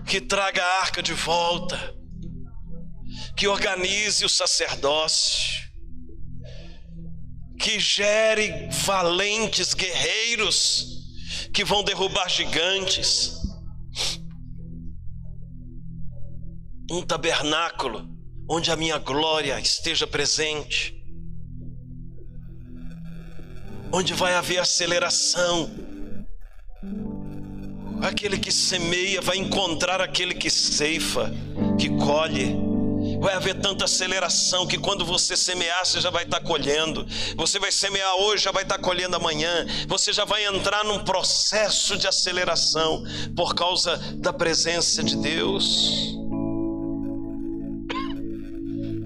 Que 0.06 0.20
traga 0.20 0.62
a 0.62 0.80
arca 0.82 1.02
de 1.02 1.12
volta. 1.12 1.76
Que 3.36 3.48
organize 3.48 4.24
o 4.24 4.28
sacerdócio. 4.28 5.68
Que 7.58 7.80
gere 7.80 8.68
valentes 8.70 9.74
guerreiros 9.74 10.86
que 11.52 11.64
vão 11.64 11.82
derrubar 11.82 12.28
gigantes. 12.28 13.32
Um 16.88 17.02
tabernáculo 17.02 18.08
onde 18.48 18.70
a 18.70 18.76
minha 18.76 18.98
glória 18.98 19.58
esteja 19.58 20.06
presente, 20.06 20.94
onde 23.90 24.14
vai 24.14 24.34
haver 24.34 24.58
aceleração. 24.58 25.90
Aquele 28.02 28.38
que 28.38 28.50
semeia 28.50 29.20
vai 29.20 29.36
encontrar 29.36 30.00
aquele 30.00 30.34
que 30.34 30.50
ceifa, 30.50 31.32
que 31.78 31.88
colhe. 31.88 32.56
Vai 33.20 33.34
haver 33.34 33.60
tanta 33.60 33.84
aceleração 33.84 34.66
que 34.66 34.76
quando 34.76 35.04
você 35.04 35.36
semear, 35.36 35.86
você 35.86 36.00
já 36.00 36.10
vai 36.10 36.24
estar 36.24 36.40
colhendo. 36.40 37.06
Você 37.36 37.58
vai 37.58 37.70
semear 37.70 38.16
hoje, 38.16 38.44
já 38.44 38.50
vai 38.52 38.64
estar 38.64 38.78
colhendo 38.78 39.16
amanhã. 39.16 39.66
Você 39.86 40.12
já 40.12 40.24
vai 40.24 40.44
entrar 40.44 40.84
num 40.84 40.98
processo 41.04 41.96
de 41.96 42.08
aceleração 42.08 43.04
por 43.36 43.54
causa 43.54 43.96
da 44.16 44.32
presença 44.32 45.02
de 45.02 45.16
Deus 45.16 46.20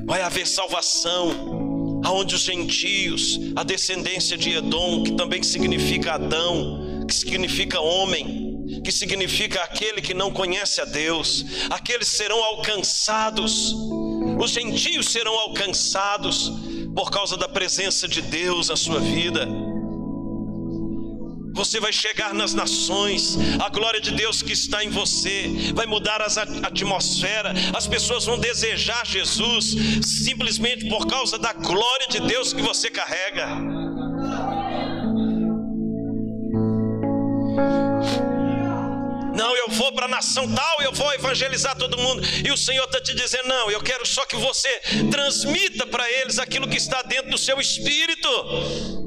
vai 0.07 0.22
haver 0.22 0.47
salvação, 0.47 2.01
aonde 2.05 2.36
os 2.36 2.42
gentios, 2.42 3.40
a 3.57 3.64
descendência 3.64 4.38
de 4.38 4.51
Edom, 4.53 5.03
que 5.03 5.12
também 5.12 5.42
significa 5.42 6.12
Adão, 6.14 7.05
que 7.09 7.12
significa 7.12 7.80
homem, 7.80 8.45
que 8.84 8.92
significa 8.92 9.62
aquele 9.62 10.00
que 10.00 10.14
não 10.14 10.32
conhece 10.32 10.80
a 10.80 10.84
Deus, 10.84 11.44
aqueles 11.70 12.08
serão 12.08 12.42
alcançados, 12.42 13.74
os 14.38 14.50
gentios 14.50 15.08
serão 15.08 15.34
alcançados 15.38 16.52
por 16.94 17.10
causa 17.10 17.36
da 17.36 17.48
presença 17.48 18.08
de 18.08 18.22
Deus 18.22 18.68
na 18.68 18.76
sua 18.76 19.00
vida 19.00 19.46
você 21.56 21.80
vai 21.80 21.90
chegar 21.90 22.34
nas 22.34 22.52
nações, 22.52 23.38
a 23.58 23.70
glória 23.70 23.98
de 23.98 24.10
Deus 24.10 24.42
que 24.42 24.52
está 24.52 24.84
em 24.84 24.90
você 24.90 25.72
vai 25.74 25.86
mudar 25.86 26.20
a 26.20 26.26
atmosfera, 26.66 27.54
as 27.74 27.86
pessoas 27.86 28.26
vão 28.26 28.38
desejar 28.38 29.06
Jesus 29.06 29.74
simplesmente 30.02 30.86
por 30.86 31.06
causa 31.06 31.38
da 31.38 31.54
glória 31.54 32.08
de 32.10 32.20
Deus 32.20 32.52
que 32.52 32.60
você 32.60 32.90
carrega. 32.90 33.46
Não, 39.37 39.55
eu 39.55 39.68
vou 39.68 39.93
para 39.93 40.07
a 40.07 40.09
nação 40.09 40.53
tal, 40.53 40.82
eu 40.82 40.93
vou 40.93 41.12
evangelizar 41.12 41.76
todo 41.76 41.99
mundo. 41.99 42.22
E 42.45 42.51
o 42.51 42.57
Senhor 42.57 42.84
está 42.84 43.01
te 43.01 43.14
dizendo: 43.14 43.49
não, 43.49 43.70
eu 43.70 43.82
quero 43.82 44.07
só 44.07 44.24
que 44.24 44.37
você 44.37 44.80
transmita 45.11 45.87
para 45.87 46.11
eles 46.11 46.39
aquilo 46.39 46.66
que 46.66 46.76
está 46.76 47.03
dentro 47.03 47.30
do 47.30 47.39
seu 47.39 47.61
espírito. 47.61 49.05